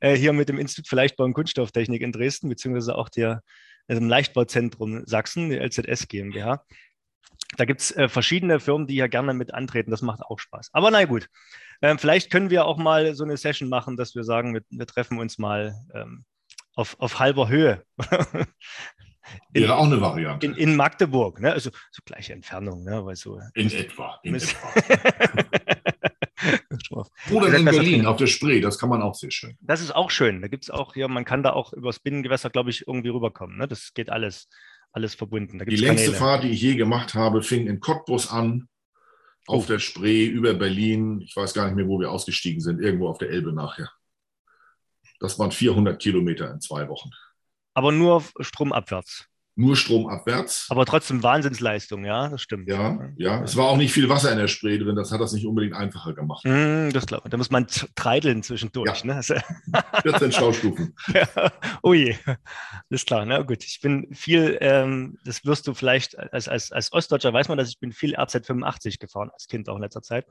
äh, 0.00 0.14
hier 0.14 0.32
mit 0.32 0.48
dem 0.48 0.58
Institut 0.58 0.86
für 0.86 0.94
Leichtbau 0.94 1.24
und 1.24 1.34
Kunststofftechnik 1.34 2.00
in 2.02 2.12
Dresden, 2.12 2.48
beziehungsweise 2.48 2.96
auch 2.96 3.08
der, 3.08 3.42
also 3.88 3.98
dem 3.98 4.08
Leichtbauzentrum 4.08 5.04
Sachsen, 5.04 5.50
die 5.50 5.56
LZS 5.56 6.06
GmbH. 6.06 6.64
Da 7.56 7.64
gibt 7.64 7.80
es 7.80 7.90
äh, 7.90 8.08
verschiedene 8.08 8.60
Firmen, 8.60 8.86
die 8.86 8.94
hier 8.94 9.08
gerne 9.08 9.34
mit 9.34 9.52
antreten. 9.52 9.90
Das 9.90 10.02
macht 10.02 10.22
auch 10.22 10.38
Spaß. 10.38 10.70
Aber 10.72 10.92
na 10.92 11.06
gut, 11.06 11.28
ähm, 11.82 11.98
vielleicht 11.98 12.30
können 12.30 12.50
wir 12.50 12.66
auch 12.66 12.76
mal 12.76 13.16
so 13.16 13.24
eine 13.24 13.36
Session 13.36 13.68
machen, 13.68 13.96
dass 13.96 14.14
wir 14.14 14.22
sagen, 14.22 14.54
wir, 14.54 14.62
wir 14.70 14.86
treffen 14.86 15.18
uns 15.18 15.38
mal 15.38 15.74
ähm, 15.92 16.24
auf, 16.76 16.94
auf 17.00 17.18
halber 17.18 17.48
Höhe. 17.48 17.82
In, 19.52 19.62
Wäre 19.62 19.76
auch 19.76 19.86
eine 19.86 20.00
Variante. 20.00 20.46
In, 20.46 20.54
in 20.54 20.76
Magdeburg, 20.76 21.40
ne? 21.40 21.52
also 21.52 21.70
so 21.90 22.02
gleiche 22.04 22.32
Entfernung. 22.32 22.84
Ne? 22.84 23.04
Weil 23.04 23.16
so, 23.16 23.40
in 23.54 23.70
etwa. 23.70 24.18
In 24.22 24.34
etwa. 24.34 24.72
Oder 27.30 27.54
in 27.56 27.64
Berlin 27.64 28.06
auf 28.06 28.16
der 28.16 28.26
Spree, 28.26 28.60
das 28.60 28.78
kann 28.78 28.88
man 28.88 29.02
auch 29.02 29.14
sehr 29.14 29.30
schön. 29.30 29.56
Das 29.60 29.80
ist 29.80 29.94
auch 29.94 30.10
schön. 30.10 30.40
Da 30.40 30.48
gibt 30.48 30.64
es 30.64 30.70
auch 30.70 30.94
hier, 30.94 31.08
man 31.08 31.24
kann 31.24 31.42
da 31.42 31.52
auch 31.52 31.72
übers 31.72 31.98
Binnengewässer, 31.98 32.50
glaube 32.50 32.70
ich, 32.70 32.86
irgendwie 32.86 33.08
rüberkommen. 33.08 33.58
Ne? 33.58 33.66
Das 33.68 33.92
geht 33.94 34.10
alles, 34.10 34.48
alles 34.92 35.14
verbunden. 35.14 35.58
die 35.58 35.76
längste 35.76 36.12
Kanäle. 36.12 36.18
Fahrt, 36.18 36.44
die 36.44 36.50
ich 36.50 36.62
je 36.62 36.76
gemacht 36.76 37.14
habe, 37.14 37.42
fing 37.42 37.66
in 37.66 37.80
Cottbus 37.80 38.30
an, 38.30 38.68
auf 39.46 39.64
oh. 39.64 39.66
der 39.66 39.78
Spree 39.78 40.26
über 40.26 40.54
Berlin. 40.54 41.20
Ich 41.20 41.34
weiß 41.34 41.54
gar 41.54 41.66
nicht 41.66 41.74
mehr, 41.74 41.88
wo 41.88 41.98
wir 41.98 42.10
ausgestiegen 42.10 42.60
sind, 42.60 42.80
irgendwo 42.80 43.08
auf 43.08 43.18
der 43.18 43.30
Elbe 43.30 43.52
nachher. 43.52 43.90
Das 45.20 45.38
waren 45.38 45.50
400 45.50 46.00
Kilometer 46.00 46.50
in 46.52 46.60
zwei 46.60 46.88
Wochen 46.88 47.10
aber 47.78 47.92
nur 47.92 48.24
stromabwärts. 48.40 49.28
Nur 49.54 49.76
stromabwärts. 49.76 50.66
Aber 50.68 50.84
trotzdem 50.84 51.22
Wahnsinnsleistung, 51.22 52.04
ja, 52.04 52.28
das 52.28 52.42
stimmt. 52.42 52.68
Ja, 52.68 53.10
ja. 53.16 53.42
Es 53.42 53.56
war 53.56 53.66
auch 53.66 53.76
nicht 53.76 53.92
viel 53.92 54.08
Wasser 54.08 54.32
in 54.32 54.38
der 54.38 54.48
Spree 54.48 54.78
drin, 54.78 54.96
das 54.96 55.12
hat 55.12 55.20
das 55.20 55.32
nicht 55.32 55.46
unbedingt 55.46 55.74
einfacher 55.74 56.12
gemacht. 56.12 56.44
Mm, 56.44 56.90
das 56.90 57.06
glaube 57.06 57.22
ich. 57.26 57.30
Da 57.30 57.36
muss 57.36 57.50
man 57.50 57.68
treideln 57.94 58.42
zwischendurch. 58.42 59.04
Ja. 59.04 59.14
Ne? 59.14 59.22
14 60.02 60.32
Staustufen. 60.32 60.94
ja. 61.14 61.28
Oh 61.82 61.92
je, 61.92 62.16
ist 62.88 63.06
klar. 63.06 63.24
Na 63.26 63.42
gut, 63.42 63.64
ich 63.64 63.80
bin 63.80 64.12
viel, 64.12 64.58
ähm, 64.60 65.18
das 65.24 65.44
wirst 65.44 65.68
du 65.68 65.74
vielleicht, 65.74 66.18
als, 66.18 66.48
als, 66.48 66.72
als 66.72 66.92
Ostdeutscher 66.92 67.32
weiß 67.32 67.48
man, 67.48 67.58
dass 67.58 67.68
ich 67.68 67.78
bin 67.78 67.92
viel 67.92 68.16
RZ85 68.16 68.98
gefahren, 68.98 69.30
als 69.32 69.46
Kind 69.46 69.68
auch 69.68 69.76
in 69.76 69.82
letzter 69.82 70.02
Zeit. 70.02 70.26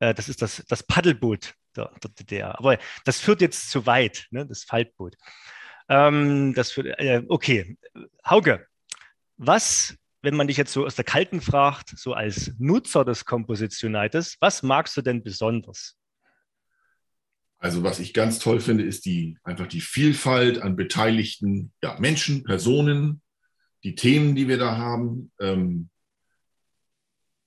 Äh, 0.00 0.14
das 0.14 0.28
ist 0.28 0.42
das, 0.42 0.64
das 0.68 0.82
Paddelboot 0.82 1.54
der, 1.76 1.90
der 2.02 2.10
DDR. 2.10 2.58
Aber 2.58 2.78
das 3.04 3.20
führt 3.20 3.40
jetzt 3.40 3.70
zu 3.70 3.86
weit, 3.86 4.26
ne? 4.30 4.46
das 4.46 4.64
Faltboot. 4.64 5.16
Ähm, 5.90 6.54
das 6.54 6.70
für, 6.70 6.98
äh, 7.00 7.24
okay, 7.28 7.76
Hauke, 8.24 8.64
was, 9.36 9.96
wenn 10.22 10.36
man 10.36 10.46
dich 10.46 10.56
jetzt 10.56 10.72
so 10.72 10.86
aus 10.86 10.94
der 10.94 11.04
Kalten 11.04 11.40
fragt, 11.40 11.98
so 11.98 12.14
als 12.14 12.52
Nutzer 12.58 13.04
des 13.04 13.24
Composition 13.24 13.92
Nights, 13.92 14.36
was 14.38 14.62
magst 14.62 14.96
du 14.96 15.02
denn 15.02 15.22
besonders? 15.24 15.96
Also 17.58 17.82
was 17.82 17.98
ich 17.98 18.14
ganz 18.14 18.38
toll 18.38 18.60
finde, 18.60 18.84
ist 18.84 19.04
die 19.04 19.36
einfach 19.42 19.66
die 19.66 19.80
Vielfalt 19.80 20.62
an 20.62 20.76
beteiligten 20.76 21.72
ja, 21.82 21.98
Menschen, 21.98 22.44
Personen, 22.44 23.20
die 23.82 23.96
Themen, 23.96 24.36
die 24.36 24.46
wir 24.46 24.58
da 24.58 24.76
haben. 24.76 25.32
Ähm, 25.40 25.90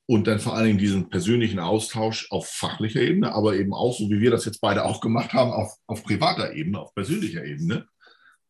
und 0.05 0.27
dann 0.27 0.39
vor 0.39 0.53
allen 0.53 0.65
Dingen 0.65 0.79
diesen 0.79 1.09
persönlichen 1.09 1.59
Austausch 1.59 2.29
auf 2.29 2.49
fachlicher 2.49 2.99
Ebene, 2.99 3.33
aber 3.33 3.55
eben 3.55 3.73
auch, 3.73 3.97
so 3.97 4.09
wie 4.09 4.19
wir 4.19 4.31
das 4.31 4.43
jetzt 4.43 4.59
beide 4.59 4.83
auch 4.83 4.99
gemacht 4.99 5.31
haben, 5.31 5.51
auf, 5.51 5.77
auf 5.87 6.03
privater 6.03 6.53
Ebene, 6.53 6.79
auf 6.79 6.93
persönlicher 6.93 7.45
Ebene. 7.45 7.87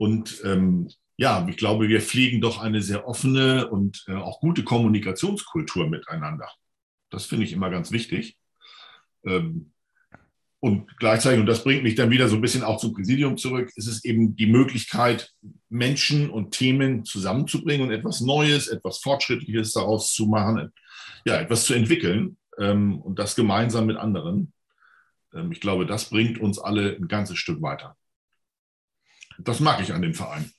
Und 0.04 0.42
ähm, 0.44 0.90
ja, 1.16 1.48
ich 1.50 1.56
glaube, 1.56 1.88
wir 1.88 2.02
pflegen 2.02 2.42
doch 2.42 2.60
eine 2.60 2.82
sehr 2.82 3.08
offene 3.08 3.70
und 3.70 4.04
äh, 4.10 4.16
auch 4.16 4.42
gute 4.42 4.66
Kommunikationskultur 4.66 5.88
miteinander. 5.88 6.50
Das 7.10 7.26
finde 7.26 7.46
ich 7.46 7.54
immer 7.54 7.70
ganz 7.70 7.90
wichtig. 7.94 8.38
Ähm, 9.26 9.72
und 10.60 10.98
gleichzeitig, 10.98 11.40
und 11.40 11.46
das 11.46 11.64
bringt 11.64 11.84
mich 11.84 11.96
dann 11.96 12.10
wieder 12.10 12.28
so 12.28 12.36
ein 12.36 12.42
bisschen 12.42 12.64
auch 12.64 12.82
zum 12.82 12.94
Präsidium 12.94 13.38
zurück, 13.38 13.72
ist 13.78 13.88
es 13.88 14.04
eben 14.04 14.36
die 14.36 14.48
Möglichkeit, 14.48 15.32
Menschen 15.70 16.30
und 16.30 16.52
Themen 16.52 17.06
zusammenzubringen 17.06 17.88
und 17.88 17.94
etwas 17.94 18.20
Neues, 18.20 18.68
etwas 18.68 18.98
Fortschrittliches 18.98 19.72
daraus 19.72 20.12
zu 20.12 20.28
machen, 20.28 20.74
ja, 21.24 21.40
etwas 21.40 21.64
zu 21.64 21.76
entwickeln 21.76 22.36
ähm, 22.60 23.00
und 23.00 23.20
das 23.20 23.38
gemeinsam 23.38 23.86
mit 23.86 23.96
anderen. 23.96 24.52
Ähm, 25.34 25.54
ich 25.54 25.62
glaube, 25.62 25.86
das 25.86 26.10
bringt 26.10 26.42
uns 26.42 26.60
alle 26.60 26.94
ein 26.94 27.08
ganzes 27.08 27.38
Stück 27.38 27.62
weiter. 27.62 27.96
Das 29.40 29.60
mag 29.60 29.80
ich 29.82 29.94
an 29.94 30.02
dem 30.02 30.14
Verein. 30.14 30.52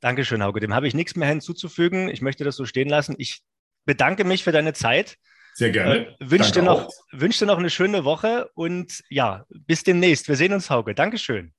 Dankeschön, 0.00 0.42
Hauke. 0.42 0.60
Dem 0.60 0.74
habe 0.74 0.86
ich 0.86 0.94
nichts 0.94 1.16
mehr 1.16 1.28
hinzuzufügen. 1.28 2.08
Ich 2.08 2.22
möchte 2.22 2.44
das 2.44 2.56
so 2.56 2.64
stehen 2.66 2.88
lassen. 2.88 3.16
Ich 3.18 3.42
bedanke 3.84 4.24
mich 4.24 4.44
für 4.44 4.52
deine 4.52 4.72
Zeit. 4.72 5.16
Sehr 5.54 5.70
gerne. 5.70 6.06
Äh, 6.06 6.16
wünsche, 6.20 6.52
dir 6.52 6.62
noch, 6.62 6.88
wünsche 7.10 7.40
dir 7.40 7.46
noch 7.46 7.58
eine 7.58 7.70
schöne 7.70 8.04
Woche 8.04 8.48
und 8.54 9.02
ja, 9.08 9.44
bis 9.50 9.82
demnächst. 9.82 10.28
Wir 10.28 10.36
sehen 10.36 10.52
uns, 10.52 10.70
Hauke. 10.70 10.94
Dankeschön. 10.94 11.52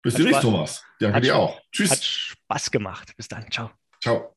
Bis 0.00 0.14
demnächst, 0.14 0.40
Thomas. 0.40 0.82
Danke 0.98 1.16
hat 1.16 1.24
dir 1.24 1.36
auch. 1.36 1.60
Tschüss. 1.70 1.90
Hat 1.90 2.04
Spaß 2.04 2.70
gemacht. 2.70 3.12
Bis 3.16 3.28
dann. 3.28 3.50
Ciao. 3.50 3.70
Ciao. 4.00 4.32